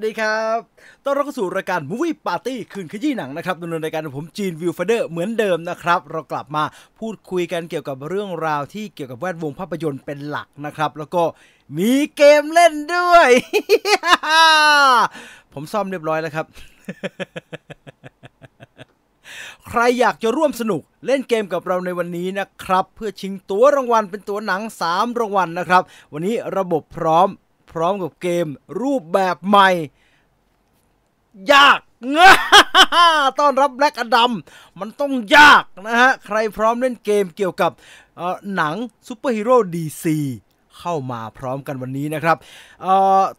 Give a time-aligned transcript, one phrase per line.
[0.00, 0.58] สวัสดีครับ
[1.04, 6.64] ต้อนรับเข้าสู่รายการ Movie Party คืนขยี้หนังนะครับดำเนินรายการของผมจีน Viewfinder เหมือนเดิมนะครับ เรากลับมา
[6.98, 11.22] พูดคุยกันเกี่ยวกับเรื่องราวที่เกี่ยวกับแวดวงภาพยนตร์เป็นหลักนะครับ แล้วก็
[11.78, 13.28] มีเกมเล่นด้วย
[15.52, 16.46] ผมซ่อมเรียบร้อยแล้วครับ
[19.66, 27.30] ใครอยากจะร่วมสนุกเล่นเกมกับเราในวันนี้นะครับ เพื่อชิงตั๋วรางวัลเป็นตั๋วหนัง 3 รางวัลนะครับ วันนี้ระบบพร้อม
[27.72, 28.46] พร้อมกับเกม
[28.80, 29.70] รูปแบบใหม่
[31.52, 31.80] ยาก
[33.40, 34.32] ต้อนรับ Black Adam
[34.80, 37.70] มันต้องยากนะฮะ ใครพร้อมเล่นเกมเกี่ยวกับ
[38.54, 38.74] หนัง
[39.08, 40.18] ซูเปอร์ฮีโร่ DC
[40.78, 42.36] เข้ามาพร้อมกันวันนี้นะครับ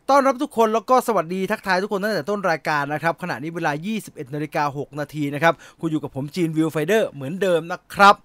[0.09, 3.71] ต้อนรับทุกคนแล้วก็สวัสดีทักทายทุกคนตั้งแต่ต้นรายการนะครับ ขณะนี้เวลา
[4.03, 8.15] 21นาฬิกา6นาทีนะครับ คุณอยู่กับผมจีน Viewfinder เหมือนเดิมนะครับ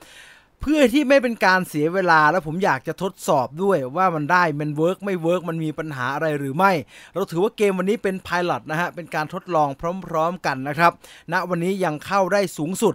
[0.60, 6.72] เพื่อที่ไม่เป็นการเสียเวลาแล้วผมอยากจะทดสอบด้วยว่ามันได้มัน work ไม่ work มันมีปัญหาอะไรหรือไม่
[7.14, 9.68] เราถือว่าเกมวันนี้เป็นพ i l o t นะฮะ เป็นการทดลอง
[10.06, 10.92] พร้อมๆกันนะครับ
[11.32, 12.94] ณวันนี้ยังเข้าได้สูงสุด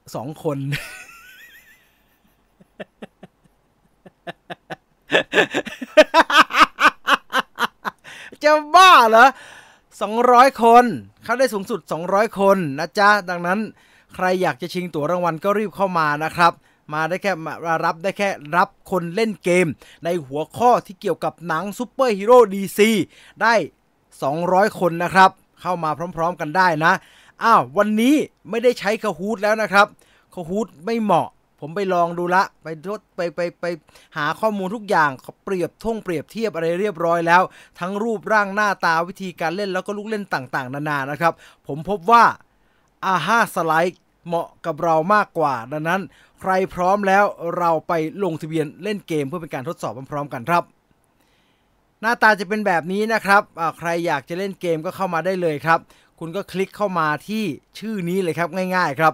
[0.00, 0.58] 2 คน
[8.42, 9.26] จะบ้าเหรอ
[9.94, 10.84] 200 คน
[11.24, 13.58] เข้าได้สูงสุด 200 คนนะจ๊ะ ดังนั้น
[14.14, 16.52] ใครอยากจะชิงตั๋วรางวัลก็รีบเข้ามานะครับ
[16.92, 19.66] มาได้แค่มารับได้แค่รับคนเล่นเกม
[20.04, 22.90] ในหัวข้อที่เกี่ยวกับหนังซูเปอร์ฮีโร่ DC
[23.42, 23.54] ได้
[24.16, 25.30] 200 คนนะครับ
[25.60, 26.92] เข้ามาพร้อมๆกันได้นะ
[27.42, 28.14] อ้าววันนี้
[28.50, 29.86] ไม่ได้ใช้ Kahoot แล้วนะครับ
[30.34, 31.28] Kahoot ไม่เหมาะ
[31.60, 33.64] ผมไปลองดูละ ไปทดไปไปไป
[34.16, 35.10] หาข้อมูลทุกอย่าง
[35.44, 37.42] เปรียบท่งเปรียบเทียบอะไรเรียบร้อยแล้ว
[37.80, 41.32] ทั้งรูปร่างหน้าตาวิธีการเล่นแล้วก็ลูกเล่นต่างๆ นานานะครับ
[41.66, 42.24] ผมพบว่า
[43.04, 46.00] อาห้าสไลด์ เหมาะกับเรามากกว่า ดังนั้น
[46.40, 47.24] ใครพร้อมแล้ว
[47.58, 47.92] เราไป
[48.24, 50.64] ลงทะเบียนเล่นเกมเพื่อเป็นการทดสอบพร้อมๆกันครับ
[52.00, 53.42] หน้าตาจะเป็นแบบนี้นะครับ
[53.78, 55.78] ใครอยากจะเล่นเกมก็เข้ามาได้เลยครับ
[56.18, 57.44] คุณก็คลิกเข้ามาที่
[57.78, 59.12] ชื่อนี้เลยครับง่ายๆครับ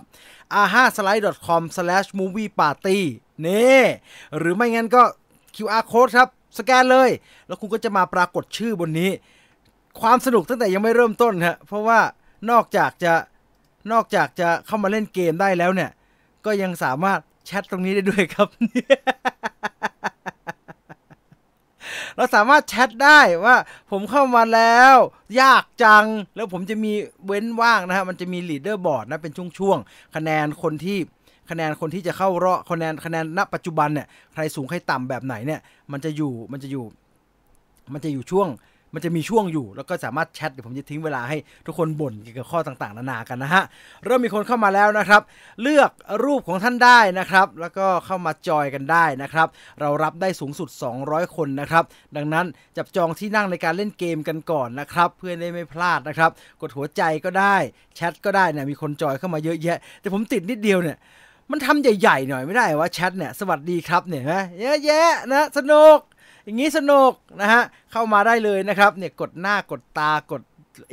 [0.63, 1.63] a h a s l i d e c o m
[2.19, 3.01] m o v i e p a r t y
[3.47, 3.83] นี่
[4.39, 5.03] หรือไม่งั้นก็
[5.57, 6.29] QR code ครับ
[6.59, 7.11] สแกนเลย
[7.47, 9.11] แล้วคุณก็จะมาปรากฏชื่อบนนี้
[10.01, 12.01] ความสนุกตั้งแต่ยังไม่เริ่มต้นฮะเพราะว่า
[12.51, 13.13] นอกจากจะ
[13.93, 15.91] นอกจากจะเข้ามาเล่นเกมได้แล้วเนี่ย
[16.47, 18.49] ก็ยังสามารถแชทตรงนี้ได้ด้วยครับ
[22.17, 23.57] เราสามารถแชทได้ว่า
[23.91, 24.97] ผมเข้ามาแล้ว
[25.41, 26.93] ยากจังแล้วผมจะมี
[27.27, 30.99] เว้นว่างนะฮะมันจะมี leaderboard นะเป็นช่วงๆคะแนนคนที่
[31.51, 35.61] คะแนนคนที่จะเข้ารอบคะแนนคะแนนณปัจจุบันเนี่ยใครสูงใครต่ำแบบไหนเนี่ย
[35.93, 36.85] มันจะอยู่มันจะอยู่
[37.93, 38.49] มันจะอยู่ช่วง
[38.95, 41.37] มันจะมีช่วงอยู่ แล้วก็สามารถแชทเดี๋ยวผมจะทิ้งเวลาให้
[41.67, 43.63] ทุกคนบ่นเกี่ยวกับข้อต่างๆ นานากันนะฮะ
[44.05, 45.23] เริ่มมีคนเข้ามาแล้วนะครับ
[45.63, 45.91] เลือก
[46.25, 49.49] รูปของท่านได้นะครับ แล้วก็เข้ามาจอยกันได้นะครับ
[49.81, 50.69] เรารับได้สูงสุด
[51.03, 51.85] 200 คนนะครับ
[52.17, 52.47] ดังนั้น
[52.77, 56.31] จับจองที่นั่งในการเล่นเกมกันก่อนนะครับ เพื่อได้ไม่พลาดนะครับ
[56.61, 57.57] กดหัวใจก็ได้
[57.95, 60.99] แชทก็ได้เนี่ยมีคนจอยเข้ามาเยอะแยะ แต่ผมติดนิดเดียวเนี่ย
[61.51, 65.99] มันทำใหญ่ๆหน่อยไม่ได้วะแชทเนี่ยสวัสดีครับเนี่ยนะเยอะแยะนะสนุก
[66.47, 67.63] อย่างนี้สนุกนะฮะ
[67.93, 70.43] เข้ามาได้เลยนะครับ เนี่ยกดหน้ากดตากด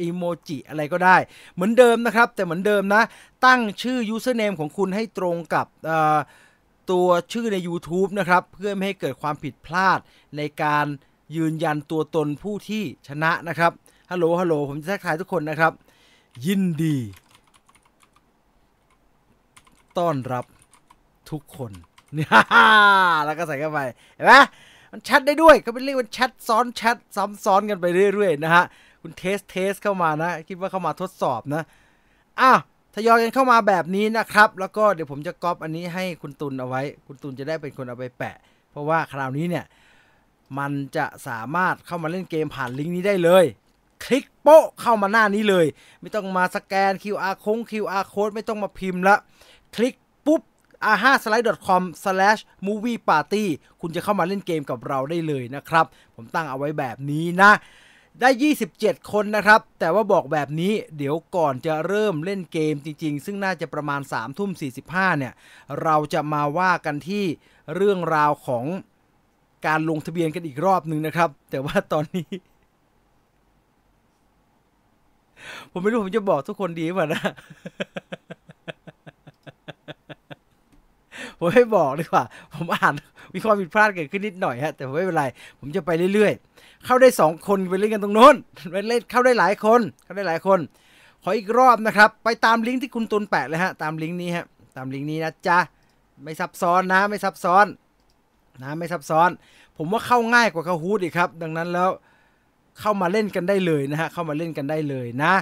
[0.01, 1.17] อีโมจิอะไรก็ได้
[1.53, 3.03] เหมือนเดิมนะครับ แต่เหมือนเดิมนะ
[3.45, 5.67] ตั้งชื่อ username ของคุณให้ตรงกับ
[6.91, 9.99] ตัวชื่อใน YouTube นะครับ เพื่อไม่ให้เกิดความผิดพลาด
[10.37, 10.85] ในการ
[11.35, 13.71] ยืนยันตัวตนผู้ที่ชนะนะครับ
[14.11, 15.71] ฮัลโหล ฮัลโหล ผมจะทักทายทุกคนนะครับ
[16.45, 16.97] ยินดี
[19.97, 20.45] ต้อนรับ
[21.31, 21.71] ทุกคน
[22.13, 22.29] เนี่ย
[23.25, 23.79] แล้วก็ใส่เข้าไป
[24.15, 24.33] เห็นไหม
[24.95, 28.63] มันแชทได้ด้วยก็เป็นเรียกว่าแชทซ้อนแชทซ้ำซ้อนกันไปเรื่อยๆนะฮะ
[29.01, 31.63] คุณ test test เข้ามานะ คิดว่าเข้ามาทดสอบนะ
[32.39, 32.51] อ้า
[32.95, 38.35] ทยอยกันเข้ามาแบบนี้นะครับ แล้วก็เดี๋ยวผมจะก๊อปอันนี้ให้คุณตุลเอาไว้ คุณตุลจะได้เป็นคนเอาไปแปะ
[38.71, 39.65] เพราะว่าคราวนี้เนี่ย
[40.57, 43.45] มันจะสามารถเข้ามาเล่นเกมผ่านลิงก์นี้ได้เลย
[44.05, 45.65] คลิกโป๊ะเข้ามาหน้านี้เลย
[46.01, 49.15] ไม่ต้องมาสแกน QR ค้ง QR code ไม่ต้องมาพิมพ์ละ
[49.75, 49.93] คลิก
[50.91, 51.83] a h a s l i d e c o m
[52.65, 53.45] m o v i e p a r t y
[53.81, 55.85] คุณจะเข้ามาเล่นเกมกับเราได้เลยนะครับ
[56.15, 57.51] ผมตั้งเอาไว้แบบนี้นะ
[58.21, 58.29] ได้
[58.69, 64.51] 27 คนนะครับ แต่ว่าบอกแบบนี้เดี๋ยวก่อนจะเริ่มเล่นเกมจริง ๆ ซึ่งน่าจะประมาณ3ทุ่ม
[64.85, 65.33] 45เนี่ย
[65.83, 67.23] เราจะมาว่ากันที่
[67.75, 68.65] เรื่องราวของ
[69.67, 72.29] การลงทะเบียนกันอีกรอบหนึ่งนะครับ แต่ว่าตอนนี้
[75.71, 77.21] ผมไม่รู้ผมจะบอกทุกคนดีป่ะนะ
[81.43, 82.23] ผมไม่บอกดีกว่า
[82.53, 82.93] ผมอ่าน
[83.33, 85.25] มีความผิดพลาดเกิดขึ้นนิดหน่อยฮะ แต่ไม่เป็นไร
[85.59, 88.35] ผมจะไปเรื่อยๆ เข้าได้สองคนไปเล่นกันตรงโน้น
[88.71, 90.59] ไปเล่นเข้าได้หลายคน เข้าได้หลายคน
[91.23, 94.45] ขออีกรอบนะครับ ไปตามลิงก์ที่คุณตุนแปะเลยฮะ ตามลิงก์นี้ฮะ
[94.77, 95.59] ตามลิงก์นี้นะจ๊ะ
[96.23, 97.65] ไม่ซับซ้อนนะ ไม่ซับซ้อน
[98.61, 99.29] นะ ไม่ซับซ้อน
[99.77, 101.89] ผมว่าเข้าง่ายกว่า Kahoot อีกครับ ดังนั้นแล้ว
[102.79, 105.33] เข้ามาเล่นกันได้เลยนะฮะ เข้ามาเล่นกันได้เลยนะ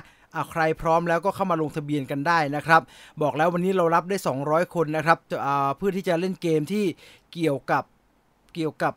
[0.52, 2.82] ใครพร้อมแล้วก็เข้ามาลงทะเบียนกันได้นะครับ
[3.22, 5.18] บอกแล้ววันนี้เรารับได้ 200 คนนะครับ
[5.78, 6.86] เพื่อที่จะเล่นเกมที่
[7.34, 7.84] เกี่ยวกับ
[8.56, 8.94] เกี่ยวกับ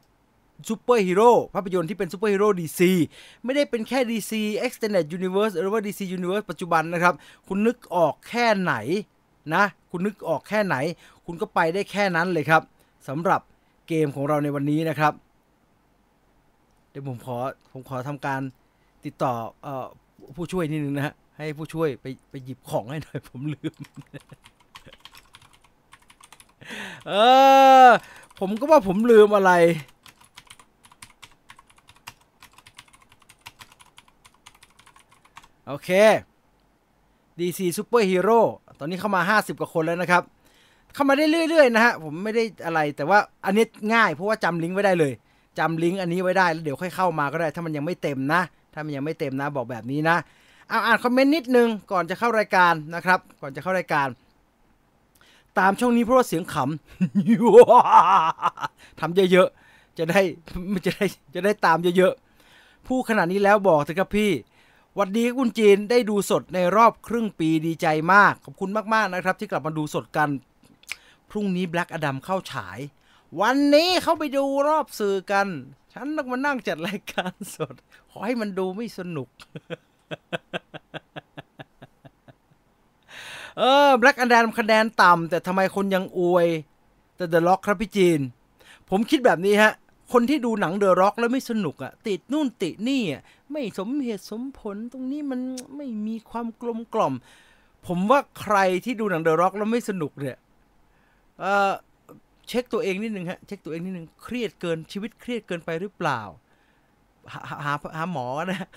[0.68, 2.90] ซูเปอร์ฮีโร่ภาพยนตร์ที่เป็นซูเปอร์ฮีโร่ DC
[3.44, 4.32] ไม่ได้เป็นแค่ DC
[4.66, 7.14] Extended Universe หรือว่า DC Universe ปัจจุบันนะครับ
[7.48, 8.74] คุณนึกออกแค่ไหน
[9.54, 10.76] นะ คุณนึกออกแค่ไหน
[11.26, 12.62] คุณก็ไปได้แค่นั้นเลยครับ
[13.08, 13.40] สำหรับ
[13.88, 15.12] เกมของเราในวันนี้นะครับ
[16.90, 17.36] เดี๋ยวผมขอ
[17.72, 18.40] ผมขอทำการ
[19.04, 19.32] ติดต่อ
[19.66, 19.68] อ
[20.36, 23.74] ผู้ช่วยนิดนึงนะฮะ ให้ผู้ช่วยไปไปหยิบของให้หน่อยผมลืม
[27.08, 27.12] เอ
[27.86, 27.88] อ
[28.38, 29.52] ผมก็ว่าผมลืมอะไร
[35.68, 35.90] โอเค
[37.38, 38.40] DC Super Hero
[38.78, 40.22] ตอนนี้เข้ามา 50 กว่าคนแล้วนะครับ
[40.94, 43.64] เข้ามาได้เรื่อยๆ นะฮะ ผมไม่ได้อะไรแต่ว่าอันนี้
[43.94, 45.12] ง่ายเพราะว่าจำลิงก์ไว้ได้เลย
[45.58, 48.40] จำลิงก์อันนี้ไว้ได้แล้วเดี๋ยวค่อยเข้ามาก็ได้ ถ้ามันยังไม่เต็มนะ
[48.72, 50.16] ถ้ามันยังไม่เต็มนะบอกแบบนี้นะ
[50.68, 54.08] เอาอ่านคอมเมนต์นิดนึงก่อนจะเข้ารายการนะครับ ก่อนจะเข้ารายการ
[55.58, 60.20] ตามช่องนี้เพราะว่าเสียงขำทำเยอะๆจะได้
[60.86, 64.30] จะได้จะได้ตามเยอะๆผู้ขนาดนี้แล้วบอกเถอะครับพี่
[64.98, 70.28] วัสดีคุณจีนได้ดูสดในรอบครึ่งปีดีใจมาก ขอบคุณมากๆนะครับ ที่กลับมาดูสดกัน
[71.30, 72.78] พรุ่งนี้ Black Adam เข้าฉาย
[73.40, 75.46] วันนี้เขาไปดูรอบสื่อกัน
[75.92, 77.74] ฉันต้องมานั่งจัดรายการสด
[78.10, 79.28] ขอให้มันดูไม่สนุก
[83.58, 86.48] เออ Black Adam คะแนนต่ำแต่ทำไมคนยังอวย
[87.16, 88.20] แต่ The Rock ครับพี่จีน
[88.90, 89.72] ผมคิดแบบนี้ฮะ
[90.12, 93.22] คนที่ดูหนัง The Rock แล้วไม่สนุกอะติดนู่นติดนี่อะ
[93.52, 95.40] ไม่สมเหตุสมผลตรงนี้มัน
[95.76, 97.14] ไม่มีความกลมกล่อม
[97.86, 100.36] ผมว่าใครที่ดูหนัง The Rock แล้วไม่สนุกเนี่ย
[101.40, 101.72] เออ
[102.48, 106.20] เช็คตัวเองนิดนึงฮะเช็คตัวเองนิดนึงเครียดเกินชีวิตเครียดเกินไปหรือเปล่า
[107.32, 108.68] หาหาหาหมอนะ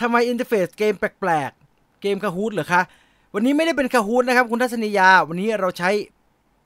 [0.00, 2.82] ทำไม interface เกมแปลกๆ เกม Kahoot เหรอคะ
[3.34, 5.90] วันนี้ไม่ได้เป็น Kahoot นะครับ คุณทัศนียา วันนี้เราใช้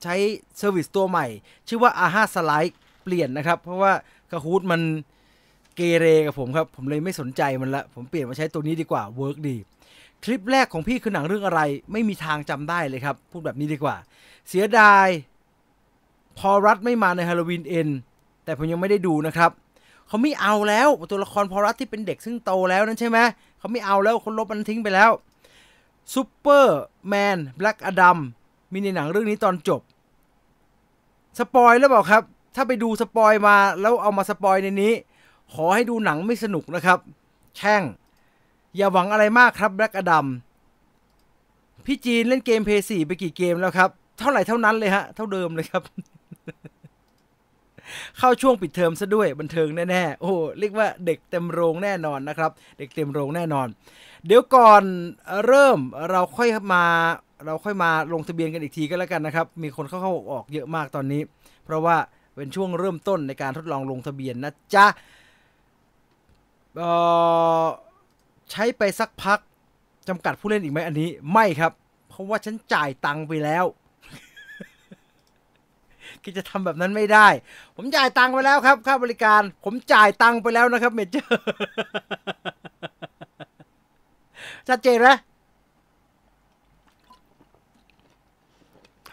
[0.03, 0.15] ใช้
[0.57, 1.25] service ตัวใหม่
[1.67, 2.73] ชื่อว่า AHA Slide
[3.03, 3.91] เปลี่ยนนะครับ เพราะว่า
[4.31, 4.81] Kahoot มัน
[5.75, 9.55] เกเรกับผมครับ ผมเลยไม่สนใจมันละ ผมเปลี่ยนมาใช้ตัวนี้ดีกว่า work ดี
[10.23, 13.95] คลิปแรกของพี่คือหนังเรื่องอะไร ไม่มีทางจำได้เลยครับ พูดแบบนี้ดีกว่า
[14.49, 15.07] เสียดาย
[16.37, 17.89] พอลรัดด์ไม่มาใน Halloween End
[18.43, 19.51] แต่ผมยังไม่ได้ดูนะครับ
[20.07, 23.17] เขาไม่เอาแล้วตัวละครพอลรัดด์ที่เป็นเด็กซึ่งโตแล้วนั่นใช่ไหม
[23.59, 25.11] เขาไม่เอาแล้วคนลบมันทิ้งไปแล้ว
[26.13, 28.17] ซูเปอร์แมน Black Adam
[28.71, 29.81] มีในหนังเรื่องนี้ตอนจบ
[31.39, 32.23] spoil แล้วเปล่าครับ
[32.55, 34.93] ถ้าไปดู spoil มาแล้วเอามา spoil ในนี้
[35.53, 36.99] ขอให้ดูหนังไม่สนุกนะครับ
[37.57, 37.83] แช่ง
[38.75, 40.27] อย่าหวังอะไรมากครับ Black Adam
[41.85, 45.83] พี่จีนเล่นเกมเพลย์สี่ไปกี่เกมแล้วครับ เท่าไหร่เท่านั้นเลยฮะ เท่าเดิมเลยครับ
[48.17, 53.67] เข้าช่วงปิดเทอมซะด้วยบันเทิงแน่ๆโอ้เรียกว่าเด็กเต็มโรงแน่นอนนะครับ เด็กเต็มโรงแน่นอน
[54.25, 54.83] เดี๋ยวก่อน
[55.47, 55.79] เริ่ม
[56.11, 56.85] เราค่อยมา
[57.45, 61.21] เราค่อยมาลงทะเบียนกันอีกทีก็แล้วกันนะครับ มีคนเข้าเข้าออกเยอะมากตอนนี้
[61.65, 61.97] เพราะว่า
[62.35, 64.87] เป็นช่วงเริ่มต้นในการทดลองลงทะเบียนนะจ๊ะ
[68.51, 69.39] ใช้ไปสักพัก
[70.07, 71.71] จำกัดผู้เล่นอีกไหมอันนี้ไม่ครับ
[72.09, 73.65] เพราะว่าฉันจ่ายตังค์ไปแล้ว
[76.25, 77.27] คิดจะทำแบบนั้นไม่ได้
[77.77, 81.39] ผมจ่ายตังค์ไปแล้วครับค่าบริการ ผมจ่ายตังค์ไปแล้วนะครับเมเจอร์
[84.67, 85.09] ชัดเจนไหม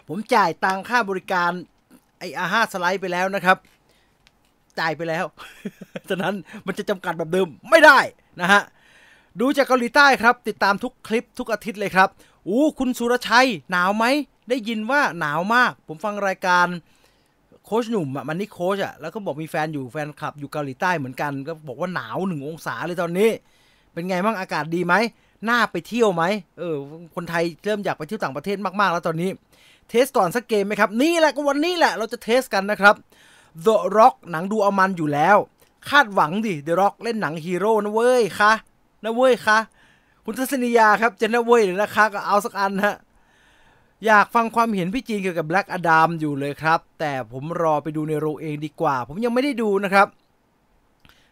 [0.07, 1.51] ผมจ่ายตังค่าบริการ
[2.19, 3.57] ไออาห้าสไลด์ไปแล้วนะครับ
[4.79, 5.25] จ่ายไปแล้ว
[6.09, 6.33] ฉะนั้น
[6.65, 7.99] มันจะจำกัดแบบเดิมไม่ได้
[8.41, 8.61] นะฮะ
[9.39, 12.09] ดูจากเกาหลีใต้ครับ ติดตามทุกคลิปทุกอาทิตย์เลยครับ
[12.47, 14.05] อู้คุณสุรชัย หนาวไหม
[14.49, 16.67] ได้ยินว่าหนาวมาก ผมฟังรายการ
[17.65, 23.29] โคชหนุ่มอะมันนี่โคชอะแล้วก็บอกมีแฟนอยู่แฟนคลับอยู่เกาหลีใต้เหมือนกัน ก็บอกว่าหนาวหนึ่งองศาเลยตอนนี้
[23.93, 24.93] เป็นไงบ้างอากาศดีไหม
[25.49, 26.23] น่าไปเที่ยวไหม
[26.59, 26.75] เออ
[27.15, 29.29] คนไทยเริ่มอยากไปเที่ยวต่างประเทศมาก ๆ แล้วตอนนี้
[29.89, 32.95] เทสก่อนสักเกมไหมครับ นี่แหละก็วันนี้แหละเราจะเทสกันนะครับ
[33.65, 35.37] The Rock หนังดูเอามันอยู่แล้ว
[35.89, 38.53] คาดหวังดิ The Rock เล่นหนังฮีโร่นะเว้ยคะ
[39.03, 39.57] นะเว้ยคะ
[40.25, 42.95] คุณทัศนียาครับจะนะเว้ยหรือนะคะก็เอาสักอันฮะ
[44.05, 50.07] อยากฟังความเห็นพี่จีนเกี่ยวกับ Black Adam อยู่เลยครับ แต่ผมรอไปดูในโรงเองดีกว่า ผมยังไม่ได้ดูนะครับ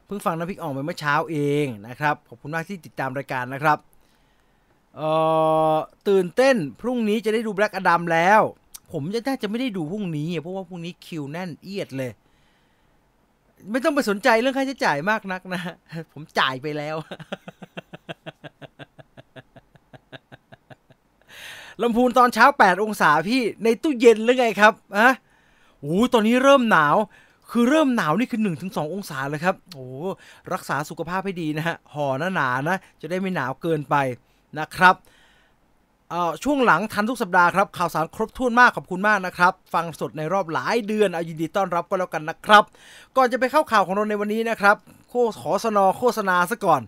[0.05, 3.77] เพิ่งฟังน้ำพริกอ่องไปเมื่อเช้าเองนะครับ ขอบคุณมากที่ติดตามรายการนะครับ
[4.95, 5.09] เอ่
[5.75, 8.41] อตื่นเต้นพรุ่งนี้จะได้ดูแบล็กอดัมแล้ว
[8.91, 12.11] ผมจะน่าจะไม่ได้ดูพรุ่งนี้เพราะว่าพรุ่งนี้คิวแน่นเอียดเลย
[13.71, 15.61] ไม่ต้องไปสนใจเรื่องค่าใช้จ่ายมากนักนะ
[16.13, 16.95] ผมจ่ายไปแล้ว
[21.81, 25.09] ลำพูนตอนเช้า 8 องศาพี่ในตู้เย็นหรือไงครับอะ
[25.79, 26.95] โอ้ตอนนี้เริ่มหนาว
[27.51, 29.85] คือเริ่มหนาวนี่คือ 1-2 องศาเลยครับ โอ้
[30.53, 33.95] รักษาสุขภาพให้ดีนะฮะห่อหนาๆนานะ จะได้ไม่หนาวเกินไป
[34.59, 34.95] นะครับ
[36.43, 42.63] ช่วงหลังทันทุกสัปดาห์ครับ ข่าวสารครบถ้วนมากขอบคุณมากนะครับ ฟังสดในรอบหลายเดือนเอายินดีต้อนรับก็แล้วกันนะครับ
[43.17, 44.75] ก่อนจะไปเข้าข่าวของเราในวันนี้นะครับ
[45.09, 46.81] โฆขอเสนอโฆษณาซะก่อน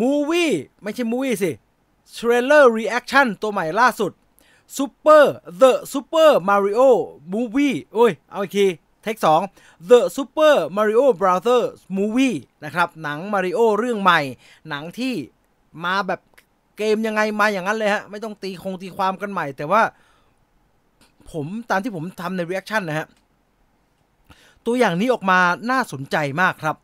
[0.00, 0.50] มูวี่
[0.82, 1.50] ไม่ใช่มูวี่สิ
[2.12, 4.12] trailer reaction ตัวใหม่ล่าสุด
[4.76, 5.24] Super
[5.60, 6.88] The Super Mario
[7.32, 8.66] Movie โอ้ย เอาอีกที
[9.02, 9.40] take สอง
[9.90, 14.20] The Super Mario Brothers Movie นะครับ หนังมาริโอเรื่องใหม่
[14.68, 15.14] หนังที่
[15.84, 16.20] มาแบบ
[16.76, 19.82] เกมยังไงมาอย่างนั้นเลยฮะ ไม่ต้องตีคงตีความกันใหม่ แต่ว่า
[21.30, 23.06] ผมตามที่ผมทำใน reaction นะฮะ
[24.66, 26.76] ตัวอย่างนี้ออกมาน่าสนใจมากครับ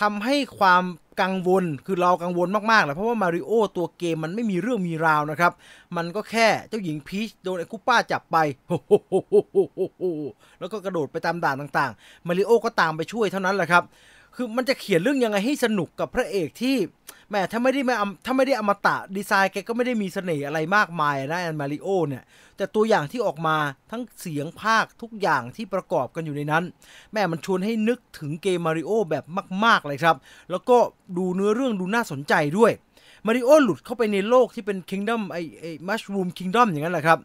[0.00, 0.84] ทำให้ความ
[1.20, 5.52] กังวลคือเรากังวลมากๆแหละเพราะว่ามาริโอตัวเกมมันไม่มีเรื่องมีราวนะครับ
[5.96, 8.36] มันก็แค่เจ้าหญิงพีชโดนไอ้คุป้าจับไป
[10.58, 13.84] แล้วก็กระโดดไปตามด่านต่างๆ มาริโอก็ตามไปช่วยเท่านั้นแหละครับ
[14.36, 16.76] คือมันจะเขียนเรื่องยังไงให้สนุกกับพระเอกที่
[17.30, 17.94] แม่ถ้าไม่ได้ไม่
[18.26, 22.22] ถ้าไม่ได้อมตะดีไซน์แกก็ไม่ได้มีเสน่ห์อะไรมากมายนะแอนมาริโอเนี่ย
[22.56, 23.56] แต่ตัวอย่างที่ออกมา
[23.90, 26.64] ทั้งเสียงภาคทุกอย่างที่ประกอบกันอยู่ในนั้น
[27.12, 29.24] แม่มันชวนให้นึกถึงเกมมาริโอแบบ
[29.64, 30.16] มาก ๆ เลยครับ
[30.50, 30.78] แล้วก็
[31.16, 32.72] ดูเนื้อเรื่องดูน่าสนใจด้วย
[33.26, 37.18] มาริโอหลุดเข้าไปในโลกที่เป็นคิงดอมไอไอมัชรูมคิงดอมอย่างนั้นแหละครับ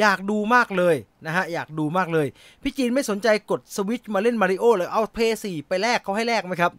[0.00, 0.96] อยากดูมากเลย
[1.26, 2.26] นะฮะอยากดูมากเลย
[2.62, 6.72] พี่จีนไม่สนใจกดสวิตช์มาเล่นมาริโอเลยเอาเพย์สี่ไปแลกเขาให้แลกไหมครับ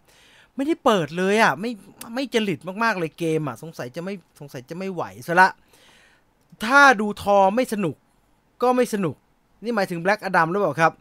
[0.56, 1.70] ไม่ได้เปิดเลยอะไม่
[2.14, 5.48] ไม่จริตมากๆเลยเกมอะสงสัยจะไม่สงสัยจะไม่ไหวซะละ
[6.64, 7.96] ถ้าดูทอไม่สนุก
[8.62, 9.16] ก็ไม่สนุก
[9.64, 10.92] นี่หมายถึงแบล็กอดัมหรือเปล่าครับ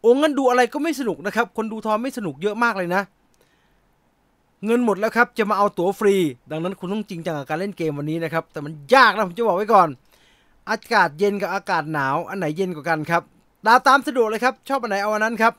[0.00, 3.02] โอ้งั้นดูอะไรก็ไม่สนุกนะครับ คนดูทอไม่สนุกเยอะมากเลยนะ
[4.66, 6.14] เงินหมดแล้วครับ จะมาเอาตั๋วฟรี
[6.50, 9.88] ดังนั้นคุณต้องจริงจังกับการเล่นเกมวันนี้นะครับ แต่มันยากนะผมจะบอกไว้ก่อน
[10.70, 13.22] อากาศเย็นกับอากาศหนาวอันไหนเย็นกว่ากันครับ
[13.66, 15.52] ดาตามสะดวกเลยครับ ชอบอันไหนเอาอันนั้นครับ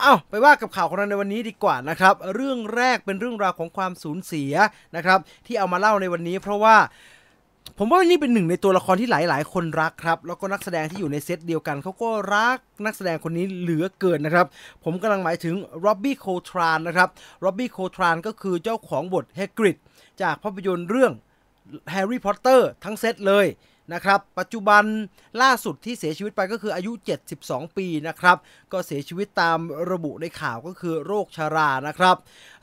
[0.00, 4.52] เอาไปว่ากับข่าวของเราในวันนี้ดีกว่านะครับ เรื่องแรกเป็นเรื่องราวของความสูญเสีย
[4.96, 6.76] นะครับ ที่เอามาเล่าในวันนี้ เพราะว่า
[7.78, 14.46] ผมว่านี่เป็นหนึ่งในตัวละครที่หลาย ๆ คนรักครับ แล้วก็นักแสดงที่อยู่ในเซตเดียวกันเขาก็รักนักแสดงคนนี้เหลือเกินนะครับ
[14.84, 17.08] ผมกำลังหมายถึงร็อบบี้โคลเทรนนะครับ
[17.40, 19.76] ร็อบบี้โคลเทรนก็คือเจ้าของบทเฮกริด
[20.22, 21.12] จากภาพยนตร์เรื่อง
[21.90, 23.46] แฮร์รี่พอตเตอร์ทั้งเซตเลย
[23.92, 24.84] นะครับ ปัจจุบัน
[25.42, 26.92] ล่าสุดที่เสียชีวิตไปก็คืออายุ
[27.34, 28.36] 72 ปีนะครับ
[28.72, 29.58] ก็เสียชีวิตตาม
[29.90, 32.16] ระบุในข่าวก็คือโรคชรานะครับ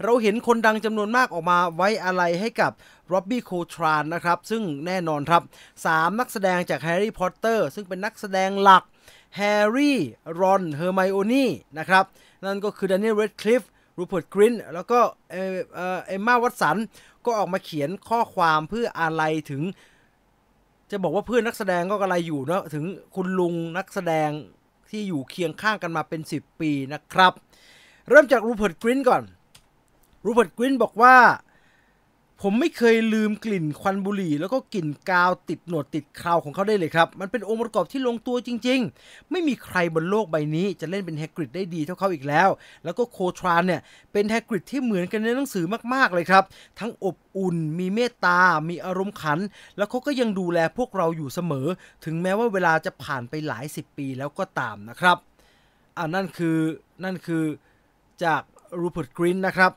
[0.04, 5.42] เราเห็นคนดังจำนวนมากออกมาไว้อาลัยให้กับร็อบบี้โคลเทรนนะครับ ซึ่งแน่นอนครับ
[5.82, 8.84] 3 นักแสดงจากแฮร์รี่พอตเตอร์ซึ่งเป็นนักแสดงหลัก
[9.38, 10.00] แฮร์รี่
[10.40, 12.06] รอน เฮอร์ไมโอนี่นะครับ
[12.46, 13.62] นั่นก็คือแดเนียล แรดคลิฟฟ์
[14.00, 15.00] รูเพิร์ตกรินต์แล้วก็
[15.32, 16.78] เอมมาวัตสัน
[17.26, 19.64] ก็ออกมาเขียนข้อความเพื่ออาลัยถึง
[20.92, 24.30] จะบอกว่าเพื่อนนักแสดงก็อาลัยอยู่เนาะถึงคุณลุงนักแสดง
[24.90, 27.34] ที่อยู่เคียงข้างกันมาเป็น 10 ปีนะครับ
[28.10, 29.24] เริ่มจากรูเพิร์ตกรินก่อน
[30.26, 31.16] รูเพิร์ตกรินบอกว่า
[32.42, 42.50] ผมไม่เคยลืมกลิ่นควันบุหรี่ แล้วก็กลิ่นกาวติดหนวดติดคราวของเขาได้เลยครับ มันเป็นองค์ประกอบที่ลงตัวจริง ๆ ไม่มีใครบนโลกใบนี้จะเล่นเป็นแฮกริดได้ดีเท่าเขาอีกแล้ว
[42.84, 43.82] แล้วก็โคทรานเนี่ย
[44.14, 46.44] เป็นแฮกริดที่เหมือนกันในหนังสือมากๆเลยครับ
[46.80, 48.40] ทั้งอบอุ่น มีเมตตา
[48.70, 49.40] มีอารมณ์ขัน
[49.78, 51.68] แล้วเขาก็ยังดูแลพวกเราอยู่เสมอ
[52.06, 55.18] ถึงแม้ว่าเวลาจะผ่านไปหลายสิบปีแล้วก็ตามนะครับ
[55.98, 56.58] อ่านั่นคือ
[57.04, 57.44] นั่นคือ
[58.24, 58.44] จาก
[58.82, 59.72] รูเพิร์ตกรีนนะครับ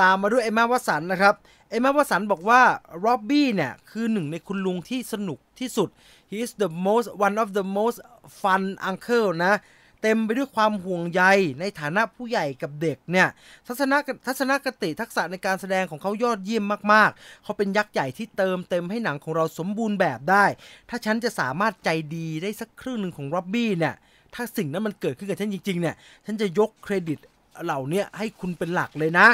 [0.00, 1.34] ตามมาด้วยเอมมาวัสันนะครับ
[1.70, 2.62] เอมมาวัสันบอกว่า
[3.00, 5.88] โรบบี้เนี่ยคือหนึ่งในคุณลุงที่สนุกที่สุด
[6.30, 7.98] he is the most one of the most
[8.40, 9.54] fun uncle นะ
[10.02, 11.22] เต็มไปด้วยความห่วงใย
[11.60, 13.28] ในฐานะผู้ใหญ่กับเด็กเนี่ย
[13.66, 13.92] ทัศน
[14.26, 20.44] ทัศนคติทักษะในการแสดงของเขายอดเยี่ยมมากๆ เขาเป็นยักษ์ใหญ่ที่เติมเต็มให้หนังของเราสมบูรณ์แบบได้
[20.88, 23.94] ถ้าฉันจะสามารถใจดีได้สักครึ่งหนึ่งของร็อบบี้เนี่ย
[24.34, 25.94] ถ้าสิ่งนั้นมันเกิดขึ้นกับฉันจริงๆเนี่ย
[26.26, 27.18] ฉันจะยกเครดิต
[27.64, 29.26] เหล่านี้ให้คุณเป็นหลักเลยนะ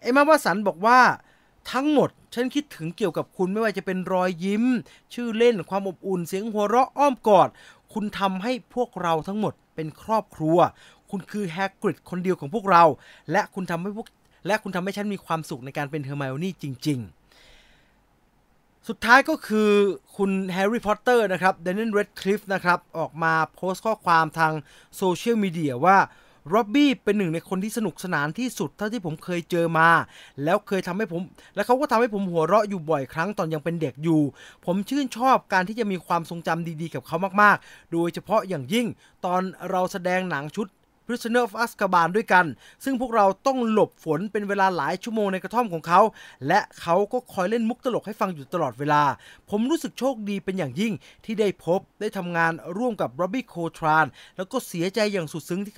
[0.00, 1.00] เอ็มมาวัตสันบอกว่า
[1.72, 4.64] ทั้งหมดฉันคิดถึงเกี่ยวกับคุณไม่ว่าจะเป็นรอยยิ้ม
[5.14, 7.48] ชื่อเล่นความอบอุ่นเสียงหัวเราะอ้อมกอด
[7.92, 10.58] คุณทำให้พวกเราทั้งหมดเป็นครอบครัว
[11.10, 12.84] คุณคือแฮกริดคนเดียวของพวกเรา
[13.32, 14.06] และคุณทำให้พวก
[14.46, 19.70] และคุณทำให้ฉันมีความสุขในการเป็นเฮอร์ไมโอนี่จริง ๆ สุดท้ายก็คือ
[20.16, 24.52] คุณแฮร์รี่พอตเตอร์นะครับแดเนียล แรดคลิฟฟ์นะครับออกมาโพสต์ข้อความทาง
[24.96, 25.98] โซเชียลมีเดียว่า
[26.54, 29.88] ร็อบบี้เป็นหนึ่งในคนที่สนุกสนานที่สุดเท่าที่ผมเคยเจอมา
[30.44, 31.22] แล้วเคยทำให้ผม
[31.54, 34.20] แล้วเขาก็ทำให้ผมหัวเราะอยู่บ่อยครั้งตอนยังเป็นเด็กอยู่
[34.66, 38.86] ผมชื่นชอบการที่จะมีความทรงจำดีๆ กับเขามากๆ โดยเฉพาะอย่างยิ่ง
[39.24, 40.68] ตอนเราแสดงหนังชุด
[41.12, 42.46] Prisoner of Azkaban ด้วยกัน
[42.84, 46.00] ซึ่งพวกเราต้องหลบฝนเป็นเวลาหลายชั่วโมงในกระท่อมของเขา
[46.48, 49.02] และเขาก็คอยเล่นมุกตลกให้ฟังอยู่ตลอดเวลา
[49.50, 50.92] ผมรู้สึกโชคดีเป็นอย่างยิ่ง
[51.24, 54.06] ที่ได้พบได้ทำงานร่วมกับร็อบบี้โคลเทรน
[54.36, 55.74] แล้วก็เสียใจอย่างสุดซึ้งที่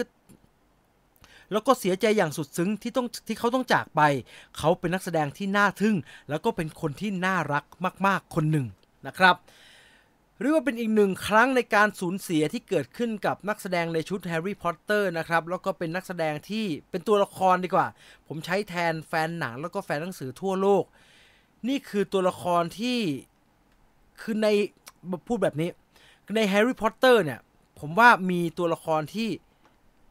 [1.53, 4.01] แล้วก็เสียใจอย่างสุดซึ้งที่ต้องที่เขาต้องจากไป
[4.59, 5.97] เขาเป็นนักแสดงที่น่าทึ่ง
[6.29, 7.65] แล้วก็เป็นคนที่น่ารัก
[8.07, 8.67] มาก ๆ คนหนึ่ง
[9.07, 9.37] นะครับ
[10.41, 17.87] เรียกว่าเป็นอีกหนึ่งครั้งในการสูญเสียที่เกิดขึ้นกับนักแสดงในชุดแฮร์รี่พอตเตอร์นะครับแล้วก็เป็นนักแสดงที่เป็นตัวละครดีกว่า
[18.27, 20.85] ผมใช้แทนแฟนหนังแล้วก็แฟนหนังสือทั่วโลก
[21.69, 22.99] นี่คือตัวละครที่
[24.21, 24.49] คือใน
[25.27, 25.71] พูดแบบนี้
[26.37, 27.41] ในแฮร์รี่พอตเตอร์เนี่ย
[27.81, 29.31] ผมว่ามีตัวละครที่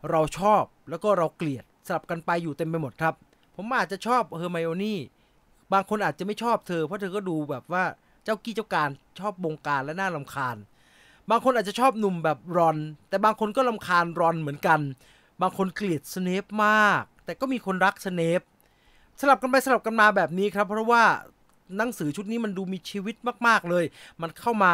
[0.09, 3.13] เราชอบ แล้วก็เราเกลียดสลับกันไปอยู่เต็มไปหมดครับ
[3.55, 4.99] ผมอาจจะชอบเฮอร์ไมโอนี่
[5.73, 7.83] บางคนอาจจะไม่ชอบเธอ เพราะเธอก็ดูแบบว่า
[8.23, 10.57] เจ้ากี้เจ้าการชอบบงการและน่ารำคาญ
[11.29, 12.77] บางคนอาจจะชอบหนุ่มแบบรอน
[13.09, 14.79] แต่บางคนก็รำคาญรอนเหมือนกัน
[15.41, 18.41] บางคนเกลียดสเนปมาก แต่ก็มีคนรักสเนป
[19.19, 21.03] สลับกันไปสลับกันมาแบบนี้ครับ เพราะว่า
[21.77, 23.15] หนังสือชุดนี้มันดูมีชีวิต
[23.47, 23.85] มาก ๆเลย
[24.21, 24.71] มันเข้ามา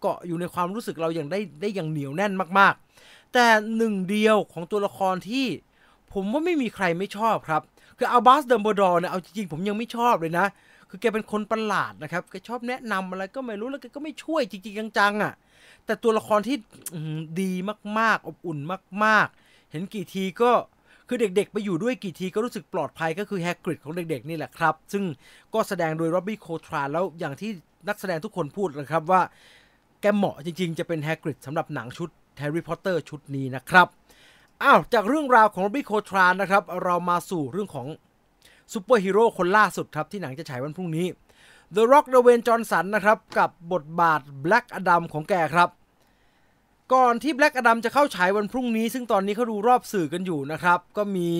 [0.00, 5.46] เกาะอยู่ในความรู้สึกเราอย่างได้ได้อย่างเหนียวแน่นมากๆ แต่หนึ่งเดียวของตัวละครที่
[6.12, 7.62] ผมว่าไม่มีใครไม่ชอบครับ
[7.98, 10.46] คืออัลบัส ดัมเบิลดอร์เนี่ยเอาจริงๆผมยังไม่ชอบเลยนะ
[10.90, 15.32] คือแกเป็นคนประหลาดนะครับแกชอบแนะนำอะไรก็ไม่รู้แล้วแกก็ไม่ช่วยจริงๆจังๆอะ
[15.86, 16.56] แต่ตัวละครที่
[17.40, 17.52] ดี
[17.98, 18.58] มากๆ อบอุ่น
[19.04, 20.52] มากๆ เห็นกี่ทีก็
[21.08, 25.04] คือเด็กๆ ไปอยู่ด้วยกี่ทีก็รู้สึกปลอดภัยก็คือแฮกริดของเด็กๆ นี่แหละครับ ซึ่ง
[25.54, 27.50] ก็แสดงโดยร็อบบี้โคลเทรนแล้วอย่างที่
[27.88, 29.22] นักแสดงทุกคนพูดนะครับว่า
[30.00, 33.86] แกเหมาะจริงๆ จะเป็นแฮกริดสำหรับหนังชุดแฮร์รี่พอตเตอร์ชุดนี้นะครับ
[34.62, 37.86] อ้าว จากเรื่องราวของร็อบบี้โคลเทรนนะครับ เรามาสู่เรื่องของ
[38.72, 41.06] ซูเปอร์ฮีโร่คนล่าสุดครับ ที่หนังจะฉายวันพรุ่งนี้
[41.74, 45.68] The Rock เดเวนจอห์นสันนะครับ กับบทบาท Black Adam ของแกครับ
[46.94, 51.30] ก่อนที่ Black Adam จะเข้าฉายวันพรุ่งนี้ ซึ่งตอนนี้เขาดูรอบสื่อกันอยู่นะครับ ก็มี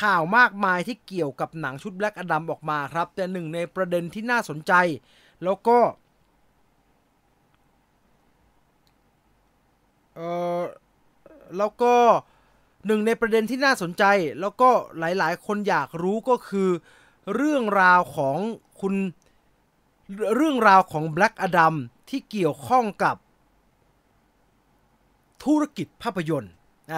[0.00, 4.72] ข่าวมากมายที่เกี่ยวกับหนังชุด Black Adam ออกมาครับ แต่หนึ่งในประเด็นที่น่าสนใจ
[5.44, 5.78] แล้วก็
[10.16, 10.20] เอ
[10.58, 10.60] อ
[11.58, 11.94] แล้วก็
[12.86, 14.04] หนึ่งในประเด็นที่น่าสนใจ
[14.40, 16.70] แล้วก็หลายๆ คนอยากรู้ก็คือ
[17.34, 18.38] เรื่องราวของ
[18.80, 18.94] คุณ
[20.36, 21.74] เรื่องราวของ Black Adam
[22.08, 23.16] ที่เกี่ยวข้องกับ
[25.44, 26.52] ธุรกิจภาพยนตร์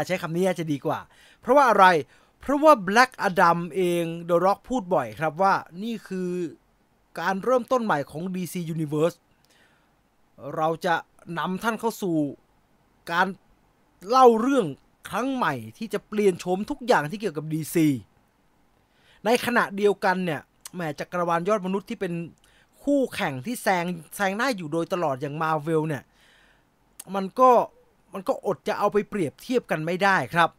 [0.06, 0.98] ใช้คำนี้จะดีกว่า
[1.40, 1.86] เพราะว่าอะไร
[2.40, 6.30] เพราะว่า Black Adam เอง The Rock พูดบ่อยครับว่านี่คือ
[7.20, 9.16] การเริ่มต้นใหม่ของ DC Universe
[10.56, 10.94] เราจะ
[11.38, 12.16] นำท่านเข้าสู่
[13.10, 13.26] การ
[14.08, 14.66] เล่าเรื่อง
[15.08, 17.76] ครั้งใหม่ที่จะเปลี่ยนโฉมทุกอย่างที่เกี่ยวกับ DC
[19.24, 20.40] ในขณะเดียวกันเนี่ย
[20.74, 22.12] แหมจักรวาลยอดมนุษย์ที่เป็น
[22.82, 23.84] คู่แข่งที่แซง
[24.16, 26.02] แซงหน้าอยู่โดยตลอดอย่างมาเวลเนี่ย
[27.14, 27.50] มันก็
[28.12, 30.50] มันก็อดจะเอาไปเปรียบเทียบกันไม่ได้ครับ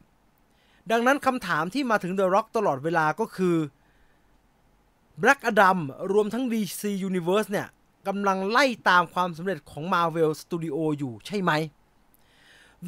[0.91, 3.55] ดังนั้นคำถามที่มาถึง The Rock ตลอดเวลาก็คือ
[5.21, 5.77] Black Adam
[6.13, 7.67] รวมทั้ง DC Universe เนี่ย
[8.07, 11.51] กำลังไล่ตามความสำเร็จของ Marvel Studio อยู่ใช่ไหม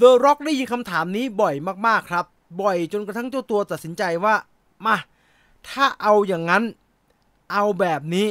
[0.02, 1.56] The Rock ได้ยินคำถามนี้บ่อย
[1.88, 2.26] มากๆครับ
[2.62, 4.36] บ่อยจนกระทั่งเจ้าตัวตัดสินใจว่า
[4.86, 4.96] มา
[5.70, 6.64] ถ้าเอาอย่างนั้น
[7.52, 8.28] เอาแบบนี้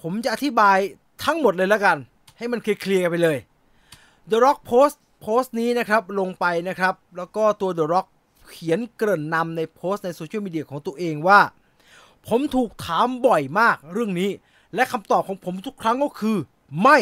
[0.00, 0.78] ผมจะอธิบาย
[1.24, 1.96] ทั้งหมดเลยแล้วกัน
[2.38, 3.38] ให้มันเคลียร์ไปเลย
[4.30, 8.06] The Rock โพสต์โพสต์นี้นะครับลงไปนะครับ แล้วก็ตัว The Rock
[8.50, 11.40] เขียนเกริ่นนำในโพสต์ในโซเชียลมีเดียของตัวเองว่า
[12.28, 14.30] ผมถูกถามบ่อยมากเรื่องนี้
[14.74, 16.36] และคำตอบของผมทุกครั้งก็คือ
[16.82, 16.98] ไม่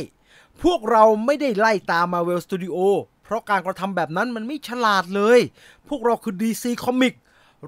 [0.62, 2.76] พวกเราไม่ได้ไล่ตาม Marvel Studio
[3.19, 5.40] เพ ราะการกระทำแบบนั้นมันไม่ฉลาดเลย
[5.88, 7.14] พวกเราคือ DC Comic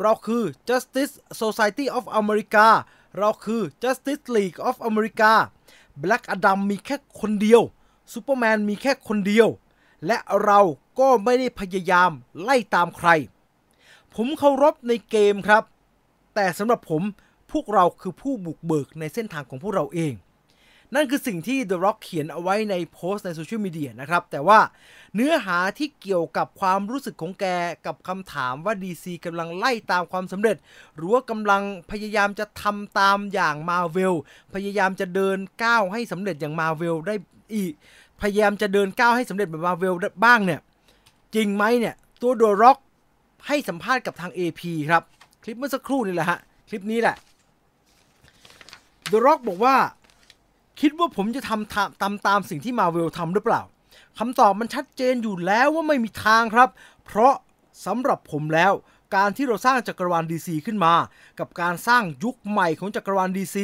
[0.01, 2.67] เราคือ Justice Society of America
[3.19, 5.33] เราคือ Justice League of America
[6.03, 7.63] Black Adam มีแค่คนเดียว
[8.13, 9.49] Superman มีแค่คนเดียว
[10.07, 10.61] และเรา
[10.99, 12.11] ก็ไม่ได้พยายาม
[12.43, 13.09] ไล่ตามใคร
[14.15, 15.63] ผมเคารพในเกมครับ
[16.35, 17.03] แต่สำหรับผม
[17.53, 20.13] พวกเราคือผู้บุกเบิกในเส้นทางของพวกเราเอง
[20.95, 24.59] นั่นคือสิ่งที่ The Rock เขียนเอาไว้ในโพสต์ในโซเชียลมีเดียนะครับ แต่ว่า
[25.15, 27.47] เนื้อหาที่เกี่ยวกับความรู้สึกของแก
[27.87, 30.57] กับคำถามว่า DC กำลังไล่ตามความสำเร็จ
[30.97, 34.15] หรือว่ากำลังพยายามจะทำตามอย่าง Marvel
[34.55, 37.15] พยายามจะเดินก้าวให้สำเร็จอย่าง Marvel ได้
[37.55, 37.73] อีก
[38.21, 40.61] พยายามจะเดินก้าวให้สำเร็จแบบ Marvel บ้างเนี่ย
[41.35, 42.79] จริงไหมเนี่ย ตัว The Rock
[43.47, 45.03] ให้สัมภาษณ์กับทาง AP ครับ
[45.43, 47.17] คลิปเมื่อสักครู่นี่แหละฮะ คลิปนี้แหละ
[49.13, 49.77] The Rock บอกว่า
[50.81, 53.63] คิดว่าผมจะทำตามตามสิ่งที่มาเวลทำหรือเปล่า
[54.19, 56.69] คำตอบมันชัดเจนอยู่แล้วว่าไม่มีทางครับ
[57.05, 57.35] เพราะ
[57.87, 58.73] สำหรับผมแล้ว
[59.17, 60.95] การที่เราสร้างจักรวาล DC ขึ้นมา
[61.39, 63.57] กับการสร้างยุคใหม่ของจักรวาล DC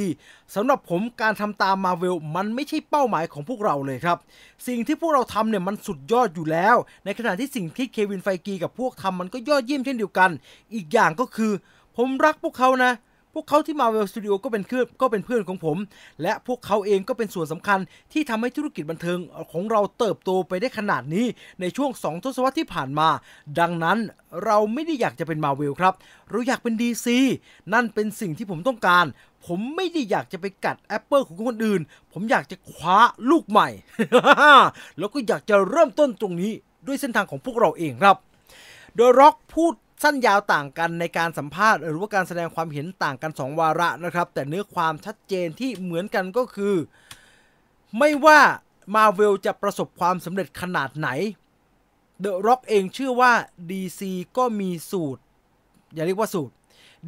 [0.54, 4.18] สำหรับผมการทำตามมาเวลมันไม่ใช่เป้าหมายของพวกเราเลยครับ
[4.66, 10.30] สิ่งที่พวกเราทำเนี่ยมันสุดยอดอยู่แล้ว ในขณะที่สิ่งที่เควินไฟกีกับพวกทำมันก็ยอดเยี่ยมเช่นเดียวกัน
[10.74, 11.52] อีกอย่างก็คือ
[11.96, 12.92] ผมรักพวกเขานะ
[13.34, 15.76] พวกเขาที่ Marvel Studio ก็เป็นเพื่อนก็เป็นเพื่อนของผม
[16.22, 17.78] และพวกเขาเองก็เป็นส่วนสำคัญ
[18.12, 19.18] ที่ทำให้ธุรกิจบันเทิง
[19.52, 21.26] ของเราเติบโตไปได้ขนาดนี้
[21.60, 23.08] ในช่วง 2 ทศวรรษที่ผ่านมา
[23.60, 23.98] ดังนั้น
[24.44, 25.94] เราไม่ได้อยากจะเป็น Marvel ครับ
[26.30, 27.06] เราอยากเป็น DC
[27.72, 29.04] นั่นเป็นสิ่งที่ผมต้องการ
[29.46, 31.80] ผมไม่ได้อยากจะไปกัดแอปเปิลของคนอื่น
[32.12, 32.98] ผมอยากจะคว้า
[33.30, 33.68] ลูกใหม่
[34.98, 36.52] แล้วก็อยากจะเริ่มต้นตรงนี้
[36.86, 38.16] ด้วยเส้นทางของพวกเราเองครับ
[38.96, 46.74] โดยร็อกพูด สั้นยาวต่างกันในการสัมภาษณ์ หรือว่าการแสดงความเห็นต่างกัน 2 วาระนะครับ แต่เนื้อความชัดเจนที่เหมือนกันก็คือ
[47.98, 48.40] ไม่ว่า
[48.94, 51.08] มาเวลจะประสบความสำเร็จขนาดไหน
[52.24, 53.32] The Rock เองเชื่อว่า
[53.70, 54.00] DC
[54.36, 55.22] ก็มีสูตร
[55.94, 56.54] อย่าเรียกว่าสูตร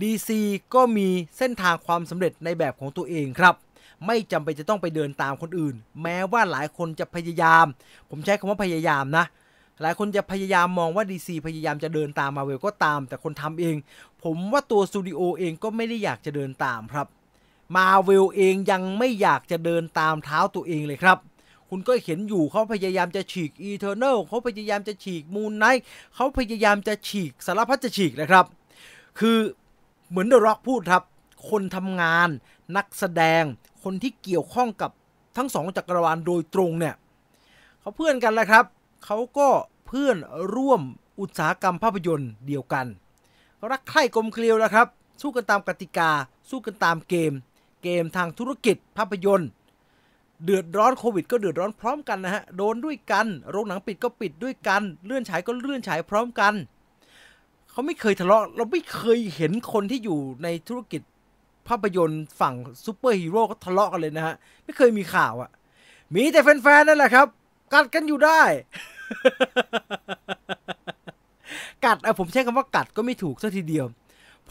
[0.03, 0.31] DC
[0.75, 3.55] ก็มีเส้นทางความสำเร็จในแบบของตัวเองครับ
[4.07, 7.67] ไม่จำเป็นจะต้องไปเดินตามคนอื่น แม้ว่าหลายคนจะพยายาม
[8.11, 9.25] ผมใช้คำว่าพยายามนะ
[9.83, 13.77] หลายคนจะพยายามมองว่า DC พยายามจะเดินตามมาเวลก็ตาม แต่คนทำเอง
[14.23, 17.07] ผมว่าตัวสตูดิโอเองก็ไม่ได้อยากจะเดินตามครับ
[17.77, 21.19] มาเวลเองยังไม่อยากจะเดินตามเท้าตัวเองเลยครับ
[21.69, 25.81] คุณก็เห็นอยู่เขาพยายามจะฉีก Eternal เขาพยายามจะฉีก Moon Knight
[26.15, 28.45] เขาพยายามจะฉีกสารพัดจะฉีกนะครับ
[29.19, 29.39] คือ
[30.09, 31.03] เหมือนเดอะร็อกพูดครับ
[31.51, 32.29] คนทำงาน
[32.77, 33.43] นักแสดง
[33.83, 34.91] คนที่เกี่ยวข้องกับ
[35.37, 36.95] ทั้งสองจักรวาลโดยตรงเนี่ย
[37.81, 38.65] เขาเพื่อนกันแหละครับ
[39.05, 39.49] เขาก็
[39.87, 40.17] เพื่อน
[40.57, 40.83] ร่วม
[41.21, 42.87] อุตสาหกรรมภาพยนตร์เดียวกัน
[43.71, 44.87] รักใคร่กลมเกลียวแล้วครับ
[45.21, 46.11] สู้กันตามกติกา
[46.51, 47.33] สู้กันตามเกม
[47.83, 49.51] เกมทางธุรกิจภาพยนตร์
[50.45, 56.55] เดือดร้อนโควิด ก็เดือดร้อนพร้อมกันนะฮะ โดนด้วยกัน โรงหนังปิดก็ปิดด้วยกัน เลื่อนฉายก็เลื่อนฉายพร้อมกัน
[57.71, 61.03] เขาไม่เคยทะเลาะ เราไม่เคยเห็นคนที่อยู่ในธุรกิจ
[61.69, 64.35] ภาพยนตร์ฝั่งซูเปอร์ฮีโร่ก็ทะเลาะกันเลยนะฮะ
[64.65, 65.51] ไม่เคยมีข่าวอะ
[66.15, 67.27] มีแต่แฟนๆนั่นแหละครับ
[67.73, 68.43] กัดกันอยู่ได้
[71.85, 73.87] กัดเอะผมใช้คำว่ากัดก็ไม่ถูกซะทีเดียว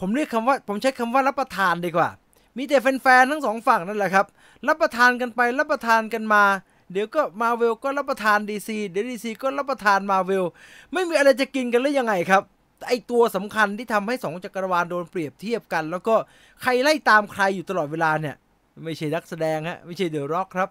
[0.00, 2.08] ผมเรียกคำว่า ผมใช้คำว่ารับประทานดีกว่า
[2.56, 4.26] มีแต่แฟนๆทั้งสองฝั่งนั่นแหละครับ
[4.68, 6.44] รับประทานกันไปรับประทานกันมา
[6.92, 10.44] เดี๋ยวก็มาเวลก็รับประทาน DC เดี๋ยว DC ก็รับประทานมาเวล
[10.92, 12.42] ไม่มีอะไรจะกินกันหรือยังไงครับ
[12.88, 16.14] ไอตัวสำคัญที่ทำให้สองจักรวาลโดนเปรียบเทียบกัน แล้วก็
[16.62, 18.36] ใครไล่ตามใครอยู่ตลอดเวลาเนี่ย
[18.84, 20.68] ไม่ใช่นักแสดงฮะ ไม่ใช่ The Rock ครับ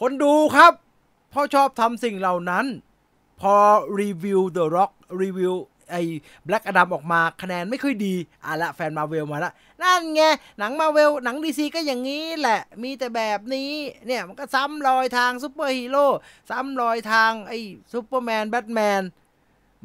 [0.00, 0.72] คนดูครับ
[1.32, 2.66] เพราะชอบทำสิ่งเหล่านั้น
[3.40, 3.54] พอ
[4.00, 5.54] รีวิว The Rock รีวิว
[5.90, 6.02] ไอ้
[6.48, 8.14] Black Adam ออกมาคะแนนไม่ค่อยดี
[8.44, 10.22] อะละแฟนมาเวลมาละ นั่นไง
[10.58, 13.70] หนังมาเวลหนัง DC ก็อย่างนี้แหละ มีแต่แบบนี้
[14.06, 16.06] เนี่ย มันก็ซ้ำรอยทางซูเปอร์ฮีโร่
[16.50, 17.58] ซ้ำรอยทางไอ้
[17.92, 19.02] ซูเปอร์แมนแบทแมน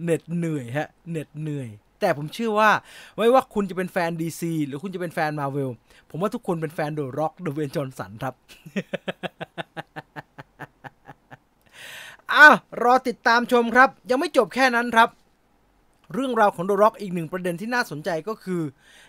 [0.04, 2.72] เหน็ดเหนื่อยฮะเหน็ดเหนื่อย แต่ผมเชื่อว่า
[3.16, 5.70] ไม่ว่าคุณจะเป็นแฟน DC หรือคุณจะเป็นแฟนมาเวล
[6.10, 8.34] ผมว่าทุกคนเป็นแฟน The Rock ดเวย์นจอห์นสันครับ
[12.36, 15.10] อ้าวรอติดตามชมครับ ยังไม่จบแค่นั้นครับ
[16.14, 18.62] เรื่องราวของ The Rock อีกหนึ่งประเด็นที่น่าสนใจก็คือ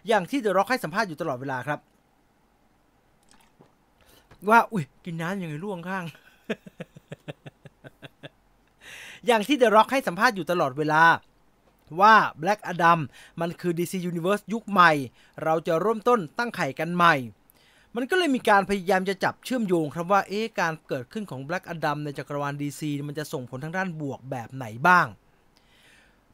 [0.08, 1.78] อย่างที่ The Rock ให้สัมภาษณ์อยู่ตลอดเวลาครับ
[4.48, 6.04] ว่า อุ้ยกินน้ำยังไงล่วงข้าง
[9.26, 11.02] อย่างที่เดอะร็อกให้สัมภาษณ์อยู่ตลอดเวลา
[12.00, 12.98] ว่า Black Adam
[13.40, 14.92] มันคือ DC Universe ยุคใหม่
[15.42, 17.14] เราจะริ่มต้นตั้งไข่กันใหม่
[17.96, 25.06] มันก็เลยมีการพยายามจะจับเชื่อมโยงครับว่าเอ๊ะการเกิดขึ้นของ Black Adam ในจักรวาล DC มันจะส่งผลทางด้านบวกแบบไหนบ้าง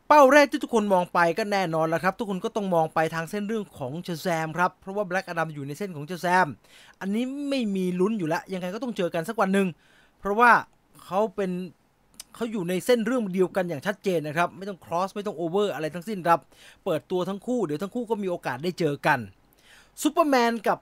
[0.09, 6.47] เป้าแรกที่ทุกคนมองไปก็แน่นอนแล้วครับ ทุกคนก็ต้องมองไปทางเส้นเรื่องของเชแซมครับ เพราะว่า Black Adam อยู่ในเส้นของเชแซม
[7.01, 9.69] อันนี้ไม่มีลุ้นอยู่แล้วยังไงก็ต้องเจอกันสักวันหนึ่ง
[10.21, 10.51] เพราะว่า
[11.05, 11.51] เขาเป็น
[12.35, 16.41] เขาอยู่ในเส้นเรื่องเดียวกันอย่างชัดเจนนะครับ ไม่ต้อง cross ไม่ต้อง over อะไรทั้งสิ้นครับ
[16.85, 19.19] เปิดตัวทั้งคู่เดี๋ยวทั้งคู่ก็มีโอกาสได้เจอกัน
[20.03, 20.79] ซูเปอร์แมนกับ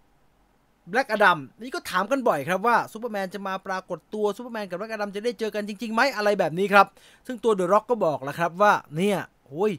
[0.91, 6.87] แบล็กอดัมนี่ก็ถามกันบ่อยครับว่าซูเปอร์แมนจะมาปรากฏตัวซูเปอร์แมนกับแบล็กอดัมจะได้เจอกันจริงๆไหมอะไรแบบนี้ครับ
[7.27, 9.73] ซึ่งตัวเดอะร็อกก็บอกแล้วครับว่าเนี่ยโอ้ย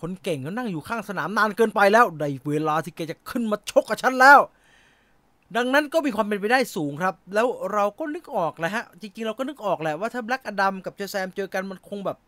[0.00, 4.40] คนเก่งเขานั่งอยู่ข้างสนามนานเกินไปแล้วได้เวลาที่แกจะขึ้นมาชกกับฉันแล้ว
[5.56, 12.18] ดังนั้นก็มีความเป็นไปได้สูงครับ แล้วเราก็นึกออกแหละฮะ จริงๆ เราก็นึกออกแหละว่าถ้าแบล็กอดัมกับเจแซมเจอกันมันคงแบบ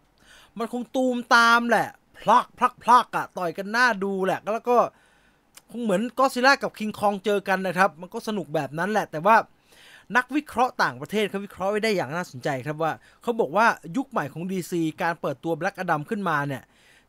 [0.58, 1.88] มันคงตูมตามแหละ
[2.22, 4.76] พลักพลักพลักอะต่อยกันหน้าดูแหละแล้วก็
[5.70, 9.36] คงเหมือนก็ซิล่ากับคิงคองเจอกันนะครับ มันก็สนุกแบบนั้นแหละ แต่ว่า
[10.16, 16.62] นักวิเคราะห์ต่างประเทศเขาวิเคราะห์ไว้ได้อย่างน่าสนใจครับว่าเขาบอกว่ายุคใหม่ของ DC การเปิดตัวแบล็กอดัมขึ้นมาเนี่ย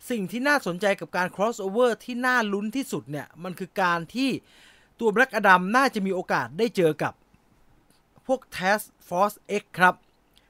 [0.10, 4.30] สิ่งที่น่าสนใจกับการ crossover ที่น่าลุ้นที่สุดเนี่ย มันคือการที่
[5.00, 7.14] ตัวแบล็กอดัมน่าจะมีโอกาสได้เจอกับ
[8.28, 9.96] พวก Task Force X ครับ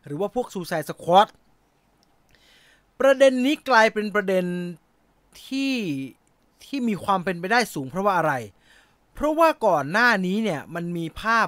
[0.06, 1.28] หรือว่าพวก Suicide Squad
[3.00, 4.46] ประเด็นนี้กลายเป็นประเด็น
[5.48, 5.74] ที่
[6.66, 8.34] ที่มีความเป็นไปได้สูงเพราะว่าอะไร
[9.14, 11.48] เพราะว่าก่อนหน้านี้เนี่ยมันมีภาพ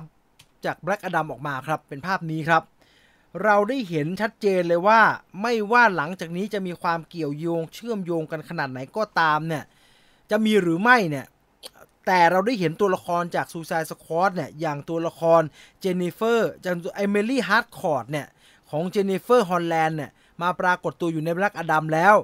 [0.66, 2.64] จากแบล็กอดัมออกมาครับ เป็นภาพนี้ครับ
[3.44, 5.02] เราได้เห็นชัดเจนเลยว่า
[5.42, 9.64] ไม่ว่าหลังจากนี้จะมีความเกี่ยวโยง เชื่อมโยงกันขนาดไหนก็ตามเนี่ย
[10.32, 11.26] จะมีหรือไม่เนี่ย
[12.08, 15.42] แต่เราได้เห็นตัวละครจาก Suicide Squad เนี่ย อย่างตัวละคร
[15.80, 18.28] เจนนิเฟอร์จาก Emilia Harcourt เนี่ย
[18.70, 20.12] ของเจนนิเฟอร์ฮอลแลนด์เนี่ย
[20.44, 22.16] มาปรากฏตัวอยู่ในแบล็กอดัมแล้ว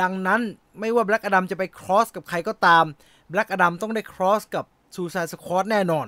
[0.00, 0.40] ดังนั้น
[0.78, 2.84] ไม่ว่าแบล็กอดัมจะไป cross กับใครก็ตาม
[3.30, 4.64] แบล็กอดัมต้องได้ cross กับ
[4.96, 6.06] Suicide Squad แน่นอน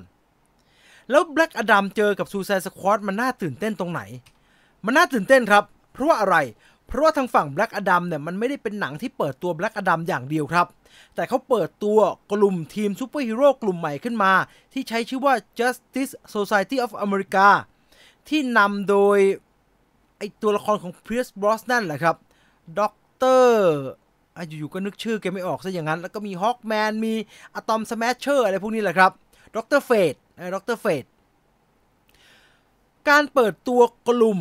[1.11, 4.03] แล้วแบล็กอดัมเจอกับ Suicide Squad มันน่าตื่นเต้นตรงไหน
[4.85, 6.37] มันน่าตื่นเต้นครับ เพราะว่าอะไร
[6.87, 10.67] เพราะว่าทางฝั่ง Black Adam เนี่ยมันไม่ได้เป็นหนังที่เปิดตัว Black Adam อย่างเดียวครับ
[11.15, 11.99] แต่เขาเปิดตัว
[12.33, 14.33] กลุ่มทีมซูเปอร์ฮีโร่กลุ่มใหม่ขึ้นมา
[14.73, 17.49] ที่ใช้ชื่อว่า Justice Society of America
[18.29, 19.19] ที่นำโดย
[20.21, 22.17] ไอตัวละครของ Pierce Brosnan แหละครับ
[22.79, 23.65] ด็อกเตอร์
[24.49, 27.15] อยู่ๆก็นึกชื่อแกไม่ออกซะอย่างนั้น แล้วก็มีฮอ k แมนมี
[27.55, 29.13] อะตอมสแมชเชอร์อะไรพวกนี้แหละครับ
[29.57, 30.15] Doctor Fate
[30.55, 31.05] Doctor Fate
[33.09, 34.41] การเปิดตัวกลุ่ม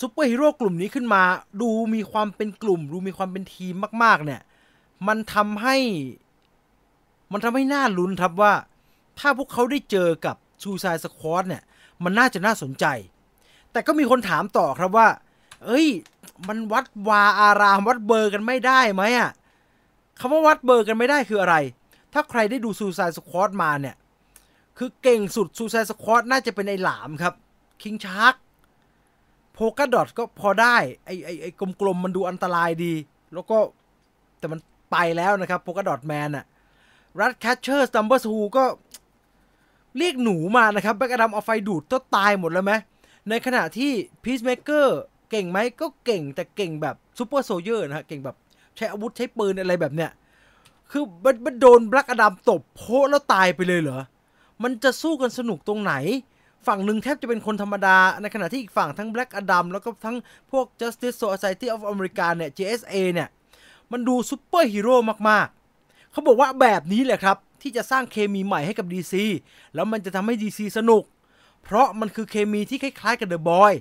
[0.00, 1.22] ซูเปอร์ฮีโร่กลุ่มนี้ขึ้นมา
[1.60, 4.40] ดูมีความเป็นกลุ่ม ดูมีความเป็นทีมมาก ๆ เนี่ย
[5.08, 5.76] มันทำให้
[7.32, 8.52] มันทำให้น่าลุ้นครับว่า
[9.18, 11.62] ถ้าพวกเขาได้เจอกับ Suicide Squad เนี่ย
[12.04, 12.86] มันน่าจะน่าสนใจ
[13.72, 15.08] แต่ก็มีคนถามต่อครับว่า
[15.64, 15.86] เอ้ย
[16.48, 19.30] มันวัดวาอารามวัดเบอร์กันไม่ได้ไหมอะ
[20.18, 21.56] คำว่าวัดเบอร์กันไม่ได้คืออะไร
[22.12, 23.96] ถ้าใครได้ดู Suicide Squad มาเนี่ย
[24.78, 27.34] คือเก่งสุดซูซายสควอตน่าจะเป็นไอ้หลามครับ
[27.82, 28.34] คิงชาร์ก
[29.52, 31.46] โพกาดอทก็พอได้ ไอไอไอ
[31.80, 32.94] กลมๆมันดูอันตรายดี
[33.34, 33.58] แล้วก็
[34.38, 34.60] แต่มัน
[34.92, 36.44] ไปแล้วนะครับโพกาดอทแมนอะ
[37.20, 38.64] รัดแคชเชอร์สตัมเบอร์ซูก็
[39.98, 42.72] เรียกหนูมานะครับแบ็กอดัมเอาไฟดูดก็ตายหมดแล้วไหม
[43.28, 48.36] ในขณะที่พีซเมเกอร์เก่งไหมก็เก่งแต่เก่งแบบซูเปอร์โซเยอร์นะฮะเก่งแบบ
[48.76, 50.10] ใช้อาวุธใช้ปืนอะไรแบบเนี้ย
[50.90, 51.04] คือ
[51.44, 54.00] มันโดนแบล็กอดัมตบโพแล้วตายไปเลยเหรอ
[54.62, 55.94] มันจะสู้กันสนุกตรงไหน
[56.66, 60.16] ฝั่งหนึ่งแทบจะเป็นคนธรรมดา ในขณะที่อีกฝั่งทั้ง Black Adam แล้วก็ทั้ง
[60.50, 63.28] พวก Justice Society of America เนี่ย JSA เนี่ย
[63.92, 64.96] มันดูซูเปอร์ฮีโร่
[65.28, 69.14] มากๆ เขาบอกว่าแบบนี้แหละครับ ที่จะสร้างเคมีใหม่ให้กับ DC
[69.74, 71.02] แล้วมันจะทำให้ DC สนุก
[71.62, 73.72] เพราะมันคือเคมีที่คล้ายๆกับ The Boys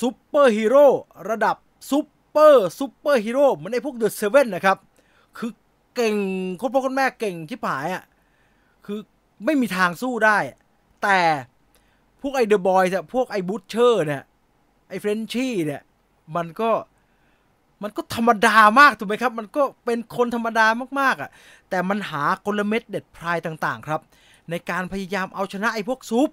[0.00, 0.86] ซูเปอร์ฮีโร่
[1.30, 1.56] ระดับ
[1.90, 4.78] ซูเปอร์ซูเปอร์ฮีโร่เหมือนไอ้พวก The Seven นะครับ
[5.38, 5.50] คือ
[5.94, 8.04] เก่งโคตรพ่อโคตรแม่เก่งชิบหายอะ
[8.86, 8.98] คือ
[9.44, 10.38] ไม่มีทางสู้ได้
[11.02, 11.18] แต่
[12.20, 14.22] พวกไอ The Boys พวกไอ Butcher เนี่ย
[14.88, 15.82] ไอ Frenchie เนี่ย
[16.36, 16.70] มันก็
[17.82, 20.66] มันก็ธรรมดามากถูกไหมครับ มันก็เป็นคนธรรมดา
[21.00, 21.30] มากๆอะ่ะ
[21.70, 24.00] แต่มันหากลเม็ดเด็ดพรายต่างๆ ครับ
[24.50, 26.30] ในการพยายามเอาชนะไอพวก supe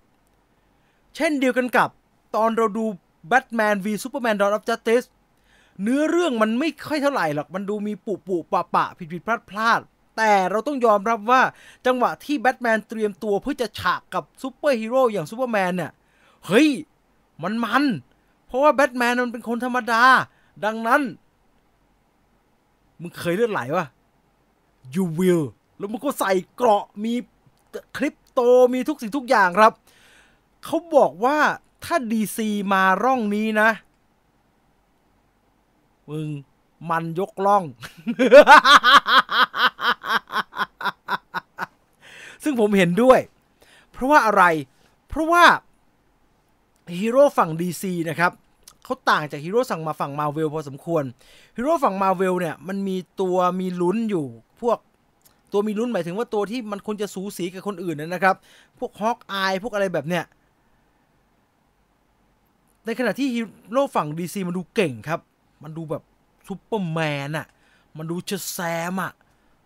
[1.15, 1.89] เช่นเดียวกันกับ
[2.35, 2.85] ตอนเราดู
[3.27, 5.03] Batman v Superman Dawn of Justice
[5.81, 9.79] เนื้อเรื่องมันไม่ค่อยเท่าไหร่หรอก มันดูมีปุปุปะปะผิดผิดพลาดพลาด
[10.17, 11.41] แต่เราต้องยอมรับว่า
[11.85, 15.91] จังหวะที่แบทแมนเตรียมตัวเพื่อจะชกกับซูเปอร์ฮีโร่อย่างซูเปอร์แมนเนี่ย
[16.45, 16.67] เฮ้ย
[17.43, 17.83] มันมัน
[18.47, 20.03] เพราะว่าแบทแมนมันเป็นคนธรรมดา
[20.65, 21.01] ดังนั้น
[23.01, 23.85] มึงเคยเลือดไหลวะ
[24.95, 25.43] you will
[25.77, 27.13] แล้วมึงก็ใส่เกราะมี
[27.97, 28.41] คริปโต
[28.73, 29.71] มีทุกสิ่งทุกอย่างครับ
[30.65, 31.37] เขาบอกว่า
[31.83, 33.69] ถ้าดีซีมาร่องนี้นะ
[36.09, 36.29] มึง
[36.89, 37.63] มันยกล่อง
[42.43, 43.19] ซึ่งผมเห็นด้วย
[43.91, 44.43] เพราะว่าอะไร
[45.07, 45.43] เพราะว่า
[46.99, 48.31] ฮีโร่ฝั่ง DC นะครับ
[48.83, 51.03] เขาต่างจากฮีโร่ฝั่งมาฝั่งมาร์เวลพอสมควร
[51.55, 54.25] ฮีโร่ฝั่งมาร์เวลเนี่ย มันมีตัวมีลุ้นอยู่
[54.61, 54.77] พวก
[55.51, 58.35] ตัวมีลุ้นหมายถึงว่าตัวที่มันควรจะสูสีกับคนอื่นนะครับ
[58.79, 60.23] พวก Hawkeye พวกอะไรแบบเนี้ย
[62.85, 65.19] ในขณะที่ฮีโร่ฝั่ง DC มันดูเก่งครับ
[65.63, 66.03] มันดูแบบ
[66.47, 67.47] ซูเปอร์แมนอะ
[67.97, 69.13] มันดู Shazam อะ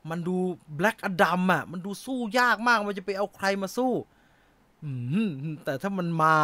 [0.10, 0.36] มันดู
[0.76, 3.92] แบล็กอดัมอะมันดูสู้ยากมาก มันจะไปเอาใครมาสู้
[5.66, 6.36] แต่ถ้ามันมา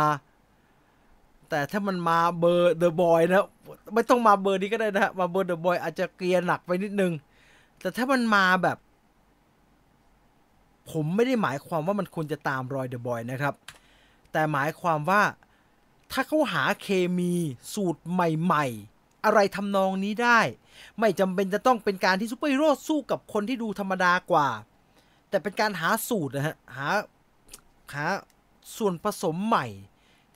[1.49, 3.45] แต่ถ้ามันมาเบอร์ The Boys นะ
[3.93, 7.13] ไม่ต้องมาเบอร์นี้ก็ได้นะ มาเบอร์ The Boys อาจจะเกลียหนักไปนิดนึง
[7.81, 8.77] แต่ถ้ามันมาแบบ
[10.91, 13.53] ผมไม่ได้หมายความว่ามันควรจะตามรอย The Boys นะครับ
[14.31, 15.21] แต่หมายความว่า
[16.11, 17.33] ถ้าเขาหาเคมี
[17.73, 20.39] สูตรใหม่ ๆ อะไรทำนองนี้ได้
[20.99, 24.49] ไม่จำเป็นจะต้องเป็นการที่ซูเปอร์ฮีโร่สู้กับคนที่ดูธรรมดากว่า
[25.29, 26.87] แต่เป็นการหาสูตรนะฮะหา
[27.93, 28.05] หา
[28.77, 29.65] ส่วนผสมใหม่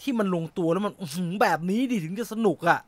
[0.02, 0.94] ที่มันลงตัวแล้วมัน
[1.42, 2.80] แบบนี้ดีถึงจะสนุกอะ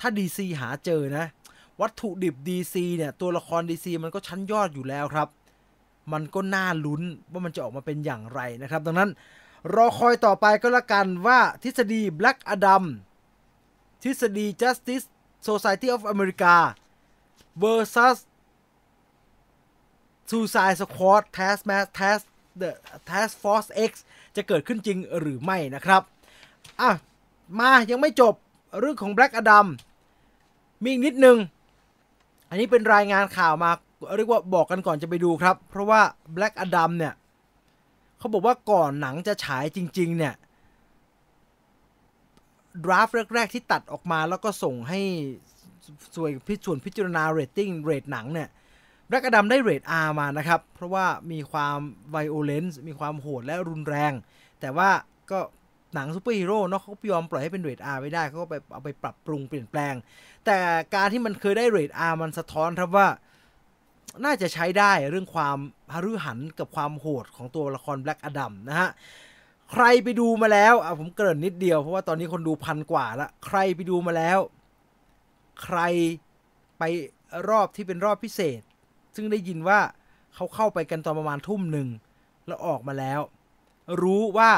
[0.00, 1.26] ถ้า DC หาเจอนะ
[1.80, 5.28] วัตถุดิบ DC เนี่ย ตัวละคร DC มันก็ชั้นยอดอยู่แล้วครับ
[6.12, 7.02] มันก็น่าลุ้น
[7.32, 9.10] ว่ามันจะออกมาเป็นอย่างไรนะครับ ดังนั้น
[9.74, 12.84] รอคอยต่อไปก็แล้วกันว่าทฤษฎี Black Adam
[14.02, 15.06] ทฤษฎี Justice
[15.48, 16.54] Society of America
[17.62, 18.18] versus
[20.30, 22.24] Suicide Squad Task Mass Task
[22.60, 22.70] The
[23.10, 23.92] Task Force X
[24.36, 26.02] จะเกิดขึ้นจริงหรือไม่นะครับ
[26.80, 26.90] อะ
[27.58, 28.34] มายังไม่จบ
[28.80, 29.66] เรื่องของ Black Adam
[30.82, 31.38] มีอีกนิดนึง
[32.48, 33.70] อันนี้เป็นรายงานข่าวมา
[34.16, 36.00] เรียกว่าบอกกันก่อนจะไปดูครับ เพราะว่า
[36.36, 37.14] Black Adam เนี่ย
[38.18, 40.34] เขาบอกว่าก่อนหนังจะฉายจริง ๆ เนี่ย
[42.84, 45.00] draft แรก ๆ ที่ตัดออกมาแล้วก็ส่งให้
[46.16, 48.48] ส่วนพิส่วนพิจารณาเรตติ้งเรตหนังเนี่ย
[49.08, 51.78] Black Adam ได้เรท R มานะครับ เพราะว่ามีความ
[52.10, 54.12] violence มีความโหดและรุนแรง
[54.60, 54.90] แต่ว่า
[55.30, 55.40] ก็
[55.94, 59.94] หนังซูเปอร์ฮีโร่เนาะเขายอมปล่อยให้เป็นเรท R ไม่ได้เขาก็ไปเอาไปปรับปรุงเปลี่ยนแปลง
[60.46, 60.58] แต่
[60.94, 63.08] การที่มันเคยได้เรท R มันสะท้อนครับว่า
[64.24, 65.58] น่าจะใช้ได้เรื่องความ
[65.92, 68.88] ฮารุหันกับความโหดของตัวละคร Black Adam นะฮะ
[69.72, 74.38] ใครไปดูมาแล้วอะผมเกริ่นนิดเดียวเพราะว่าตอนนี้คนดูพันกว่าละ ใครไปดูมาแล้ว
[75.62, 75.78] ใคร
[76.78, 76.82] ไป
[77.48, 78.60] รอบที่เป็นรอบพิเศษ
[79.16, 79.80] ซึ่งได้ยินว่า
[80.34, 81.88] เขาเข้าไปกันตอนประมาณทุ่มหนึ่ง
[82.46, 83.20] แล้วออกมาแล้ว
[84.02, 84.50] รู้ว่า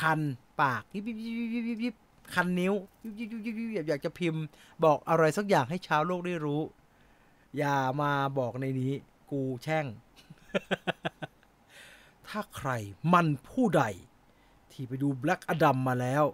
[0.00, 0.20] คัน
[0.60, 1.94] ปากยิบยิบยิบยิบยิบยิบ
[2.34, 4.42] คันนิ้วยิบยิบยิบยิบยิบอยากจะพิมพ์
[4.84, 6.60] บอกอะไรสักอย่างให้ชาวโลกได้รู้
[7.58, 8.92] อย่ามาบอกในนี้
[9.30, 9.86] กูแช่ง
[12.26, 12.70] ถ้าใคร
[13.12, 13.82] มันผู้ใด
[14.70, 16.24] ที่ไปดู Black Adam มาแล้ว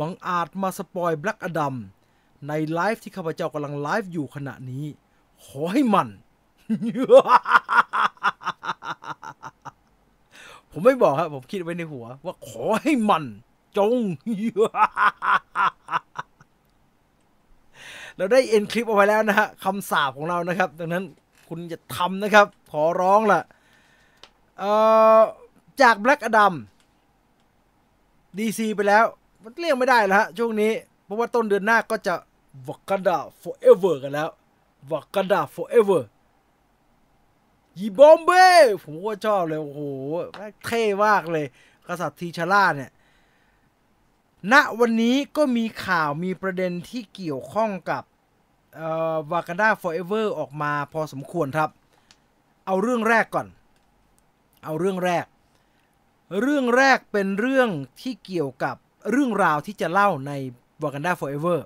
[0.00, 1.74] บังอาจมาสปอย Black Adam
[2.48, 4.84] ในไลฟ์ที่ข้าพเจ้ากำลังไลฟ์อยู่ขณะนี้
[5.44, 6.08] ขอให้มัน
[10.70, 13.24] ผมไม่บอกครับ ผมคิดไว้ในหัว ว่าขอให้มัน
[13.78, 13.96] จง
[18.16, 21.04] เราได้เอ็นคลิปเอาไว้แล้วนะฮะคำสาปของเรานะครับ ดังนั้น
[21.48, 23.40] คุณจะทำนะครับ ขอร้องล่ะ
[24.58, 24.70] เอ่
[25.18, 25.20] อ
[25.82, 26.54] จาก Black Adam
[28.38, 29.04] DC ไปแล้ว
[29.42, 30.72] มันเรียกไม่ได้แล้วฮะช่วงนี้
[31.04, 32.14] เพราะว่าต้นเดือนหน้าก็จะ
[32.68, 34.28] Wakanda Forever กันแล้ว
[34.92, 36.02] Wakanda Forever
[37.78, 38.46] ยีบอมเบ้
[38.84, 39.80] ผมก็ชอบเลย โอ้โห
[40.66, 41.46] เท่มากเลย
[41.86, 42.90] กษัตริย์ทีชาร่าเนี่ย
[44.50, 48.02] ณวันนี้ก็มีข่าวมีประเด็นที่เกี่ยวข้องกับ
[48.74, 51.70] เอ่อ Wakanda Forever ออกมาพอสมควรครับ
[52.66, 53.46] เอาเรื่องแรกก่อน
[54.64, 55.24] เอาเรื่องแรก
[56.40, 57.68] เรื่องแรกเป็นเรื่อง
[58.00, 58.76] ที่เกี่ยวกับ
[59.10, 60.32] เรื่องราวที่จะเล่าใน
[60.82, 61.58] Wakanda Forever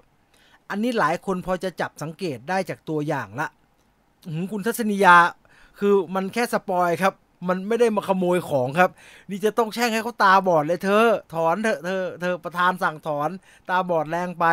[0.71, 3.49] อันนี้หลายคนพอจะจับสังเกตได้จากตัวอย่างละ
[4.53, 5.17] คุณทัศนียา
[5.79, 7.15] คือมันแค่สปอยครับ
[7.49, 8.91] มันไม่ได้มาขโมยของครับ
[9.31, 13.31] นี่จะต้องแช่งให้เขาตาบอดเลยเธอ ถอนเถอเธอเธอประธานสั่งถอน
[13.69, 14.47] ตาบอดแรงไป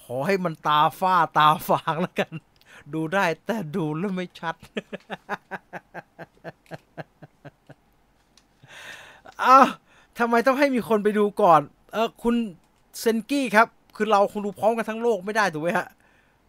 [0.00, 2.32] ขอให้มันตาฝ้าตาฟางแล้วกัน
[2.94, 4.54] ดูได้แต่ดูแล้วไม่ชัด
[9.44, 9.66] อ้าว
[10.18, 11.60] ทำไมต้องให้มีคนไปดูก่อน
[11.92, 12.34] เออคุณ
[13.00, 15.88] เซนกี้ครับ คือเราคงดูพร้อมกันทั้งโลกไม่ได้ถูกไหมฮะ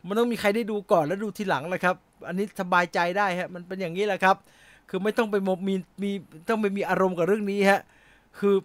[0.07, 1.95] มันต้องมีใครได้ดูก่อนแล้วดูทีหลังแหละครับ
[2.27, 4.35] อันนี้สบายใจได้ฮะ มันเป็นอย่างนี้แหละครับ
[4.93, 5.35] คือไม่ต้องไป
[5.67, 6.11] มีมี
[6.49, 7.81] ต้องไปมีอารมณ์กับเรื่องนี้ฮะ
[8.39, 8.55] คือ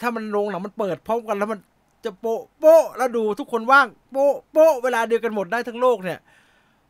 [0.00, 1.60] ถ้ามันโรงหนังมันเปิดพร้อมกันแล้วมัน
[2.04, 6.18] จะโปะโปะแล้วดูทุกคนว่างโปะโปะเวลาเดียวกันหมดได้ทั้งโลกเนี่ย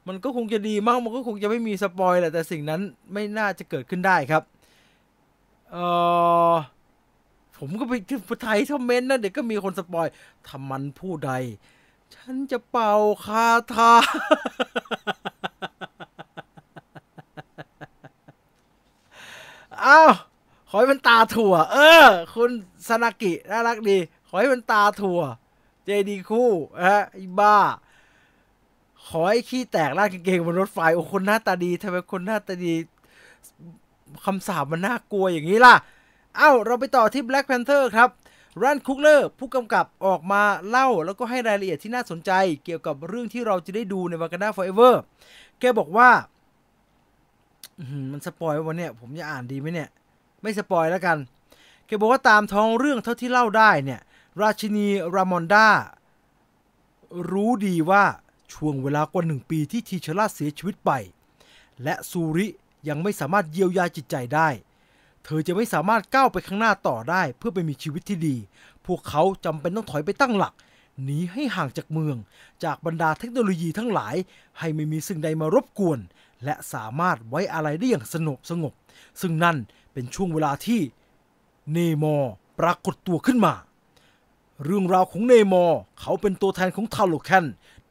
[0.08, 2.80] มันก็คงจะดีมากมันก็คงจะไม่มีสปอยแหละแต่สิ่งนั้น
[3.12, 4.42] ไม่น่าจะเกิดขึ้นได้ครับ
[5.70, 5.76] เอ
[6.52, 6.54] อ
[7.58, 7.92] ผมก็ไป
[8.42, 10.06] ไทยคอมเมนต์นะเดี๋ยวก็มีคนสปอย
[10.48, 11.32] ทำมันผู้ใด
[12.14, 12.94] ฉันจะเป่า
[13.24, 13.92] คาถา
[19.84, 20.12] อ้าว
[20.68, 22.50] ขอให้มันตาถั่ว เออ คุณ
[22.88, 25.20] สนากิน่ารักดี ขอให้มันตาถั่ว
[25.84, 27.58] เจดีคู่นะฮะอ้บ้า
[29.06, 32.74] ขอให้ขี้แตกลากกางเกงบนรถไฟโอ้คนหน้าตาดีทำไมคนหน้าตาดี
[34.24, 35.74] คำสาปมันน่ากลัวอย่างนี้ล่ะ
[36.36, 38.10] เอ้า เราไปต่อที่ Black Panther ครับ
[38.62, 42.30] รันคุกเลอร์ผู้กำกับออกมาเล่าแล้วก็ให้รายละเอียดที่น่าสนใจ
[42.64, 44.94] เกี่ยวกับเรื่องที่เราจะได้ดูใน Wakanda Forever
[45.60, 46.08] แกบอกว่า
[48.12, 49.88] มันสปอยวันเนี้ยผมจะอ่านดีไหมเนี่ย
[50.42, 51.18] ไม่สปอยแล้วกัน
[51.86, 54.00] แกบอกว่าตามท้องเรื่องเท่าที่เล่าได้เนี่ย
[54.40, 55.68] ราชินีรามอนดา
[57.30, 58.04] รู้ดีว่า
[58.52, 60.90] ช่วงเวลากว่าหนึ่งปีที่ทีชราเสียชีวิตไป
[61.82, 62.46] และซูริ
[62.88, 64.48] ยังไม่สามารถเยียวยาจิตใจได้
[65.24, 68.36] เธอจะไม่สามารถก้าวไปข้างหน้าต่อได้ เพื่อไปมีชีวิตที่ดี
[68.86, 70.54] พวกเขาจำเป็นต้องถอยไปตั้งหลัก
[71.02, 72.16] หนีให้ห่างจากเมือง
[72.64, 74.14] จากบรรดาเทคโนโลยีทั้งหลาย
[74.58, 75.98] ให้ไม่มีสิ่งใดมารบกวน
[76.46, 78.72] และสามารถไว้อาลัยได้อย่างสงบสงบ
[79.20, 79.56] ซึ่งนั่น
[79.92, 80.80] เป็นช่วงเวลาที่
[81.72, 83.54] Namor ปรากฏตัวขึ้นมา
[84.64, 87.46] เรื่องราวของ Namor เขาเป็นตัวแทนของ Talokan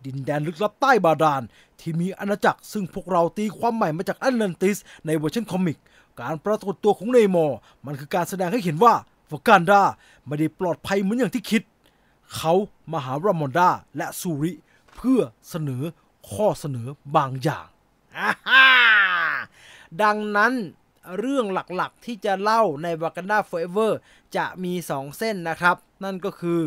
[0.06, 1.41] ดินแดนลึกลับใต้บาดาล
[1.80, 5.78] ที่มีอาณาจักรซึ่งพวกเราตีความใหม่มาจากแอตแลนติส ในเวอร์ชัน comic
[6.20, 8.93] การปรากฏตัวของ Namor มันคือการแสดงให้เห็นว่า
[9.32, 9.82] วากันดา
[10.26, 11.62] ไม่ได้ปลอดภัยเหมือนอย่างที่คิด
[12.36, 12.53] เขา
[12.91, 14.53] มาหารามอนดาและซูริ
[14.95, 15.84] เพื่อเสนอ
[16.32, 17.68] ข้อเสนอบางอย่าง
[20.03, 20.53] ดังนั้น
[21.20, 23.91] เรื่องหลักๆที่จะเล่าใน Wakanda Forever
[24.38, 26.61] จะมี 2 เส้นนะครับ นั่นก็คือ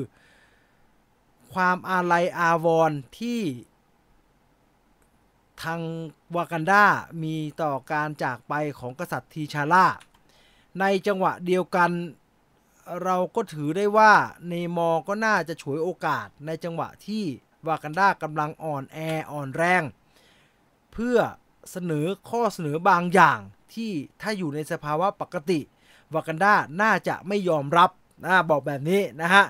[1.53, 3.41] ความอาลัยอาวรณ์ที่
[5.63, 5.81] ทาง
[6.37, 6.85] วากันดา
[7.23, 9.87] มีต่อการจากไปของกษัตริย์ทีชาร่า
[10.81, 11.91] ในจังหวะเดียวกัน
[13.03, 14.13] เราก็ถือได้ว่า
[14.49, 17.25] Namor ก็น่าจะฉวยโอกาสในจังหวะที่
[17.69, 18.99] วากันดากำลังอ่อนแอ
[19.33, 19.83] อ่อนแรง
[21.01, 21.21] เพื่อ
[21.71, 23.41] เสนอข้อเสนอบางอย่าง
[23.75, 23.91] ที่
[24.23, 25.61] ถ้าอยู่ในสภาวะปกติ
[26.15, 27.91] วากันดาน่าจะไม่ยอมรับ
[28.25, 29.45] นะบอกแบบนี้นะฮะ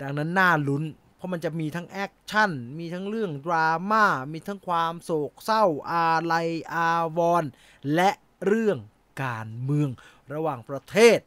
[0.00, 0.84] ดังนั้นน่าลุ้น
[1.16, 7.50] เพราะมันจะมีทั้งแอคชั่น มีทั้งเรื่องดราม่า มีทั้งความโศกเศร้าอาลัยอาวรณ์
[7.94, 8.10] และ
[8.46, 8.78] เรื่อง
[9.22, 9.88] การเมือง
[10.32, 11.18] ระหว่างประเทศ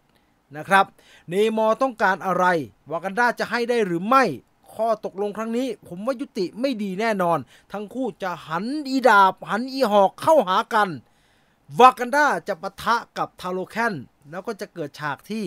[0.58, 0.86] นะครับ
[1.30, 2.46] เนมอต้องการอะไร
[2.92, 4.24] วากันดาจะให้ได้หรือไม่
[4.78, 7.40] ข้อตกลงครั้งนี้ ผมว่ายุติไม่ดีแน่นอน
[7.72, 10.90] ทั้งคู่จะหันอีดาบหันอีหอกเข้าหากัน
[11.80, 13.94] วากันดาจะปะทะกับทาโลแคน
[14.30, 15.46] แล้วก็จะเกิดฉากที่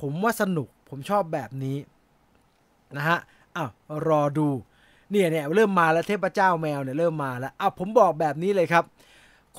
[0.00, 1.76] ผมว่าสนุกผมชอบแบบนี้
[2.96, 3.18] นะฮะ
[3.56, 3.70] อ้าว
[4.08, 4.48] รอดู
[5.10, 8.84] เนี่ยเนี่ยเริ่มมาแล้วเทพเจ้าแมวเนี่ยเริ่มมาแล้วอ้าวผมบอกแบบนี้เลยครับ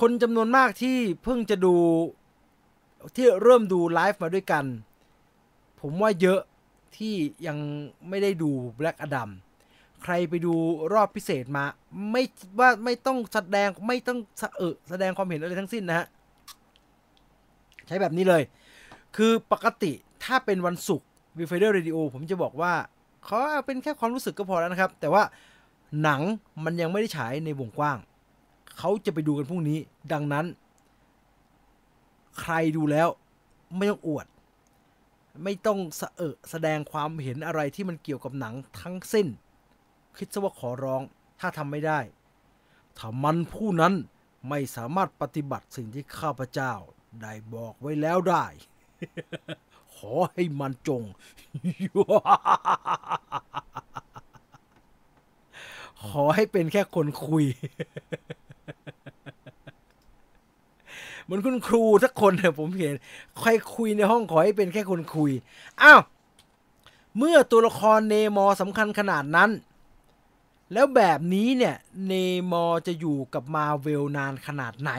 [0.00, 1.74] คนจำนวนมากที่เพิ่งจะดู
[3.16, 4.64] ที่เริ่มดูไลฟ์มาด้วยกัน
[5.80, 6.40] ผมว่าเยอะ
[6.96, 7.14] ที่
[7.46, 7.58] ยัง
[8.08, 9.30] ไม่ได้ดู Black Adam
[10.02, 10.54] ใครไปดู
[10.92, 11.64] รอบพิเศษมา
[12.10, 12.22] ไม่
[12.58, 14.18] ว่าไม่ต้องแสดงไม่ต้อง
[14.58, 16.06] เออแสดงความเห็นอะไรทั้งสิ้นนะฮะ
[17.86, 18.42] ใช้แบบนี้เลย
[19.16, 19.92] คือปกติ
[20.24, 22.72] ถ้าเป็นวันศุกร์วีไฟเดอร์เรดิโอผมจะบอกว่า
[23.24, 25.22] เขาเป็นแค่ความรู้สึกก็พอแล้วนะครับ แต่ว่า
[26.02, 26.20] หนัง
[26.64, 27.98] มันยังไม่ได้ฉายในวงกว้าง
[28.78, 29.78] เขาจะไปดูกันพรุ่งนี้
[30.12, 30.46] ดังนั้น
[32.40, 33.08] ใครดูแล้ว
[33.76, 34.26] ไม่ต้องอวด
[35.44, 39.26] ไม่ต้องสะเออะแสดงความเห็นอะไรที่มันเกี่ยวกับหนังทั้งสิ้น
[40.16, 41.02] คิดซะว่าขอร้อง
[41.40, 42.00] ถ้าทำไม่ได้
[42.98, 43.94] ถ้ามันผู้นั้น
[44.48, 46.72] ไม่สามารถปฏิบัติสิ่งที่ข้าพเจ้า
[47.22, 48.46] ได้บอกไว้แล้วได้
[49.96, 51.02] ขอให้มันจง
[56.06, 57.44] ขอให้เป็นแค่คนคุย
[61.30, 62.94] มือนคุณครูสักคนเนี่ยผมเห็น
[63.38, 65.30] ใครคุยในห้องขอให้เป็นแค่คนคุย
[65.82, 66.00] อ้าว
[67.18, 69.50] เมื่อตัวละครเนมอสำคัญขนาดนั้น
[70.72, 71.76] แล้วแบบนี้เนี่ย
[72.06, 74.92] Namor จะอยู่กับมาเวลนานขนาดไหน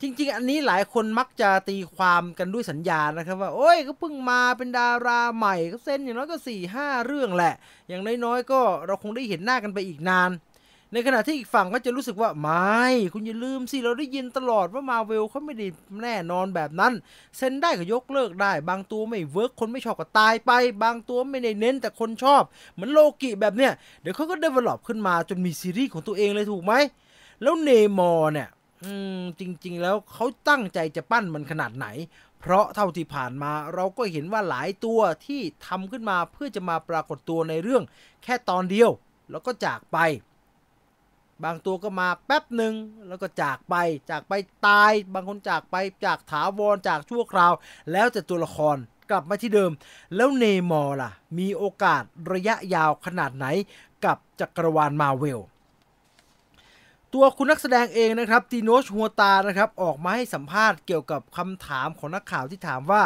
[0.00, 7.54] จริง ๆ อันนี้หลายคนมักจะตีความกันด้วยสัญญานะครับว่า โอ้ยก็เพิ่งมาเป็นดาราใหม่ก็เซ็นอย่างน้อยก็สี่ห้าเรื่องแหละ
[7.88, 10.30] อย่างน้อยๆก็เราคงได้เห็นหน้ากันไปอีกนาน
[10.92, 15.66] ในขณะที่อีกฝั่งก็จะรู้สึกว่าไม่คุณอย่าลืมสิ เราได้ยินตลอดว่ามาเวลเขาไม่ได้
[16.02, 16.92] แน่นอนแบบนั้น
[17.36, 23.72] เซ็นได้ก็ยกเลิกได้ บางตัวไม่ work คนไม่ชอบก็ตายไป บางตัวไม่ได้เน้นแต่คนชอบ เหมือนโลกิแบบเนี้ย
[24.02, 26.74] เดี๋ยวเขาก็ develop ขึ้นมาจนมีซีรีส์ของตัวเองเลยถูกไหม
[27.42, 28.48] แล้ว Namor เนี่ย
[29.40, 31.86] จริงๆแล้วเขาตั้งใจจะปั้นมันขนาดไหน
[32.40, 37.82] เพราะเท่าที่ผ่านมาเราก็เห็นว่าหลายตัวที่ทำขึ้นมาเพื่อจะมาปรากฏตัวในเรื่อง
[38.22, 38.90] แค่ตอนเดียว
[39.30, 39.98] แล้วก็จากไป
[41.44, 42.74] บางตัวก็มาแป๊บหนึ่ง
[43.08, 43.74] แล้วก็จากไป
[44.10, 44.32] จากไป
[44.66, 47.52] ตาย บางคนจากไปจากถาวรจากชั่วคราว
[47.92, 48.76] แล้วแต่ตัวละคร
[49.10, 49.70] กลับมาที่เดิม
[50.16, 53.46] แล้ว Namor ล่ะ มีโอกาสระยะยาวขนาดไหน
[54.04, 55.40] กับจักรวาลมาเวล
[57.14, 63.02] ตัวคุณนักแสดงเองนะครับ Tenoch Huerta นะครับออกมาให้สัมภาษณ์เกี่ยวกับคำถามของนักข่าวที่ถามว่า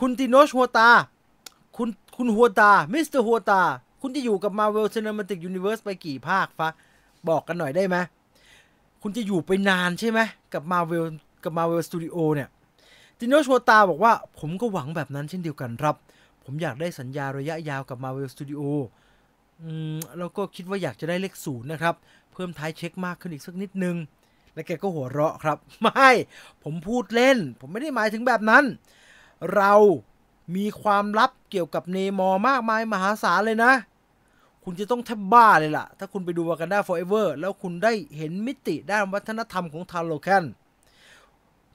[0.00, 0.90] คุณ Tenoch Huerta
[1.76, 3.62] คุณคุณ Huerta mister Huerta
[4.00, 6.70] คุณจะอยู่กับ Marvel Cinematic Universe ไปกี่ภาคฟะ
[7.30, 7.96] บอกกันหน่อยได้ไหม
[9.02, 10.20] คุณจะอยู่ไปนานใช่ไหม
[10.54, 11.04] กับ Marvel
[11.44, 12.48] กับ Marvel Studio เนี่ย
[13.18, 15.94] ตินโนชัวตาบอกว่าผมก็หวังแบบนั้นเช่นเดียวกันครับ
[16.44, 18.62] ผมอยากได้สัญญาระยะยาวกับ Marvel Studio
[19.62, 21.94] อืมแล้วก็คิดว่าอยากจะได้เลขศูนย์นะครับ
[22.32, 23.96] เพิ่มท้ายเช็คมากขึ้นอีกสักนิดนึง
[24.54, 26.08] แล้วแกก็หัวเราะครับ ไม่
[26.64, 28.64] ผมพูดเล่น ผมไม่ได้หมายถึงแบบนั้น
[29.56, 29.72] เรา
[30.56, 33.72] มีความลับเกี่ยวกับเนมอมากมายมหาศาลเลยนะ
[34.70, 40.44] คุณจะต้องแทบบ้าเลยล่ะ ถ้าคุณไปดู Wakanda Forever แล้วคุณได้เห็นมิติด้านวัฒนธรรมของ Talokan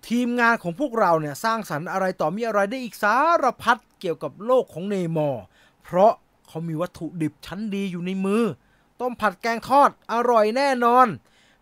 [0.08, 5.44] ทีมงานของพวกเราเนี่ย สร้างสรรค์อะไรต่อมีอะไรได้อีกสารพัดเกี่ยวกับโลกของ Namor
[5.84, 6.14] เพราะ
[6.48, 8.44] เขามีวัตถุดิบชั้นดีอยู่ในมือ
[9.00, 11.08] ต้มผัดแกงทอดอร่อยแน่นอน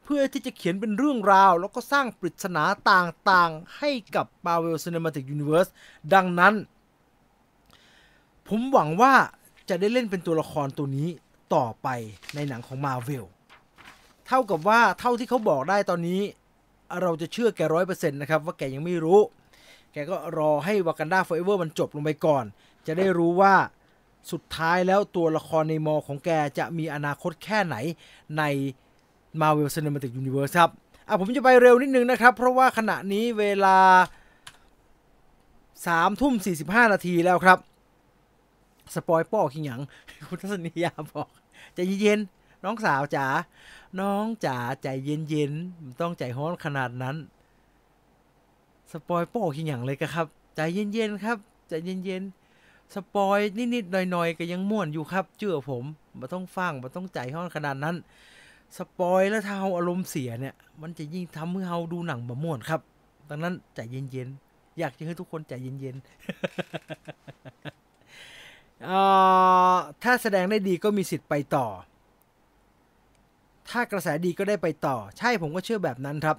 [0.04, 5.70] เพื่อที่จะเขียนเป็นเรื่องราว แล้วก็สร้างปริศนาต่างๆ ให้กับ Marvel Cinematic Universe
[6.14, 6.54] ดังนั้น
[8.48, 9.16] ผมหวังว่า
[9.72, 11.08] จะได้เล่นเป็นตัวละครตัวนี้
[11.56, 11.88] ต่อไป
[12.36, 13.26] ในหนังของ Marvel
[14.28, 16.22] เท่ากับว่าเท่าที่เขาบอกได้ตอนนี้
[17.02, 19.20] เราจะเชื่อแกร้อยเปอร์เซ็นต์นะครับว่าแกยังไม่รู้
[19.94, 22.46] แกก็รอให้ Wakanda Forever มันจบลงไปก่อน
[22.88, 23.54] จะได้รู้ว่า
[24.32, 27.76] สุดท้ายแล้วตัวละครในมอของแกจะมีอนาคตแค่ไหน
[28.38, 28.44] ใน
[29.42, 30.70] Marvel Cinematic Universe ครับ
[31.08, 33.78] อะผมจะไปเร็วนิดนึงนะครับ เพราะว่าขณะนี้เวลา
[35.88, 37.58] สามทุ่มสี่สิบห้านาทีแล้วครับ
[38.94, 39.82] spoil ป้อขิงหยัง
[40.28, 41.28] คุณทัศนียาบอก
[41.76, 43.26] ใจเย็นๆน้องสาวจ๋า
[44.00, 47.16] น้องจ๋าใจเย็นๆไม่ต้องใจฮ้อนขนาดนั้น
[48.92, 51.38] spoil ป้อขิงหยังเลยกะครับ ใจเย็นๆครับ
[51.70, 53.40] ใจเย็นๆ spoil
[53.74, 55.84] นิดๆหน่อยๆก็ยังม่วนอยู่ครับเชื่อผม
[56.18, 57.96] ไม่ต้องฟังไม่ต้องใจฮ้อนขนาดนั้น
[58.78, 62.82] spoil แล้วถ้าเฮาอารมณ์เสียเนี่ย มันจะยิ่งทำให้เฮาดูหนังบ่ม่วนครับ
[63.30, 66.06] ดังนั้นใจเย็นๆอยากจะให้ทุกคนใจเย็นๆ
[67.64, 67.81] เอ่อ
[70.04, 71.68] ถ้าแสดงได้ดีก็มีสิทธิ์ไปต่อ
[73.70, 76.38] ถ้ากระแสดีก็ได้ไปต่อ ใช่ผมก็เชื่อแบบนั้นครับ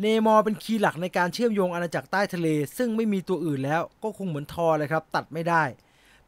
[0.00, 2.48] Namor เป็น key หลักในการเชื่อมโยงอาณาจักรใต้ทะเล
[2.78, 5.62] ซึ่งไม่มีตัวอื่นแล้วก็คงเหมือนทอเลยครับ ตัดไม่ได้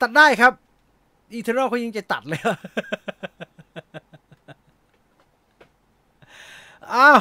[0.01, 0.53] ตัดได้ครับ
[1.35, 2.41] Eternal เขายังจะตัดเลย
[6.95, 7.21] อ้าว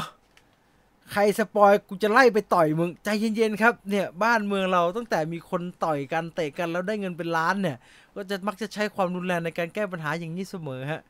[1.11, 7.77] ใคร spoil กูจะไล่ไปต่อยมึงใจเย็นๆครับเนี่ยบ้านเมืองเราตั้งแต่มีคนต่อยกันเตะกันแล้วได้เงินเป็นล้านเนี่ย
[8.15, 11.01] ก็จะมักจะใช้ความรุนแรงในการแก้ปัญหาอย่างนี้เสมอฮะ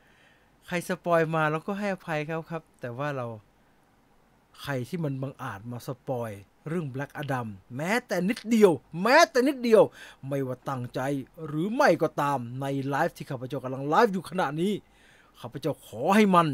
[0.66, 3.26] ใคร spoil มาเราก็ให้อภัยเขาครับ แต่ว่าเรา
[4.62, 6.30] ใครที่มันบังอาจมา spoil
[6.68, 7.46] เรื่อง Black Adam
[7.76, 8.70] แม้แต่นิดเดียว
[9.02, 9.82] แม้แต่นิดเดียว
[10.28, 11.00] ไม่ว่าตั้งใจ
[11.46, 14.72] หรือไม่ก็ตามในไลฟ์ที่ข้าพเจ้ากำลังไลฟ์อยู่ขณะนี้
[15.40, 16.48] ข้าพเจ้าขอให้มัน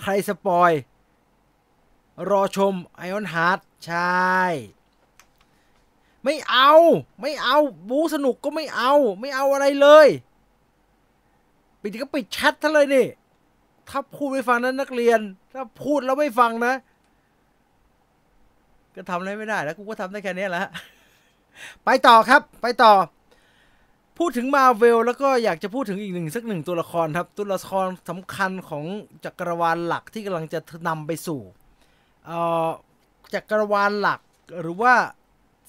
[0.00, 0.70] ใคร spoil
[2.30, 4.38] รอชม Ironheart ใช่
[6.24, 6.72] ไม่เอา
[7.20, 10.08] ไม่เอาบูสนุกก็ไม่เอา ไม่เอาอะไรเลย
[11.80, 13.06] ปิดก็ปิดแชทซะเลยนี่
[13.88, 15.20] ถ้าพูดไม่ฟังนั้นนักเรียน
[15.52, 16.74] ถ้าพูดแล้วไม่ฟังนะ
[18.94, 20.64] ก็ทำอะไรไม่ได้แล้วกูก็ทำได้แค่นี้แหละ
[21.84, 22.92] ไปต่อครับ ไปต่อ
[24.18, 28.84] พูดถึงมาเวลแล้วก็อยากจะพูดถึงอีกหนึ่งสักหนึ่งตัวละครครับ ตัวละครสำคัญของ
[29.24, 31.40] จักรวาลหลักที่กำลังจะนำไปสู่
[32.26, 32.68] เอ่อ
[33.34, 34.20] จักรวาลหลัก
[34.60, 34.94] หรือว่า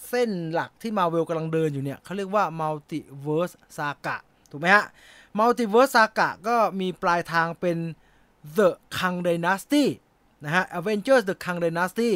[0.10, 4.16] เส้นหลักที่มาเวลกำลังเดินอยู่เนี่ยเขาเรียกว่า Multiverse Saga
[4.52, 4.86] ถูกไหมฮะ
[5.40, 7.78] Multiverse Saga ก็มีปลายทางเป็น
[8.58, 9.86] The Kang Dynasty
[10.44, 12.12] นะฮะ Avengers The Kang Dynasty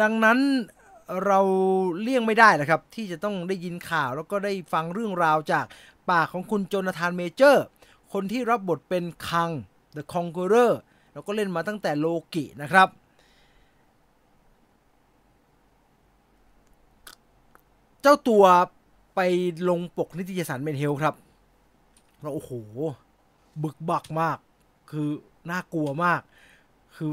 [0.00, 0.38] ดังนั้น
[1.26, 1.40] เรา
[2.00, 5.64] เลี่ยงไม่ได้นะครับ ที่จะต้องได้ยินข่าวแล้วก็ได้ฟังเรื่องราวจาก
[6.10, 7.64] ปากของคุณโจนาธานเมเจอร์
[8.12, 9.50] คนที่รับบทเป็นคัง
[9.96, 10.72] The Conqueror
[11.12, 12.88] แล้วก็เล่นมาตั้งแต่โลกินะครับ
[18.02, 18.44] เจ้าตัว
[19.14, 19.20] ไป
[19.68, 21.14] ลงปกนิตยสารเมนเฮลครับ
[22.20, 22.52] แล้วโอ้โห
[23.62, 24.38] บึกบักมาก
[24.90, 25.08] คือ
[25.50, 26.20] น่ากลัวมาก
[26.96, 27.10] คือ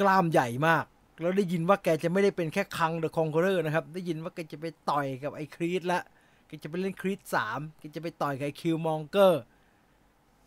[0.00, 0.84] กล้ามใหญ่มาก
[1.20, 6.00] แล้วได้ยินว่าแกจะไม่ได้เป็นแค่ Kang the Conqueror นะครับ ได้ยินว่าแกจะไปต่อยกับไอ้ Creed ละ
[6.46, 9.42] แกจะไปเล่น Creed สามแกจะไปต่อยกับไอ้ Killmonger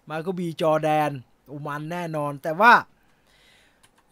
[0.10, 0.42] Michael B.
[0.46, 1.12] Jordan
[1.52, 2.74] อุมันแน่นอน แต่ว่า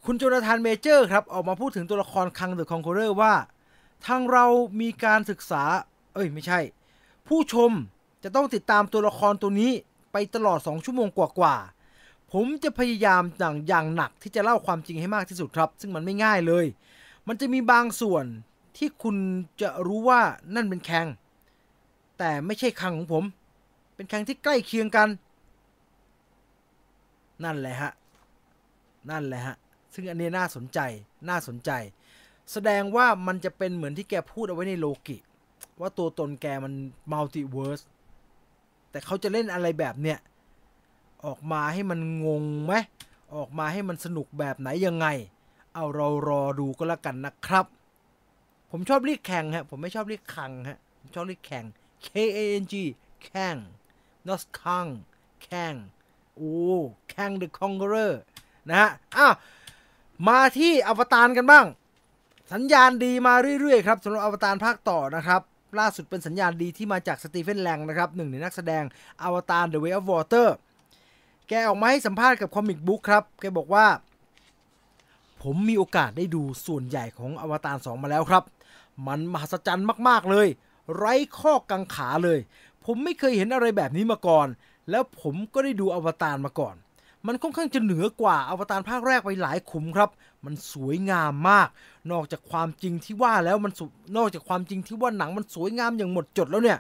[0.06, 3.34] คุณ Jonathan Majors ครับ ออกมาพูดถึงตัวละคร Kang the Conqueror ว่า
[4.06, 4.46] ทางเรา
[4.82, 5.64] มีการศึกษา
[6.14, 6.60] เอ้ยไม่ใช่
[7.28, 7.72] ผู้ชม
[8.24, 9.72] จะต้องติดตามตัวละครตัวนี้
[10.12, 11.75] ไปตลอด 2 ชั่วโมงกว่าๆ
[12.38, 16.66] ผมจะพยายามอย่างอย่างหนักที่จะเล่าความจริงให้มากที่สุดครับ ซึ่งมันไม่ง่ายเลย
[17.28, 18.26] มันจะมีบางส่วน
[18.78, 19.16] ที่คุณ
[19.62, 20.22] จะรู้ว่า
[20.56, 21.08] นั่นเป็นแคง
[22.18, 23.24] แต่ไม่ใช่คังของผม
[23.96, 25.10] เป็นแคงที่ใกล้เคียงกัน
[27.44, 27.92] นั่นแหละฮะ
[29.10, 29.56] นั่นแหละฮะ
[29.94, 30.80] ซึ่งอันนี้น่าสนใจ
[31.30, 31.72] น่าสนใจ
[32.52, 35.18] แสดงว่ามันจะเป็นเหมือนที่แกพูดเอาไว้ในโลกิ
[35.80, 36.74] ว่าตัวตนแกมัน
[37.12, 37.82] มัลติเวิร์ส
[38.92, 40.20] แต่เขาจะเล่นอะไรแบบเนี้ย
[41.26, 42.74] ออกมาให้มันงงไหม
[43.36, 45.08] ออกมาให้มันสนุกแบบไหนยังไง
[45.74, 47.66] เอาเรารอดูก็แล้วกันนะครับ
[48.72, 51.66] ผมชอบเรียกแข่งฮะผมไม่ชอบเรียกคังฮะผมชอบเรียกแข่ง
[52.06, 52.74] K A N G
[53.24, 53.56] แข่ง
[54.28, 54.88] not คัง
[55.44, 55.74] แข่ง
[56.36, 56.58] โอ้
[57.10, 58.14] แข่ง the conqueror
[58.70, 59.34] นะฮะอ้าว
[60.28, 61.66] มาที่อวตารกันบ้าง
[62.54, 65.42] สัญญาณดีมาเรื่อยๆครับสำหรับอวตารภาคต่อนะครับ
[65.80, 68.84] ล่าสุดเป็นสัญญาณดีที่มาจากสตีเฟนแลงนะครับหนึ่งในนักแสดง
[69.24, 70.48] อวตาร The Way of Water
[71.50, 73.86] แกออกมาให้สัมภาษณ์กับคอมิกบุ๊กครับ แกบอกว่า
[75.44, 78.44] ผมมีโอกาสได้ดูส่วนใหญ่ของอวตาร2 มาแล้วครับ
[79.08, 80.48] มันมหัศจรรย์มากๆเลย
[80.96, 82.40] ไร้ข้อกังขาเลย
[82.86, 84.48] ผมไม่เคยเห็นอะไรแบบนี้มาก่อน
[84.90, 86.76] แล้วผมก็ได้ดูอวตารมาก่อน
[87.28, 90.10] มันค่อนข้างจะเหนือกว่าอวตารภาคแรกไปหลายขุมครับ
[90.46, 91.68] มันสวยงามมาก
[92.12, 93.72] นอกจากความจริงที่ว่าแล้วมัน
[94.18, 96.80] นอกจากความจริงที่ว่าหนังมันสวยงามอย่างหมดจดแล้วเนี่ย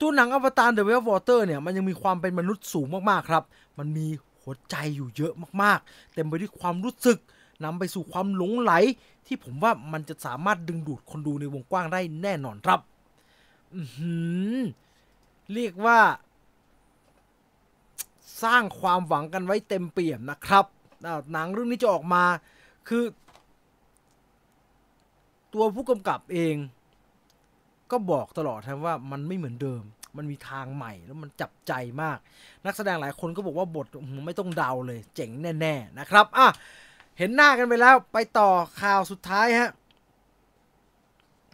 [0.00, 3.42] ตัวหนังอวตาร The Way of Water เนี่ยมันยังมีความเป็นมนุษย์สูงมากๆครับ
[3.78, 4.06] มันมี
[4.40, 7.18] หัวใจอยู่เยอะมากๆ เต็มไปด้วยความรู้สึก
[7.64, 8.72] นำไปสู่ความหลงไหล
[9.26, 12.80] ที่ผมว่ามันจะสามารถดึงดูดคนดูในวงกว้างได้แน่นอนครับ
[13.74, 13.82] อื
[14.58, 14.62] อ
[15.54, 15.98] เรียกว่า
[18.42, 20.66] สร้างความหวังกันไว้เต็มเปี่ยมนะครับ
[21.32, 22.24] หนังเรื่องนี้จะออกมา
[22.88, 23.04] คือ
[25.52, 26.56] ตัวผู้กำกับเอง
[27.90, 29.82] ก็บอกตลอดนะว่ามันไม่เหมือนเดิม
[30.16, 32.18] มันมีทางใหม่แล้วมันจับใจมาก
[32.64, 33.86] นักแสดงหลายคนก็บอกว่าบท
[34.26, 36.46] ไม่ต้องเดาเลย เจ๋งแน่ๆนะครับอะ
[37.18, 38.50] เห็นหน้ากันไปแล้วไปต่อ
[38.82, 39.70] ข่าวสุดท้ายฮะ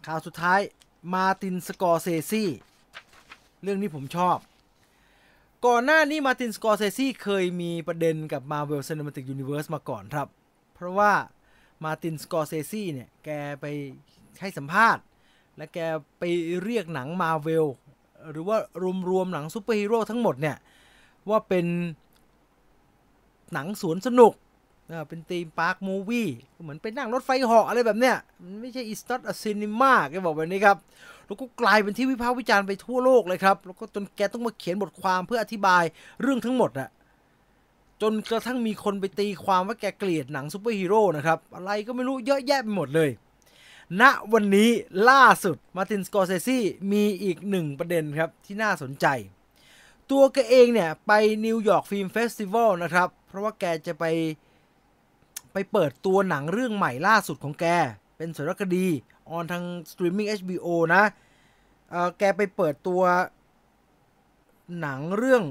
[0.07, 0.61] ข่าวสุดท้าย
[1.15, 2.49] มาตินสกอร์เซซี่
[3.63, 4.39] เรื่องนี้ผมชอบ
[5.67, 10.29] ก่อนหน้านี้มาตินสกอร์เซซี่เคยมีประเด็นกับ Marvel Cinematic Universe มาก่อนครับ
[10.75, 11.13] เพราะว่า
[11.85, 13.31] มาตินสกอร์เซซี่เนี่ย แก
[13.61, 13.67] ไป
[14.41, 15.03] ให้สัมภาษณ์
[15.57, 15.79] และแก
[16.19, 16.23] ไป
[16.63, 17.67] เรียกหนังมาเวล
[18.33, 18.57] หรือว่า
[19.11, 20.57] รวมๆหนังซูเปอร์ฮีโร่ทั้งหมดเนี่ย
[21.29, 21.67] ว่าเป็น
[23.53, 24.33] หนังสวนสนุก
[25.09, 26.29] เป็น theme park movie
[26.63, 30.77] เหมือนไปนั่งรถไฟเหาะอะไรแบบเนี้ยมันไม่ใช่ it's not a cinema แกบอกแบบนี้ครับ
[31.27, 35.85] แล้วก็กลายเป็นที่วิพากษ์วิจารณ์ไปทั่วโลกเลยครับ แล้วก็จนแกต้องมาเขียนบทความเพื่ออธิบาย
[36.23, 36.89] เรื่องทั้งหมดอะ
[38.03, 43.11] จนกระทั่งมีคนไปตีความว่าแกเกลียดหนังซูเปอร์ฮีโร่นะครับ อะไรก็ไม่รู้เยอะแยะไปหมดเลย
[43.99, 44.71] ณวันนี้
[45.11, 49.07] ล่าสุดมาตินสกอร์เซซี่มีอีกหนึ่งประเด็นครับ ที่น่าสนใจ
[50.11, 51.13] ตัวแกเองเนี่ย ไป
[51.47, 54.05] New York Film Festival นะครับ เพราะว่าแกจะไป
[55.53, 57.67] ไปเปิดตัวหนังเรื่องใหม่ล่าสุดของแก
[58.17, 58.87] เป็นสารคดี
[59.29, 61.05] ออนทางสตรีมมิ่ง HBO นะ
[62.19, 63.03] แกไปเปิดตัว
[64.81, 65.45] หนังเรื่อง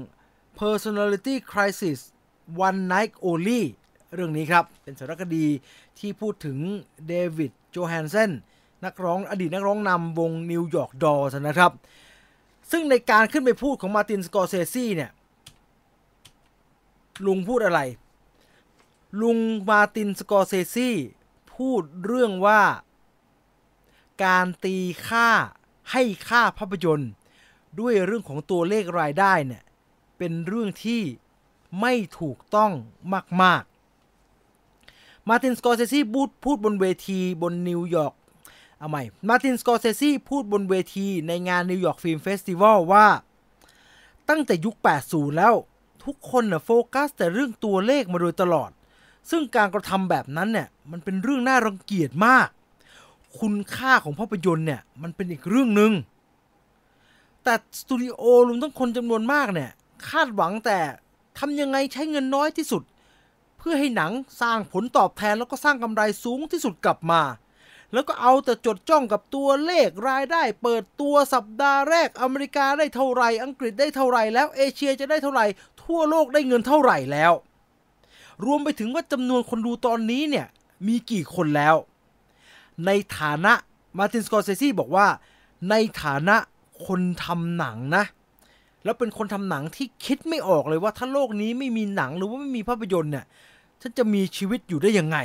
[0.60, 2.00] Personality Crisis
[2.66, 3.62] One Night Only
[4.14, 5.46] เรื่องนี้ครับ เป็นสารคดี
[5.98, 6.58] ที่พูดถึง
[7.08, 8.30] เดวิด โจแฮนเซน
[8.84, 11.72] นักร้องอดีตนักร้องนำวง New York Dolls นะครับ
[12.70, 15.10] ซึ่งในการขึ้นไปพูดของมาตินสกอร์เซซี่เนี่ย
[17.26, 17.80] ลุงพูดอะไร
[19.20, 20.96] ลุงมาตินสกอร์เซซี่
[21.54, 22.62] พูดเรื่องว่า
[24.24, 24.76] การตี
[25.08, 25.28] ค่า
[25.92, 27.10] ให้ค่าภาพยนตร์
[27.80, 29.62] ด้วยเรื่องของตัวเลขรายได้เนี่ย
[30.18, 31.02] เป็นเรื่องที่
[31.80, 32.72] ไม่ถูกต้อง
[33.42, 33.64] มาก
[35.28, 38.14] มาตินสกอร์เซซี่พูดพูดบนเวทีบนนิวยอร์ก
[38.78, 43.06] เอาใหม่มาตินสกอร์เซซี่พูดบนเวทีในงาน New York Film Festival ว่า
[44.28, 44.74] ตั้งแต่ยุค
[45.06, 45.54] 80 แล้ว
[46.04, 48.70] ทุกคนน่ะโฟกัสแต่เรื่องตัวเลขมาโดยตลอด
[49.30, 52.48] ซึ่งการกระทำแบบนั้นเนี่ยมันเป็นเรื่องน่ารังเกียจมาก
[53.40, 55.92] คุณค่าของภาพยนตร์เนี่ยมันเป็นอีกเรื่องหนึ่ง
[57.44, 59.70] แต่สตูดิโอรวมทั้งคนจำนวนมากเนี่ย
[60.08, 60.78] คาดหวังแต่
[61.38, 62.82] ทำยังไงใช้เงินน้อยที่สุด
[63.60, 67.22] เพื่อให้หนังสร้างผลตอบแทนแล้วก็สร้างกำไรสูงที่สุดกลับมา
[67.92, 75.46] แล้วก็เอาแต่จดจ้องกับตัวเลขรายได้เปิดตัวสัปดาห์แรกอเมริกาได้เท่าไหร่อังกฤษได้เท่าไหร่แล้วเอเชียจะได้เท่าไหร่
[75.82, 77.32] ทั่วโลกได้เงินเท่าไหร่แล้ว
[78.44, 80.46] รวมไปถึงว่าจำนวนคนดูตอนนี้เนี่ย
[80.86, 81.76] มีกี่คนแล้ว
[82.86, 83.52] ในฐานะ
[83.98, 85.06] มาตินสกอร์เซซี่บอกว่า
[85.70, 86.36] ในฐานะ
[86.86, 88.04] คนทำหนังนะ
[88.84, 93.24] แล้วเป็นคนทำหนังที่คิดไม่ออกเลยว่าถ้าโลกนี้ไม่มีหนังหรือว่าไม่มีภาพยนตร์เนี่ย
[93.80, 95.18] ฉันจะมีชีวิตอยู่ได้ยังไง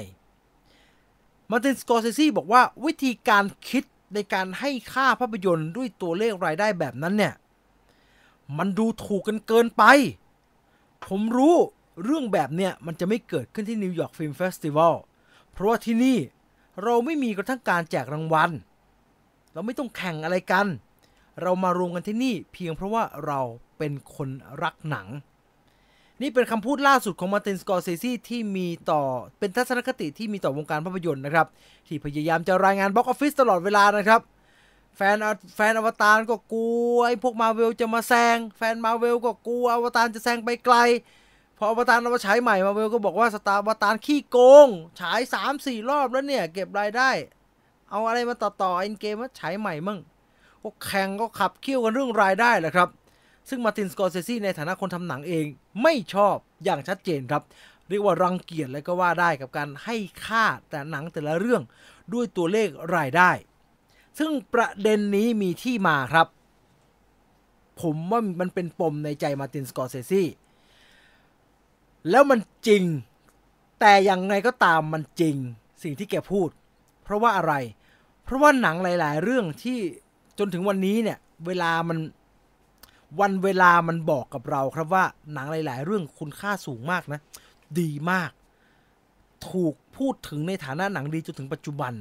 [1.50, 3.84] มาตินสกอร์เซซี่บอกว่าวิธีการคิด
[4.14, 7.34] ในการให้ค่าภาพยนตร์ด้วยตัวเลขรายได้แบบนั้นเนี่ย
[8.58, 9.84] มันดูถูกกันเกินไป
[11.06, 11.56] ผมรู้
[12.04, 14.96] เรื่องแบบเนี้ยมันจะไม่เกิดขึ้นที่ New York Film Festival
[15.52, 16.18] เพราะว่าที่นี่
[16.84, 18.52] เราไม่มีกระทั่งการแจกรางวัล
[19.54, 20.68] เราไม่ต้องแข่งอะไรกัน
[21.42, 23.40] เรามารวมกันที่นี่เพียงเพราะว่าเรา
[23.78, 24.30] เป็นคน
[24.64, 25.08] รักหนัง
[26.22, 29.02] นี่เป็นคำพูดล่าสุดของมาตินสกอร์เซซีที่มีต่อ
[29.40, 31.48] เป็นทัศนคติที่มีต่อวงการภาพยนตร์นะครับ
[31.88, 34.22] ที่พยายามจะรายงาน box office ตลอดเวลานะครับ
[34.96, 35.16] แฟน
[35.56, 40.78] แฟนอวตารก็กลัวไอ้พวกมาเวลจะมาแซง แฟนมาเวลก็กลัวอวตารจะแซงไปไกล
[41.58, 44.68] พออวตารเอามาฉายใหม่มาเวลก็บอกว่าสตาร์อวตารขี้โกง
[45.00, 47.10] ฉายสามสี่รอบแล้วเนี่ย เก็บรายได้
[47.90, 50.00] เอาอะไรมาต่อต่อ Endgame ว่าฉายใหม่มั่ง
[50.64, 52.90] ก็แข่งก็ขับเคี่ยวกันเรื่องรายได้แหละครับ
[53.50, 55.46] ซึ่งมาตินสกอร์เซซีในฐานะคนทำหนังเอง
[55.82, 57.44] ไม่ชอบอย่างชัดเจนครับ
[57.90, 61.62] เรียกว่ารังเกียจเลยก็ว่าได้กับการให้ค่าแต่หนังแต่ละเรื่อง
[62.14, 63.32] ด้วยตัวเลขรายได้
[64.20, 66.28] ซึ่งประเด็นนี้มีที่มาครับ
[67.82, 70.24] ผมว่ามันเป็นปมในใจมาตินสกอร์เซซี
[72.10, 72.84] แล้วมันจริง
[73.80, 75.36] แต่ยังไงก็ตามมันจริง
[75.84, 76.50] สิ่งที่แกพูด
[77.04, 77.54] เพราะว่าอะไร
[78.24, 79.78] เพราะว่าหนังหลาย ๆ เรื่องที่
[80.40, 81.98] จนถึงวันนี้เนี่ย เวลามัน
[83.20, 85.04] วันเวลามันบอกกับเราครับว่า
[85.34, 87.20] หนังหลาย ๆ เรื่องคุณค่าสูงมากนะ
[87.80, 88.32] ดีมาก
[89.50, 91.94] ถูกพูดถึงในฐานะหนังดีจนถึงปัจจุบัน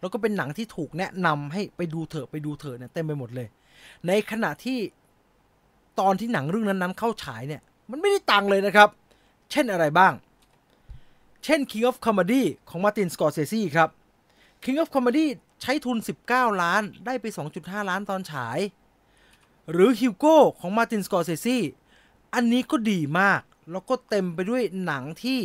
[0.00, 3.48] แล้วก็เป็นหนังที่ถูกแนะนำให้ไปดูเถอะไปดูเถอะเนี่ยเต็มไปหมดเลย
[4.06, 4.78] ในขณะที่
[6.00, 8.88] ตอนที่หนังเรื่องนั้น ๆ เข้าฉายเนี่ย มันไม่ได้ตังเลยนะครับ
[9.50, 10.12] เช่นอะไรบ้าง
[11.44, 13.88] เช่น King of Comedy ของมาตินสกอร์เซซีครับ
[14.64, 15.26] King of Comedy
[15.62, 15.96] ใช้ทุน
[16.28, 17.24] 19 ล้านได้ไป
[17.58, 18.58] 2.5 ล้านตอนฉาย
[19.70, 21.58] หรือ Hugo ของมาตินสกอร์เซซี
[22.34, 23.40] อันนี้ก็ดีมาก
[23.70, 25.40] แล้วก็เต็มไปด้วยหนังที่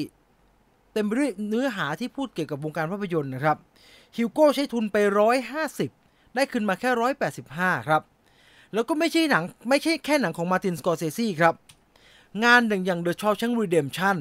[0.94, 3.58] เต็มไปด้วยเนื้อหาที่พูดเกี่ยวกับวงการภาพยนตร์นะครับ
[4.18, 4.98] ฮิวโก้ใช้ทุนไป
[5.66, 6.90] 150 ได้ขึ้นมาแค่
[7.40, 8.02] 185 ครับ
[8.74, 11.54] แล้วก็ไม่ใช่หนังไม่ใช่แค่หนังของมาตินสกอร์เซซีครับ
[12.44, 14.18] งานอย่างอย่าง The Shawshank Redemption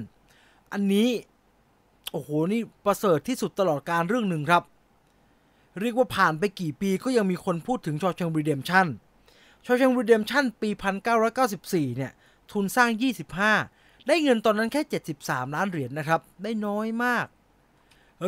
[0.73, 1.09] อันนี้
[2.13, 4.63] โอ้โห นี่ประเสริฐที่สุดตลอดการเรื่องหนึ่งครับ
[5.81, 8.87] เรียกว่าผ่านไปกี่ปีก็ยังมีคนพูดถึง Shawshank Redemption
[9.65, 10.71] Shawshank Redemption ปี
[11.35, 12.13] 1994 เนี่ย
[12.51, 12.91] ทุนสร้าง
[13.49, 14.83] 25 ได้เงินตอนนั้นแค่
[15.19, 17.27] 73 ล้านเหรียญนนะครับ ได้น้อยมาก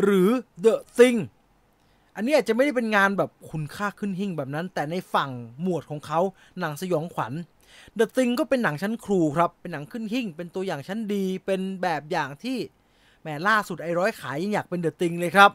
[0.03, 0.31] หรือ
[0.65, 1.19] The Thing
[2.17, 5.31] อันนี้อาจจะไม่ได้เป็นงานแบบคุณค่าขึ้นหิ่งแบบนั้น แต่ในฝั่ง
[5.63, 6.21] หมวดของเขา
[6.59, 7.33] หนังสยองขวัญ
[7.99, 12.59] The Thing ก็เป็นหนังชั้นครูครับ เป็นหนังขึ้นหิ่ง เป็นตัวอย่างชั้นดี เป็นแบบอย่างที่
[13.21, 15.51] แหมล่าสุดไอ้ร้อยขายยังอยากเป็น The Thing เลยครับ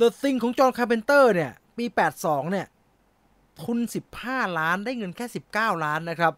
[0.00, 1.84] The Thing ของจอห์นคาร์เพนเตอร์เนี่ยปี
[2.18, 2.66] 82 เนี่ย
[3.64, 3.78] ทุน
[4.18, 6.34] 15 ล้านได้เงินแค่ 19 ล้านนะครับ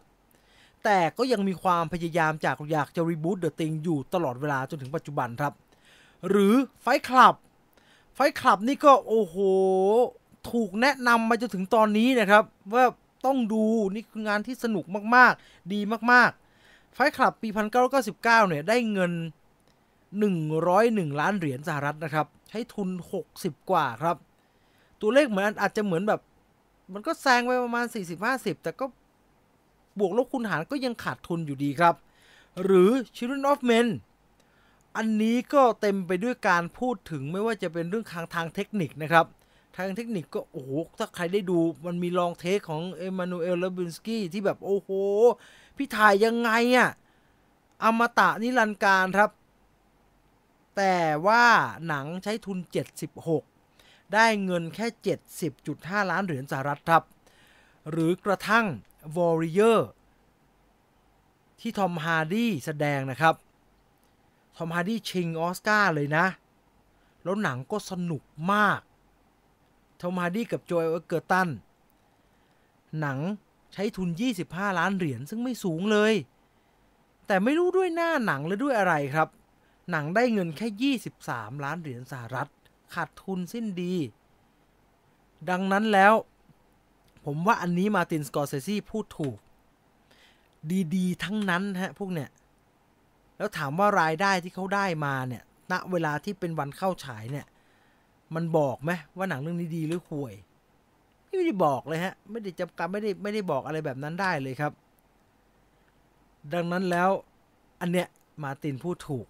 [0.83, 5.53] แต่ก็ยังมีความพยายามจากอยากจะ reboot The Thing อยู่ตลอดเวลาจนถึงปัจจุบันครับ
[6.29, 6.53] หรือ
[6.83, 7.35] Fight Club
[8.15, 9.35] Fight Club นี่ก็โอ้โห
[10.51, 12.43] ถูกแนะนำมาจนถึงตอนนี้นะครับ
[12.73, 12.85] ว่า
[13.25, 13.63] ต้องดู
[13.95, 15.79] นี่คืองานที่สนุกมากๆ ดี
[16.11, 17.47] มากๆ ไฟคลับปี
[17.89, 19.11] 1999 เนี่ยได้เงิน
[20.31, 22.89] 101 ล้านเหรียญสหรัฐนะครับ ใช้ทุน
[23.29, 24.15] 60 กว่าครับ
[25.01, 26.21] ตัวเลขเหมือนอาจจะเหมือนแบบ
[26.93, 27.85] มันก็แซงไปประมาณ
[28.23, 28.85] 40-50 แต่ก็
[29.99, 31.95] บวกลบคูณหารก็ยังขาดทุนอยู่ดีครับ
[32.63, 33.87] หรือ Children of Men
[34.95, 39.25] อันนี้ก็เต็มไปด้วยการพูดถึงไม่ว่าจะเป็นเรื่องทางทางเทคนิคนะครับ
[39.77, 44.89] ทางเทคนิคก็โอ้โห ถ้าใครได้ดูมันมี long take ของเอมานูเอลลูเบซกี้ที่แบบโอ้โห
[45.77, 46.89] พี่ถ่ายยังไงอะ่ะ
[47.83, 49.31] อมตะนิรันดร์กาลครับ
[50.77, 51.43] แต่ว่า
[51.87, 52.57] หนังใช้ทุน
[53.11, 53.50] 76
[54.13, 54.87] ได้เงินแค่
[55.49, 57.03] 70.5 ล้านเหรียญสหรัฐครับ
[57.89, 58.65] หรือกระทั่ง
[59.15, 59.79] Warrior
[61.59, 63.35] ที่ทอมฮาร์ดี้แสดงนะครับ
[64.57, 66.25] ทอมฮาร์ดี้ชิงออสการ์เลยนะ
[67.23, 68.79] แล้วหนังก็สนุกมาก
[70.01, 71.49] ทอมฮาร์ดี้กับโจเอลเกอร์ตัน
[72.99, 73.19] หนัง
[73.73, 74.09] ใช้ทุน
[74.43, 76.13] 25 ล้านเหรียญซึ่งไม่สูงเลย
[77.27, 79.27] แต่ไม่รู้ด้วยหน้าหนังหรือด้วยอะไรครับ
[79.91, 82.49] หนังได้เงินแค่ 23 ล้านเหรียญสหรัฐ
[82.93, 83.93] ขาดทุนสิ้นดี
[85.49, 86.13] ดังนั้นแล้ว
[87.25, 89.37] ผมว่าอันนี้มาตินสกอร์เซซี่พูดถูก
[90.95, 92.29] ดีๆ ทั้งนั้นฮะพวกเนี้ย
[93.37, 97.45] แล้วถามว่ารายได้ที่เขาได้มาเนี่ยณเวลาที่เป็นวันเข้าฉายเนี่ย
[98.35, 100.33] มันบอกไหมว่าหนังเรื่องนี้ดีหรือห่วย
[101.25, 104.71] ไม่ได้บอกเลยฮะ ไม่ได้จำกัดไม่ได้ไม่ได้บอกอะไรแบบนั้นได้เลยครับ
[106.53, 107.09] ดังนั้นแล้ว
[107.81, 108.07] อันเนี้ย
[108.43, 109.27] มาตินพูดถูก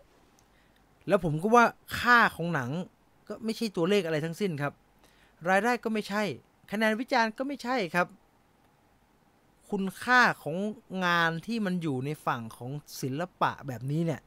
[1.07, 1.65] แล้วผมก็ว่า
[1.99, 2.71] ค่าของหนัง
[3.31, 4.73] ก็ไม่ใช่ตัวเลขอะไรทั้งสิ้นครับ
[5.49, 6.23] รายได้ก็ไม่ใช่
[6.71, 8.07] คะแนนวิจารณ์ก็ไม่ใช่ครับ
[9.71, 10.55] คุณค่าของ
[11.05, 12.71] งานที่มันอยู่ในฝั่งของ
[13.01, 14.21] ศิลปะแบบนี้เนี่ย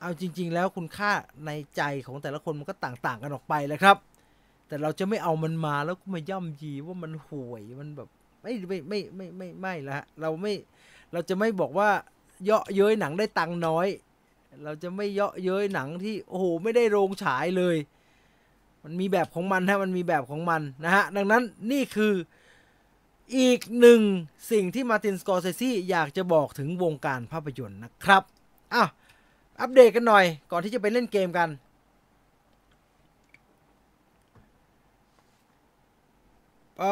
[0.00, 1.10] เอาจริง ๆ แล้วคุณค่า
[1.46, 3.96] ในใจของแต่ละคนมันก็ต่าง ๆ กันออกไปแหละครับ
[4.68, 8.08] แต่เราจะไม่เอามันมาแล้วก็มาย่ำยีว่ามันห่วยมันแบบ
[8.42, 10.52] ไม่ไม่ไม่ไม่ไม่ไม่ละเราไม่
[11.12, 11.90] เราจะไม่บอกว่า
[12.44, 13.88] เยาะเย้ยหนังได้ตังน้อย
[14.64, 17.76] เราจะไม่เยาะเย้ยหนังที่โอ้โหไม่ได้โรงฉายเลย
[18.84, 22.14] มันมีแบบของมันฮะมันมีแบบของมันนะฮะ ดังนั้นนี่คือ
[23.38, 24.00] อีกหนึ่ง
[24.52, 28.22] สิ่งที่มาตินสกอร์เซซี่อยากจะบอกถึงวงการภาพยนตร์นะครับ
[28.74, 28.88] อ้าว
[29.60, 31.48] อัปเดตกันหน่อยก่อนที่จะไปเล่นเกมกัน
[36.78, 36.90] เอ่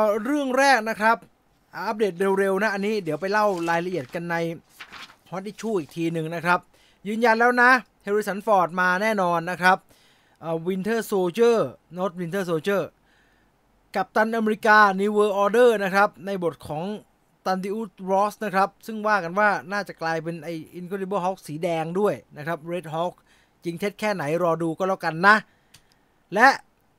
[0.00, 1.16] อ เรื่องแรกนะครับ
[1.76, 4.36] อัปเดตเร็วๆนะ อันนี้เดี๋ยวไปเล่ารายละเอียดกันใน
[5.30, 6.60] Hot Issue อีกทีหนึ่งนะครับ
[7.08, 7.70] ยืนยันแล้วนะ
[8.02, 9.78] เฮริสันฟอร์ดมาแน่นอนนะครับ
[10.66, 16.84] Winter Soldier not Winter Soldier Captain America New World Order นะครับ ในบทของ
[17.46, 23.14] แธดเดียสรอสนะครับ ซึ่งว่ากันว่าน่าจะกลายเป็นไอ้ Incredible Hulk สีแดงด้วยนะครับ Red Hulk
[23.64, 25.36] จริงเท็จแค่ไหนรอดูก็แล้วกันนะ
[26.34, 26.48] และ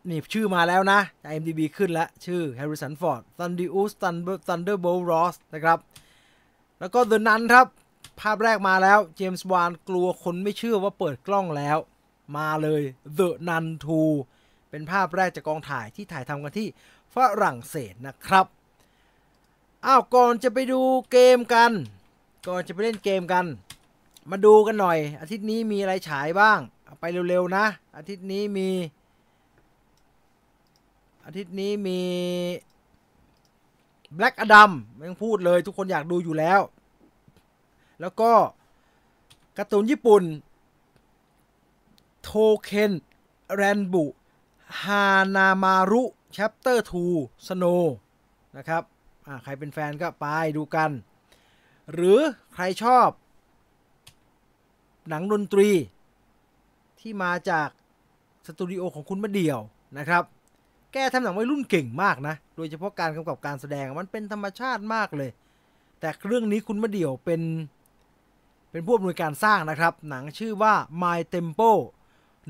[0.10, 1.00] นี่ชื่อมาแล้วนะ
[1.32, 3.92] IMDb ขึ้นแล้ว ชื่อ Harrison Ford Thaddeus
[4.48, 5.80] Thunderbolt Ross นะครับ
[6.80, 7.68] แล้วก็ The Nun ครับ
[8.20, 11.78] ภาพแรกมาแล้ว เจมส์วานกลัวคนไม่เชื่อว่าเปิดกล้องแล้ว
[12.36, 12.82] มาเลย
[13.18, 13.66] The Nun
[14.18, 16.68] 2 เป็นภาพแรกจากกองถ่ายที่ถ่ายทำกันที่
[17.14, 18.46] ฝรั่งเศสนะครับ
[19.86, 21.72] อ้าวก่อนจะไปดูเกมกัน
[22.48, 23.46] ก่อนจะไปเล่นเกมกัน
[24.32, 26.60] มาดูกันหน่อย อาทิตย์นี้มีอะไรฉายบ้าง
[27.00, 27.66] ไปเร็วๆนะ
[27.98, 28.70] อาทิตย์นี้มี
[31.26, 32.02] อาทิตย์นี้มี
[34.18, 36.60] Black Adam ไม่ต้องพูดเลยทุกคนอยากดูอยู่แล้ว
[38.02, 38.32] แล้วก็
[39.58, 40.24] การ์ตูนญี่ปุ่น
[42.28, 42.92] Touken
[43.54, 46.86] Ranbu Hanamaru Chapter
[47.16, 47.84] 2 Snow
[48.58, 48.84] นะครับ
[49.44, 50.26] ใครเป็นแฟนก็ไป
[50.58, 50.90] ดูกัน
[51.94, 52.20] หรือ
[52.54, 53.10] ใครชอบ
[55.10, 55.70] หนังดนตรี
[57.00, 57.70] ที่มาจาก
[58.48, 59.60] สตูดิโอของคุณมะเดี่ยว
[59.98, 60.24] นะครับ
[60.94, 65.30] แกทำหนังวัยรุ่นเก่งมากนะ โดยเฉพาะการกำกับการแสดงมันเป็นธรรมชาติมากเลย
[66.00, 67.42] แต่เรื่องนี้คุณมะเดี่ยวเป็น
[68.72, 71.72] เป็นผู้อำนวยการสร้างนะครับ หนังชื่อว่า My Tempo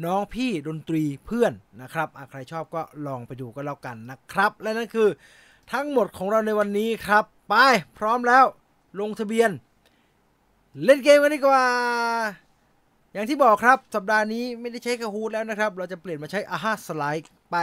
[0.05, 5.09] น้องพี่ดนตรีเพื่อนนะครับใครชอบก็ลองไปดูก็แล้วกันนะครับ และนั่นคือ
[5.71, 7.55] ทั้งหมดของเราในวันนี้ครับ ไป
[7.97, 8.45] พร้อมแล้ว
[8.99, 9.49] ลงทะเบียน
[10.83, 11.63] เล่นเกมกันดีกว่า
[13.13, 17.55] อย่างที่บอกครับสัปดาห์นี้ไม่ได้ใช้กระฮูดแล้วนะครับ เราจะเปลี่ยนมาใช้อาฮาสไลด์ไป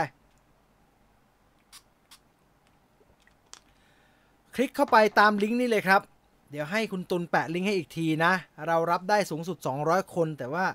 [4.55, 6.01] คลิกเข้าไปตามลิงก์นี้เลยครับ
[6.51, 8.33] เดี๋ยวให้คุณตุนแปะลิงก์ให้อีกทีนะ
[8.67, 10.65] เรารับได้สูงสุด 200 คนแต่ว่า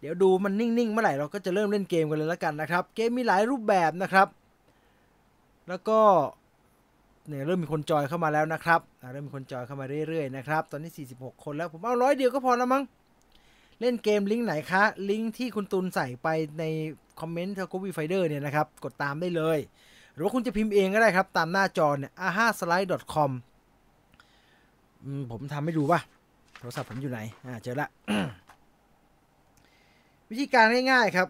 [0.00, 4.28] เดี๋ยวดูมันนิ่งๆเมื่อไหร่เราก็จะเริ่มเล่นเกมกันเลยแล้วกันนะครับ เกมมีหลายรูปแบบนะครับ
[5.68, 5.98] แล้วก็
[7.28, 8.80] เนี่ยเริ่มมีคนจอยเข้ามาแล้วนะครับ
[9.12, 12.82] เริ่มมีคนจอยเข้ามาเรื่อยๆนะครับ ตอนนี้ 46 คนแล้วผมเอาร้อยเดียวก็พอแล้วมั้ง
[13.80, 16.28] เล่นเกมลิงก์ไหนคะ ลิงก์ที่คุณตุนใส่ไป
[16.58, 16.64] ใน
[17.20, 19.58] คอมเมนต์ท g o วีไฟเดอร์เนี่ยนะครับ กดตามได้เลย
[20.14, 23.30] หรือว่าคุณจะพิมพ์เองก็ได้ครับ ตามหน้าจอเนี่ย aha slide com
[25.30, 26.00] ผมทำให้ดูป่ะ
[26.58, 27.88] โทรศัพท์ผมอยู่ไหน อ่า เจอละ
[30.30, 31.28] วิธีการง่ายๆครับ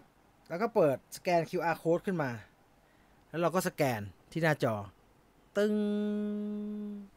[0.49, 2.31] แล้วก็เปิดสแกน QR code ขึ้นมา
[3.29, 4.75] แล้วเราก็สแกนที่หน้าจอ
[5.57, 5.73] ตึง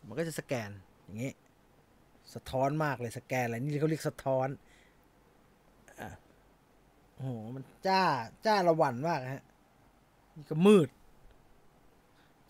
[0.07, 0.71] มันก็จะสแกน
[1.03, 1.33] อย่างงี้
[2.35, 4.49] สะท้อนมากเลยสแกนอะไรนี่เขาเรียกสะท้อน
[6.01, 6.09] อะ
[7.15, 8.03] โอ้โหมันจ้า
[8.47, 9.45] จ้าระหวันมากฮะ
[10.35, 10.89] นี่ก็มืด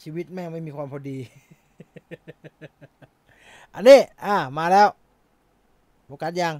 [0.02, 1.18] ชีวิตแม่งไม่มีความพอดี
[3.74, 4.88] อันนี้ อ่ามาแล้ว
[6.04, 6.54] โฟกัสยัง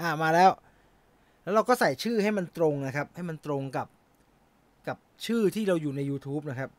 [0.00, 0.50] อ่ามาแล้ว
[1.42, 3.86] แล้วเราก็ใส่ชื่อให้มันตรงนะครับ ให้มันตรงกับ
[4.88, 6.70] กับชื่อที่เราอยู่ใน YouTube นะครับ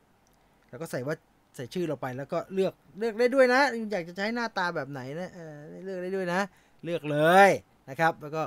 [0.69, 1.15] แล้วก็ใส่ว่า
[1.55, 5.55] ใส่ชื่อเราไปแล้วก็เลือกเลือกได้ด้วยนะ อยากจะใช้หน้าตาแบบไหนนะเออ
[5.85, 6.41] เลือกได้ด้วยนะ
[6.83, 7.49] เลือกเลย
[7.89, 8.43] นะครับ แล้วก็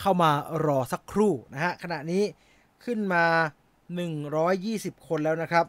[0.00, 0.30] เข้ามา
[0.66, 2.22] รอสักครู่นะฮะขณะนี้
[2.84, 3.24] ขึ้นมา
[4.36, 5.66] 120 คนแล้วนะครับ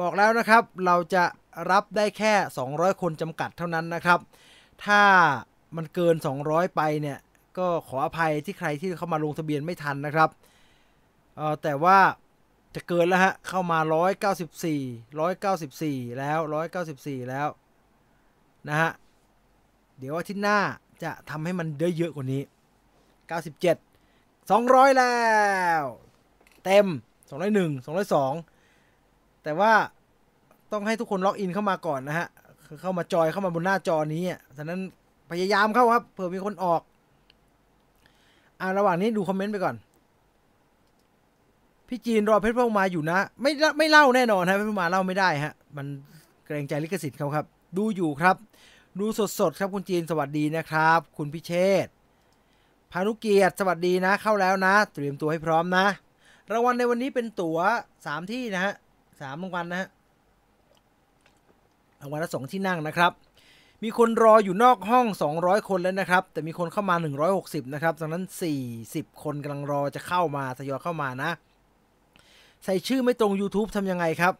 [0.00, 1.24] บอกแล้วนะครับเราจะ
[1.70, 2.34] รับได้แค่
[2.68, 4.20] 200 คนจำกัดเท่านั้นนะครับ
[4.84, 5.02] ถ้า
[5.76, 7.18] มันเกิน 200 ไปเนี่ย
[7.58, 10.30] ก็ขออภัยที่ใครที่เข้ามาลงทะเบียนไม่ทันนะครับ
[11.36, 11.98] เออแต่ว่า
[12.74, 13.78] จะเกินแล้วฮะ เข้ามา
[14.58, 16.38] 194 194 แล้ว
[16.84, 17.48] 194 แล้ว
[18.68, 18.90] นะฮะ
[19.98, 20.58] เดี๋ยวอาทิตย์หน้า
[21.02, 22.42] จะทำให้มันเยอะๆกว่านี้
[23.46, 23.62] 97
[24.50, 25.16] 200 แล้
[25.82, 25.84] ว
[26.64, 26.86] เต็ม
[27.30, 27.86] 201
[28.56, 29.72] 202 แต่ว่า
[30.72, 32.26] ต้องให้ทุกคนล็อกอินเข้ามาก่อนนะฮะ
[32.82, 34.22] เข้ามาจอยเข้ามาบนหน้าจอนี้
[34.56, 34.80] ฉะนั้น
[35.30, 36.82] พยายามเข้าครับ เผื่อมีคนออก
[38.60, 39.76] อ่าระหว่างนี้ดูคอมเมนต์ไปก่อน
[41.88, 45.86] พี่จีนรอเพชรพงมาอยู่นะ ไม่ไม่เล่าแน่นอนฮะเพชรพงมาเล่าไม่ได้ฮะ มัน
[46.44, 47.44] เกรงใจลิขสิทธิ์เขาครับ
[47.76, 48.36] ดูอยู่ครับ
[49.00, 49.06] ดู
[49.38, 51.52] สดๆครับคุณจีนสวัสดีนะครับ คุณพิเช
[51.84, 51.86] ษ
[52.92, 55.86] พานุเกียรติสวัสดีนะ เข้าแล้วนะ เตรียมตัวให้พร้อมนะ
[56.50, 57.58] รางวัลในวันนี้เป็นตั๋ว
[58.06, 58.74] สามที่นะฮะ
[59.20, 59.88] สามรางวัลนะฮะ
[62.00, 63.12] รางวัลละสองที่นั่งนะครับ
[63.82, 65.06] มีคนรออยู่นอกห้อง
[65.38, 66.96] 200 คนแล้วนะครับ แต่มีคนเข้ามา
[67.34, 68.24] 160 นะครับดังนั้น
[68.74, 71.30] 40 คนกำลังรอจะเข้ามาทยอยเข้ามานะ
[72.64, 74.34] ใส่ชื่อไม่ตรง YouTube ทำยังไงครับ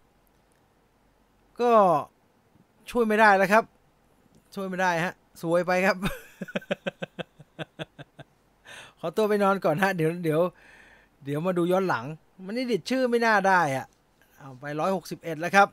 [1.61, 1.72] ก็
[2.91, 3.64] ช่วยไม่ได้แล้วครับ
[4.55, 5.12] ช่วยไม่ได้ฮะ
[5.43, 5.97] สวยไปครับ
[9.01, 10.41] ขอตัวไปนอนก่อนฮะ เดี๋ยวเดี๋ยว
[11.24, 12.05] เดี๋ยวมาดูย้อนหลัง
[12.45, 13.86] มันนี่ดิดชื่อไม่น่าได้อะ
[14.39, 14.64] เอาไป
[15.05, 15.68] 161 แล้วครับ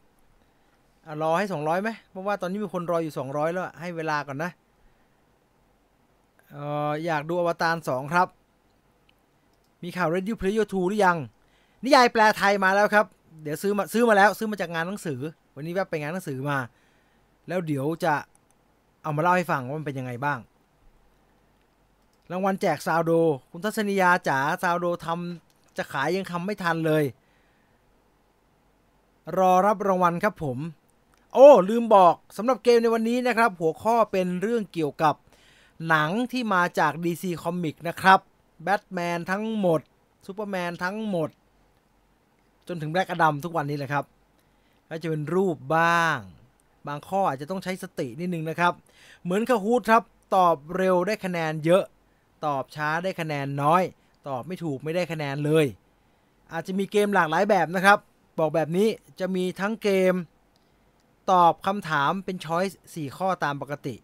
[1.22, 4.52] รอให้200ไหมเพราะว่าตอนนี้มีคนรออยู่200แล้วให้เวลาก่อนนะ
[6.52, 6.58] เอ
[6.90, 8.28] ออยากดูอวตาร2ครับ
[9.84, 11.18] มีข่าว Ready Player 2หรือยัง
[11.84, 13.06] นิยายแปลไทยมาแล้วครับ
[13.44, 15.20] เดี๋ยวซื้อมาซื้อมาแล้วซื้อมาจากงานหนังสือ
[15.56, 16.58] วันนี้แวบไปงานหนังสือมา
[17.48, 18.14] แล้วเดี๋ยวจะ
[19.04, 20.40] เอามาเล่าให้ฟังว่ามันเป็นยังไงบ้าง
[22.32, 23.12] รางวัลแจกซาวโด
[23.52, 27.04] คุณทัศนียาจ๋าซาวโดทำจะขายยังทำไม่ทันเลย
[29.38, 30.58] รอรับรางวัลครับผม
[31.38, 35.16] โอ้ลืมบอกสำหรับเกมในวันนี้นะครับ หัวข้อเป็นเรื่องเกี่ยวกับ
[35.88, 38.20] หนังที่มาจาก DC Comic นะครับ
[38.64, 39.82] แบทแมนทั้งหมด
[40.26, 41.30] ซูเปอร์แมนทั้งหมด
[42.68, 44.06] จนถึง Black Adam ทุกวันนี้แหละครับ
[44.90, 46.18] ก็จะเป็นรูปบ้าง
[46.88, 48.74] บางข้ออาจจะต้องใช้สตินิดนึงนะครับ
[49.24, 50.04] เหมือน Kahoot ครับ
[50.36, 51.84] ตอบเร็วได้คะแนนเยอะ
[52.46, 53.84] ตอบช้าได้คะแนนน้อย
[54.28, 55.66] ตอบไม่ถูกไม่ได้คะแนนเลย
[56.54, 57.98] อาจจะมีเกมหลากหลายแบบนะครับ
[58.40, 58.88] บอกแบบนี้
[59.20, 60.16] จะมีทั้งเกม
[61.32, 63.96] ตอบคำถามเป็นช้อยส์4ข้อตามปกติ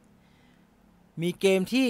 [1.21, 1.87] มีเกมที่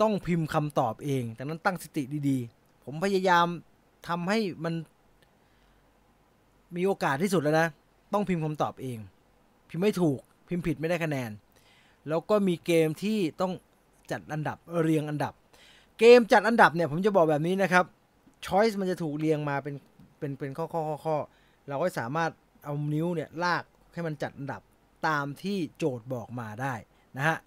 [0.00, 3.46] ต้องพิมพ์คำตอบเองดังนั้นตั้งสติดีๆ ผมพยายาม
[4.08, 4.74] ทำให้มัน
[6.76, 7.68] มีโอกาสที่สุดแล้วนะ
[8.12, 8.98] ต้องพิมพ์คำตอบเอง
[9.68, 11.30] พิมพ์ไม่ถูก พิมพ์ผิดไม่ได้คะแนน
[12.08, 13.52] แล้วก็มีเกมที่ต้อง
[14.10, 15.32] จัดอันดับเรียงอันดับ
[15.98, 17.84] เกมจัดอันดับเนี่ยผมจะบอกแบบนี้นะครับ
[18.46, 19.74] ช้อยส์มันจะถูกเรียงมาเป็น
[20.18, 21.16] เป็นเป็นข้อข้อข้อข้อ
[21.68, 22.30] เราก็สามารถ
[22.64, 24.62] เอานิ้วเนี่ยลาก ให้มันจัดอันดับ
[25.06, 26.74] ตามที่โจทย์บอกมาได้
[27.16, 27.38] นะฮะ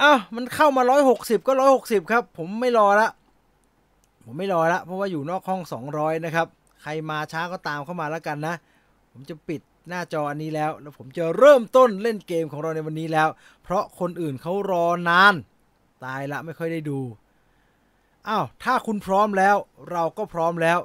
[0.00, 0.82] อ้าวมันเข้ามา
[1.14, 3.08] 160 ก็ 160 ครับ ผมไม่รอละ
[4.24, 6.46] ผมไม่รอละ เพราะว่าอยู่นอกห้อง 200 นะครับ
[6.82, 8.54] ใครมาช้าก็ตามเข้ามาแล้วกันนะ
[9.12, 13.28] ผมจะปิดหน้าจออันนี้แล้ว แล้วผมจะเริ่มต้นเล่นเกมของเราในวันนี้แล้ว
[13.62, 15.34] เพราะคนอื่นเขารอนาน
[16.04, 17.00] ตายละไม่ค่อยได้ดู
[18.28, 19.56] อ้าว ถ้าคุณพร้อมแล้ว
[19.90, 20.78] เราก็พร้อมแล้ว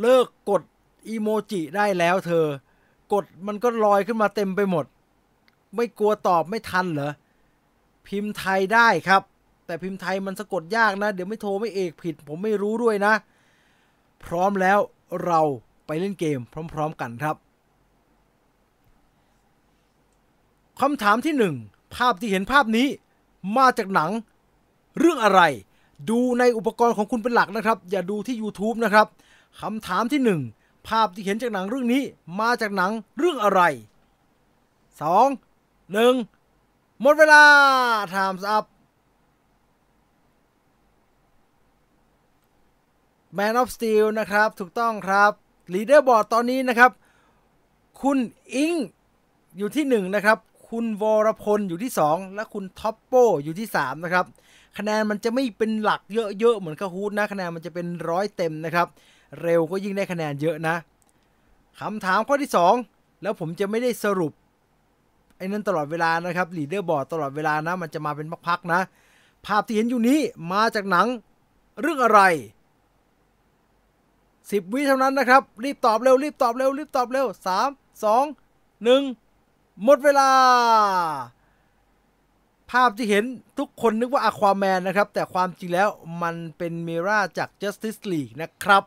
[0.00, 0.62] เลิกกด
[1.08, 2.46] อีโมจิได้แล้วเธอ
[3.12, 4.84] กดมันก็ลอยขึ้นมาเต็มไปหมด
[5.76, 7.12] ไม่กลัวตอบไม่ทันเหรอ
[8.06, 9.22] พิมพ์ไทยได้ครับ
[9.66, 13.14] แต่พิมพ์ไทยมันสะกดยากนะ เดี๋ยวไม่โทรไม่เอกผิด ผมไม่รู้ด้วยนะ
[14.24, 14.78] พร้อมแล้ว
[15.24, 15.40] เรา
[15.86, 16.40] ไปเล่นเกม
[16.72, 17.36] พร้อม ๆ กันครับ
[20.80, 21.54] คำถามที่หนึ่ง
[21.94, 22.86] ภาพที่เห็นภาพนี้
[23.56, 24.10] มาจากหนัง
[24.98, 25.40] เรื่องอะไร
[26.10, 29.06] ดูในอุปกรณ์ของคุณเป็นหลักนะครับ อย่าดูที่ YouTube นะครับ
[29.60, 30.40] คำถามที่หนึ่ง
[30.88, 32.02] ภาพที่เห็นจากหนังเรื่องนี้
[32.40, 33.62] มาจากหนังเรื่องอะไร
[34.90, 37.42] 2 1 หมดเวลา
[38.12, 38.64] Time's up
[43.38, 45.32] Man of Steel นะครับ ถูกต้องครับ
[45.72, 46.90] Leaderboard ตอนนี้นะครับ
[48.02, 48.18] คุณ
[48.54, 48.74] อิง
[49.56, 53.12] อยู่ที่ 1 นะครับ คุณวรพลอยู่ที่ 2 และคุณท็อปโป
[53.44, 54.26] อยู่ที่ 3 นะครับ
[54.78, 56.00] คะแนนมันจะไม่เป็นหลัก
[56.40, 58.88] เยอะๆ เหมือน Kahoot นะ คะแนนมันจะเป็นร้อยเต็มนะครับ
[59.40, 60.76] เร็วก็ยิ่งได้คะแนนเยอะนะ
[61.80, 62.50] คำถามข้อที่
[62.86, 64.32] 2 แล้วผมจะไม่ได้สรุป
[65.36, 68.80] ไอ้นั้นตลอดเวลานะครับ leaderboard ตลอดเวลานะมันจะมาเป็นพักๆนะ
[69.46, 70.20] ภาพที่เห็นอยู่นี้
[70.52, 71.06] มาจากหนัง
[71.80, 72.20] เรื่องอะไร
[73.42, 77.26] 10 วิเท่านั้นนะครับ รีบตอบเร็วรีบตอบเร็วรีบตอบเร็ว
[77.56, 80.30] 3 2 1 หมดเวลา
[82.70, 83.24] ภาพที่เห็น
[83.58, 85.88] ทุกคนนึกว่าอควาแมนนะครับ แต่ความจริงแล้ว
[86.22, 88.82] มันเป็นเมราจาก Justice League นะครับ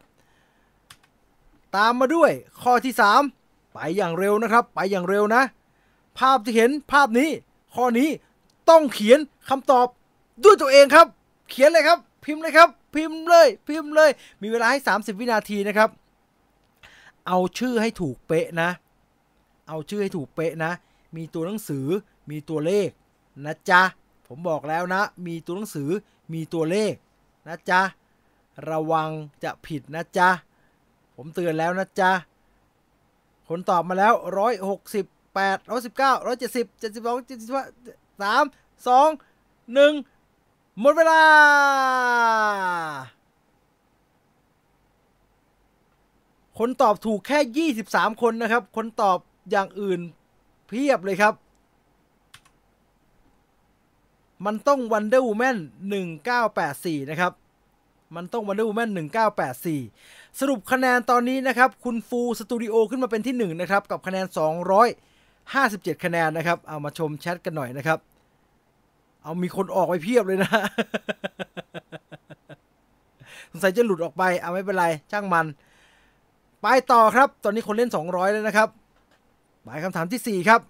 [1.75, 2.93] ตามมาด้วยข้อที่
[3.33, 5.43] 3 ไปอย่างเร็วนะครับ ไปอย่างเร็วนะ
[6.17, 7.29] ภาพที่เห็นภาพนี้
[7.75, 8.09] ข้อนี้
[8.69, 9.19] ต้องเขียน
[9.49, 9.87] คำตอบ
[10.43, 11.07] ด้วยตัวเองครับ
[11.49, 14.09] เขียนเลยครับ พิมพ์เลยครับ พิมพ์เลย พิมพ์เลย
[14.41, 15.89] มีเวลาให้ 30 วินาทีนะครับ
[17.27, 18.69] เอาชื่อให้ถูกเป๊ะนะ
[19.67, 20.71] เอาชื่อให้ถูกเป๊ะนะ
[21.15, 21.87] มีตัวหนังสือ
[22.29, 22.89] มีตัวเลข
[23.45, 23.81] นะจ๊ะ
[24.27, 25.89] ผมบอกแล้วนะ มีตัวหนังสือ
[26.33, 26.93] มีตัวเลข
[27.47, 27.81] นะจ๊ะ
[28.69, 29.09] ระวัง
[29.43, 30.29] จะผิดนะจ๊ะ
[31.15, 32.11] ผมเตือนแล้วนะจ๊ะ
[33.49, 34.13] คนตอบมาแล้ว
[34.85, 38.45] 168 119 170 72 73 3
[38.85, 39.15] 2
[39.75, 41.21] 1หมดเวลา
[46.57, 49.17] คนตอบถูกแค่23คนนะครับ คนตอบ
[49.51, 49.99] อย่างอื่น
[50.67, 51.33] เพียบเลยครับ
[54.45, 55.57] มันต้อง Wonder Woman
[56.33, 57.33] 1984 นะครับ
[58.15, 58.89] มันต้อง Wonder Woman
[59.53, 64.25] 1984 สรุปคะแนนตอนนี้นะครับ คุณฟูสตูดิโอขึ้นมาเป็นที่1นะครับ กับคะแนน
[65.15, 67.99] 257 คะแนนนะครับ เอามาชมแชทกันหน่อยนะครับ
[69.23, 70.51] เอามีคนออกไปเพียบเลยนะ
[73.51, 75.45] สงสัยจะหลุดออกไป เอาไม่เป็นไร ช่างมัน
[76.61, 78.69] ไปต่อครับ ตอนนี้คนเล่น 200 แล้วนะครับ
[79.63, 80.61] หมายคำถามที่ 4 ครับ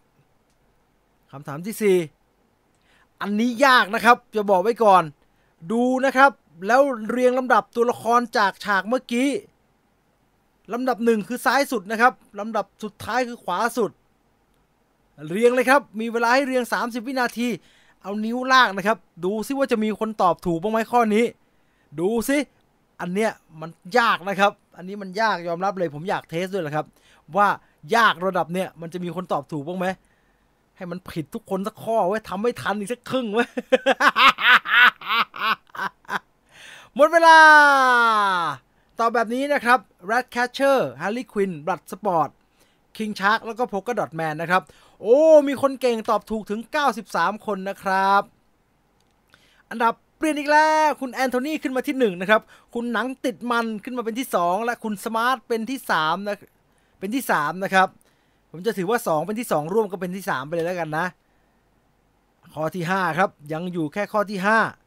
[1.31, 1.97] คำถามที่
[2.59, 5.03] 4 อันนี้ยากนะครับ จะบอกไว้ก่อน
[5.71, 6.31] ดูนะครับ
[6.67, 9.29] แล้วเรียงลำดับตัวละครจากฉากเมื่อกี้
[10.73, 13.91] ลำดับหนึ่งคือซ้ายสุดนะครับลำดับสุดท้ายคือขวาสุด
[15.29, 17.47] เรียงเลยครับ มีเวลาให้เรียง 30 วินาที
[18.01, 21.25] เอานิ้วลากนะครับ ดูซิว่าจะมีคนตอบถูกบ้างไหมข้อนี้
[21.99, 22.37] ดูซิ
[23.01, 26.85] อันเนี้ยมันยากนะครับ อันนี้มันยากยอมรับเลยผมอยากเทสด้วยแหละครับ
[27.35, 27.47] ว่า
[27.95, 29.87] ยากระดับเนี้ยมันจะมีคนตอบถูกบ้างไหม
[30.77, 33.45] ให้มันผิดทุกคนสักข้อไว้ทำไม่ทันอีกสักครึ่งไว้
[36.95, 37.37] หมดเวลา
[38.99, 39.79] ตอบแบบนี้นะครับ
[40.09, 42.29] Ratcatcher Harley Quinn Bloodsport
[42.97, 44.63] King Shark แล้วก็ Polka Dot Man นะครับ
[45.01, 46.61] โอ้ มีคนเก่งตอบถูกถึง
[47.03, 48.21] 93 คนนะครับ
[49.69, 52.41] อันดับเปลี่ยนอีกแล้ว คุณแอนโทนีขึ้นมาที่1นะครับ
[52.73, 56.37] คุณหนังติดมันขึ้นมาเป็นที่ 2 และคุณสมาร์ทเป็นที่3นะ
[56.99, 57.87] เป็นที่3นะครับ
[58.51, 61.05] ผมจะถือว่า 2 เป็นที่ 2 ร่วมก็เป็นที่ 3 ไปเลยแล้วกันนะ
[62.53, 64.84] ข้อที่ 5 ครับ ยังอยู่แค่ข้อที่ 5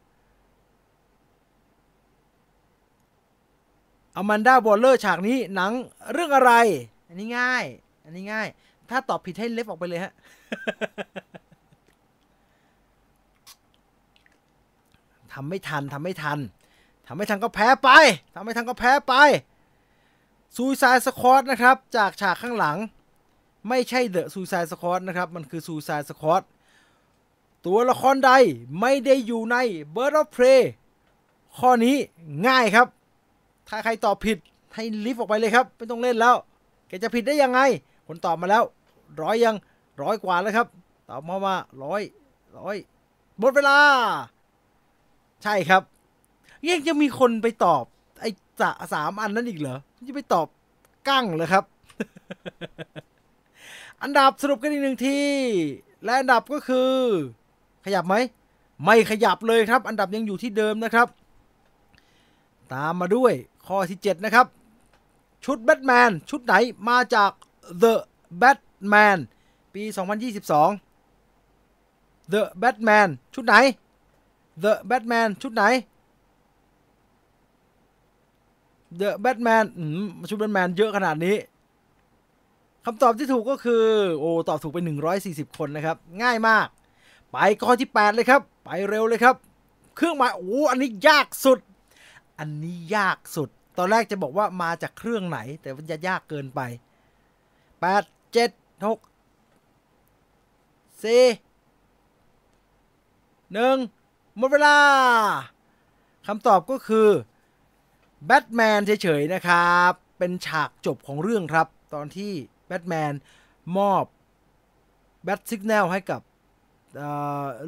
[4.19, 5.73] อแมนดาบอลเลอร์ฉากนี้หนัง
[6.13, 6.53] เรื่องอะไร
[7.09, 7.65] อันนี้ง่าย
[8.05, 8.47] อันนี้ง่าย
[8.91, 10.13] ถ้าตอบผิดให้เล็บออกไปเลยฮะ
[15.33, 16.39] ทำไม่ทัน ทำไม่ทัน
[17.07, 17.91] ทำไม่ทันก็แพ้ไป
[18.35, 19.15] ทำไม่ทันก็แพ้ไป
[20.57, 22.77] ซูซายสควอตนะครับ จากฉากข้างหลัง
[23.69, 26.43] ไม่ใช่เดอะซูซายสควอตนะครับ มันคือซูซายสควอต
[27.67, 28.33] ตัวละครใด
[28.81, 29.57] ไม่ได้อยู่ใน
[29.95, 30.61] Bird of Prey
[31.59, 31.97] ข้อนี้
[32.47, 32.87] ง่ายครับ
[33.69, 34.39] ถ้าใครตอบผิด
[34.75, 36.37] ให้ลิฟต์ออกไปเลยครับ ไม่ต้องเล่นแล้ว
[36.89, 37.61] แกจะผิดได้ยังไง
[38.07, 38.63] คนตอบมาแล้ว
[39.23, 39.57] ร้อยยัง
[40.03, 40.67] ร้อยกว่าแล้วครับ
[41.11, 42.03] ตอบมาว่าร้อย
[42.59, 42.77] ร้อย
[43.39, 43.79] หมดเวลา
[45.43, 45.83] ใช่ครับ
[46.69, 47.85] ยังจะมีคนไปตอบ
[48.21, 48.31] ไอ้
[48.93, 50.47] สามอันนั้นอีกเหรอจะไปตอบ
[51.09, 51.65] กั้งเลยครับ
[54.03, 55.21] อันดับสรุปกันอีกหนึ่งที
[56.05, 56.93] และอันดับก็คือ
[57.85, 58.15] ขยับไหม
[58.85, 61.09] ไม่ขยับเลยครับ อันดับยังอยู่ที่เดิมนะครับ
[62.73, 63.33] ตามมาด้วย
[63.69, 64.47] ข้อที่ 7 นะครับ
[65.45, 66.55] ชุดแบทแมนชุดไหน
[66.89, 67.31] มาจาก
[67.83, 67.95] The
[68.43, 69.19] Batman
[69.75, 69.83] ปี
[71.09, 73.55] 2022 The Batman ชุดไหน
[74.65, 75.65] The Batman ชุดไหน
[79.01, 79.65] The Batman
[80.29, 81.37] ชุดแบทแมนเยอะขนาดนี้
[82.85, 83.85] คำตอบที่ถูกก็คือ
[84.19, 84.79] โอ้ตอบถูกไป
[85.19, 86.67] 140 คนนะครับ ง่ายมาก
[87.31, 89.35] ไปข้อที่ 8 เลยครับ ไปเร็วเลยครับ
[89.97, 91.59] เครื่องหมายโอ้อันนี้ยากสุด
[92.39, 96.61] อันนี้ยากสุด ตอนแรกจะบอกว่ามาจากเครื่องไหน แต่มันจะยากเกินไป
[97.49, 98.51] 8 7
[98.85, 98.99] 6
[101.03, 101.07] 4
[103.55, 104.77] 1หมดเวลา
[106.27, 107.09] คำตอบก็คือ
[108.27, 112.33] แบทแมนเฉยๆนะครับ เป็นฉากจบของเรื่องครับ ตอนที่
[112.67, 113.13] แบทแมน
[113.79, 114.05] มอบ
[115.25, 116.21] Bat-Signal ให้กับ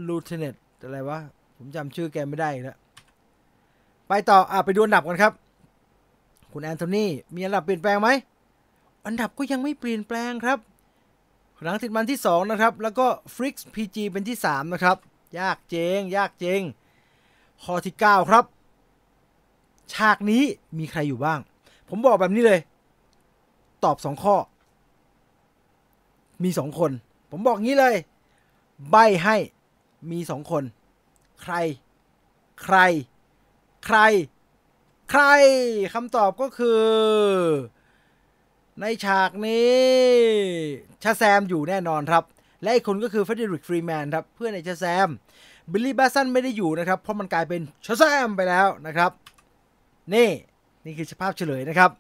[0.07, 1.19] lieutenant อะไรวะ
[1.57, 2.79] ผมจำชื่อแกไม่ได้แล้ว
[4.09, 5.33] ไปต่ออะไปดูอันดับกันครับ
[6.53, 8.09] คุณแอนโทนีมีอันดับเปลี่ยนแปลงไหม
[9.07, 10.59] อันดับก็ยังไม่เปลี่ยนแปลงครับ
[11.63, 14.97] หลังติดมันที่ 2 นะครับ แล้วก็ฟริกซ์พีจีเป็นที่ 3 นะครับ
[15.39, 16.63] ยากเจง ยากเจง
[17.63, 18.45] ข้อที่ 9 ครับ
[19.93, 20.43] ฉากนี้
[20.79, 21.39] มีใครอยู่บ้าง
[21.89, 22.61] ผมบอกแบบนี้เลย
[23.85, 24.37] ตอบ 2 ข้อ
[26.43, 26.91] มี 2 คน
[27.31, 27.95] ผมบอกงี้เลย
[28.91, 29.37] ใบให้
[30.11, 30.63] มี 2 คน
[31.43, 31.55] ใคร
[32.63, 32.77] ใคร
[33.85, 33.99] ใคร
[35.11, 35.25] ใคร
[35.95, 36.85] คำตอบก็คือ
[38.81, 39.79] ในฉากนี้
[41.03, 42.25] Shazam อยู่แน่นอนครับ
[42.63, 45.09] และอีกคนก็คือ Frederick Freeman ครับ เพื่อนใน Shazam
[45.71, 49.13] Billy Batson ไม่ได้อยู่นะครับ เพราะมันกลายเป็น Shazam ไปแล้วนะครับ
[50.15, 50.29] นี่
[50.85, 51.91] นี่คือสภาพเฉลยนะครับ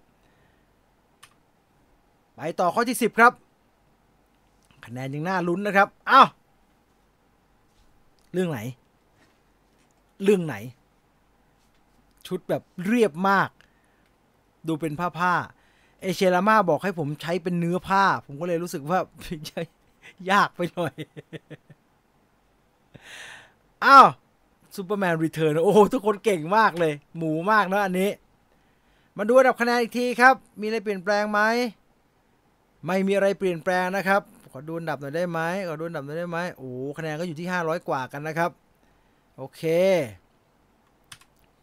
[2.35, 3.33] ไปต่อข้อที่ 10 ครับ
[4.85, 6.29] คะแนนยังน่าลุ้นนะครับ อ้าว
[8.33, 8.61] เรื่องไหน
[10.23, 10.55] เรื่องไหน
[12.31, 13.49] ชุดแบบเรียบมาก
[14.67, 15.35] ดูเป็นผ้าผ้า
[16.01, 18.99] เอเชราม่าบอกให้ผมใช้เป็นเนื้อผ้า ผมก็เลยรู้สึกว่า
[20.31, 20.95] ยากไปหน่อย
[23.85, 24.07] อ้าว
[24.77, 28.11] Superman Returns โอ้โห ทุกคนเก่งมากเลย หมูมากนะอันนี้
[29.17, 31.41] มาดูอันดับคะแนนอีกทีครับ มีอะไรเปลี่ยนแปลงไหม
[32.87, 34.23] ไม่มีอะไรเปลี่ยนแปลงนะครับ
[34.53, 38.51] ขอดูอันดับหน่อยได้ไหมขอดูอันดับหน่อยได้ไหมโอ้คะแนนก็อยู่ที่ 500 กว่ากันนะครับ
[39.37, 39.63] โอเค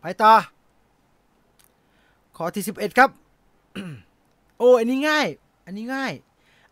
[0.02, 0.34] ไปต่อ
[2.38, 3.10] ข้อที่11ครับ
[4.58, 5.28] โอ้อันนี้ง่าย
[5.66, 6.14] อันนี้ง่าย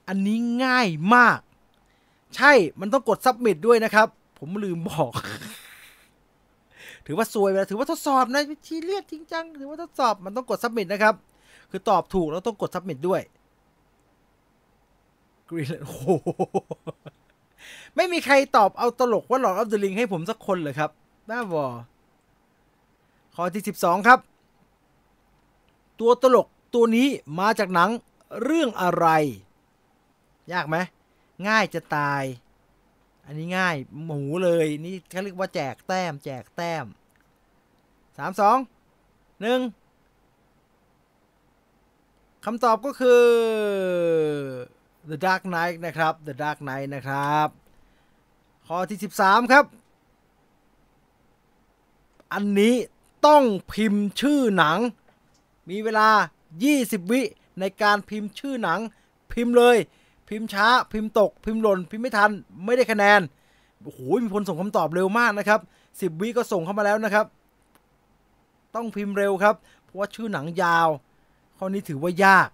[0.08, 1.40] อันนี้ง่ายมาก
[2.36, 4.08] ใช่ มันต้องกด submit ด้วยนะครับ
[4.40, 5.14] ผมลืมบอก
[7.06, 11.16] ถือว่าซวยไปแล้วถือว่าทดสอบนะทีเรียกจริงจัง ถือว่าทดสอบ มันต้องกด submit นะครับ
[11.72, 13.22] คือตอบถูกแล้วต้องกด submit ด้วย
[15.50, 16.08] กรีนโอ้โห
[17.96, 20.90] ไม่มีใครตอบเอาตลกว่าหลอดออฟเดอะลิงให้ผมสักคนเลยครับ
[21.30, 21.66] บ้าบอ
[23.36, 24.20] ข้อที่ 12 ครับ
[26.00, 27.08] ตัวตลกตัวนี้
[27.40, 27.92] มาจากหนัง
[28.44, 29.08] เรื่องอะไร
[30.54, 30.78] ยากไหม
[31.48, 32.24] ง่ายจะตาย
[33.26, 36.86] อันนี้ง่ายหมูเลยนี่เขาเรียกว่าแจกแต้ม แจกแต้ม
[38.18, 38.58] สามสอง
[39.42, 39.60] หนึ่ง
[42.46, 43.24] คำตอบก็คือ
[45.10, 47.48] The Dark Knight นะครับ The Dark Knight นะครับ
[48.68, 49.66] ข้อที่ 13 ครับ
[52.34, 52.76] อันนี้
[53.28, 54.80] ต้องพิมพ์ชื่อหนัง
[55.70, 56.10] มีเวลา
[56.60, 57.22] 20 วิ
[57.60, 58.80] ในการพิมพ์ชื่อหนัง
[59.34, 59.78] พิมพ์เลย
[60.30, 62.32] พิมพ์ช้า พิมพ์ตก พิมพ์หล่น พิมพ์ไม่ทัน
[62.66, 63.22] ไม่ได้คะแนน
[63.84, 65.60] โอ้โห มีคนส่งคำตอบเร็วมากนะครับ
[66.16, 67.26] 10 วิก็ส่งเข้ามาแล้วนะครับ
[68.76, 70.88] ต้องพิมพ์เร็วครับ เพราะว่าชื่อหนังยาว
[71.58, 72.50] ข้อนี้ถือว่ายาก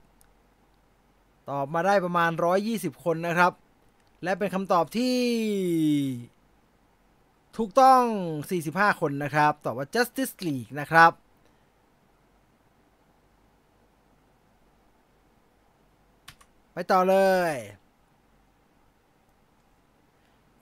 [1.49, 2.31] ตอบมาได้ประมาณ
[2.67, 3.51] 120 คนนะครับ
[4.23, 5.15] และเป็นคำตอบที่
[7.57, 8.03] ถูกต้อง
[8.51, 11.11] 45 คนนะครับ ตอบว่า Justice League นะครับ
[16.73, 17.15] ไปต่อเล
[17.51, 17.53] ย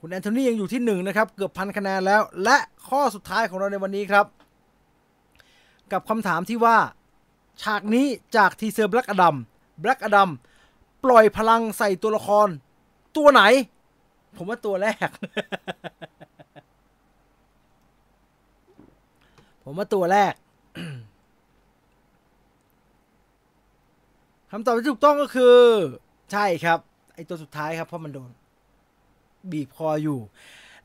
[0.00, 2.56] คุณแอนโทนียังอยู่ที่หนึ่งนะครับ เกือบพันคะแนนแล้ว และ
[2.88, 4.26] ข้อสุดท้ายของเราในวันนี้ครับ
[5.92, 6.76] กับคำถามที่ว่า
[7.62, 8.06] ฉากนี้
[8.36, 9.36] จาก teaser Black Adam
[9.80, 10.30] Black Adam
[11.04, 12.48] ปล่อยพลังใส่ตัวละคร
[13.16, 13.42] ตัวไหน
[14.36, 15.08] ผมว่าตัวแรก
[19.64, 20.34] ผมว่าตัวแรก
[24.50, 25.58] คำตอบที่ถูกต้องก็คือ
[26.32, 26.78] ใช่ครับ
[27.14, 28.30] ไอตัวสุดท้ายครับ เพราะมันโดน
[29.50, 30.18] บีบคออยู่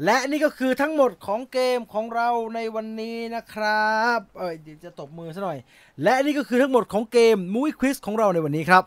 [0.03, 5.57] และนี่ก็คือทั้งหมดของเกมของเราในวันนี้นะครับ เอ้ยเดี๋ยวจะตบมือซะหน่อย
[6.03, 8.83] และนี่ก็คือทั้งหมดของเกม Movie Quiz ของเราในวันนี้ครับ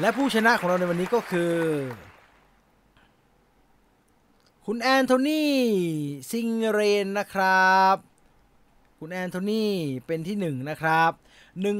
[0.00, 1.54] และผู้ชนะของเราในวันนี้ก็คือ
[4.66, 5.44] คุณแอนโทนี
[6.30, 7.96] ซิงเรนนะครับ
[9.00, 9.64] คุณแอนโทนี
[10.06, 11.12] เป็นที่ 1 นะครับ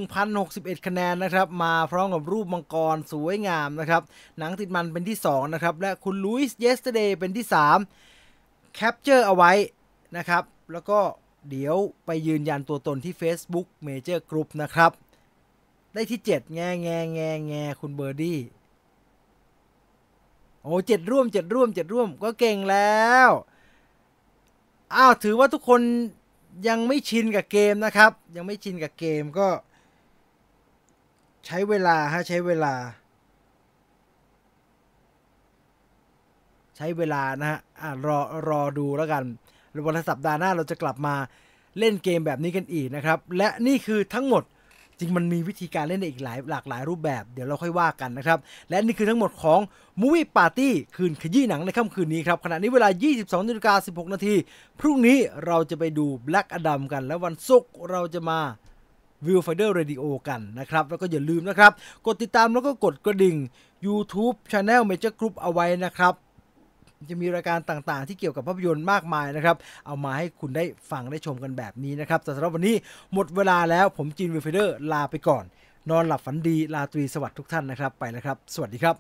[0.09, 4.03] 1,061 คะแนนนะครับ มาพร้อมกับรูปมังกรสวยงามนะครับ
[4.39, 7.47] หนังติดมันเป็นที่ 2 นะครับ และคุณ Louis Yesterday เป็นที่
[8.09, 9.53] 3 capture เอาไว้
[10.17, 10.99] นะครับ แล้วก็
[11.51, 11.77] เดี๋ยว
[12.07, 14.93] ไปยืนยันตัวตนที่ Facebook Major Group นะครับ
[15.95, 18.39] ได้ที่ 7 แงแงแงแงคุณเบอร์ดี้
[20.63, 23.29] โอ้เจ็ดร่วมเจ็ดร่วมเจ็ดร่วมก็เก่งแล้ว
[24.95, 25.83] อ้าว ถือว่าทุกคน
[26.69, 29.49] ยังไม่ชินกับเกมนะครับ ยังไม่ชินกับเกมก็
[31.47, 32.74] ใช้เวลาฮะใช้เวลา
[36.77, 38.19] ใช้เวลานะฮะอ่ารอ
[38.49, 39.24] รอดูแล้วกัน
[39.87, 41.15] วันสัปดาห์หน้าเราจะกลับมา
[41.78, 44.43] เล่นเกมแบบนี้กันอีกนะครับ และนี่คือทั้งหมด
[44.98, 49.60] จริงมันมีวิธีการเล่นได้อีกหลายหลากหลายรูปแบบเดี๋ยวเราค่อยว่ากันนะครับ และนี่คือทั้งหมดของ
[50.01, 54.35] Movie Party คืนขยี้หนังในค่ำคืนนี้ครับ ขณะนี้เวลา 22นาฬิกา16 นาที
[54.81, 58.40] พรุ่งนี้เราจะไปดู Black Adam กัน และวันศุกร์เราจะมา
[59.27, 61.73] View Finder Radio กันนะครับ แล้วก็อย่าลืมนะครับ
[62.06, 63.36] กดติดตามแล้วก็กดกระดิ่ง
[63.86, 66.14] YouTube Channel Major Group เอาไว้นะครับ
[67.10, 69.56] จะมีรายการต่างๆ ที่เกี่ยวกับภาพยนตร์มากมายนะครับ
[69.86, 72.77] เอามาให้คุณได้ฟังได้ชมกันแบบนี้นะครับแต่สำหรับวันนี้
[73.12, 75.44] หมดเวลาแล้วผมจีนวิฟเดอร์ลาไปก่อน
[75.90, 78.97] นอนหลับฝันดีลาตรีสวัสดิ์ทุกท่านนะครับ ไปแล้วครับ สวัสดีครับ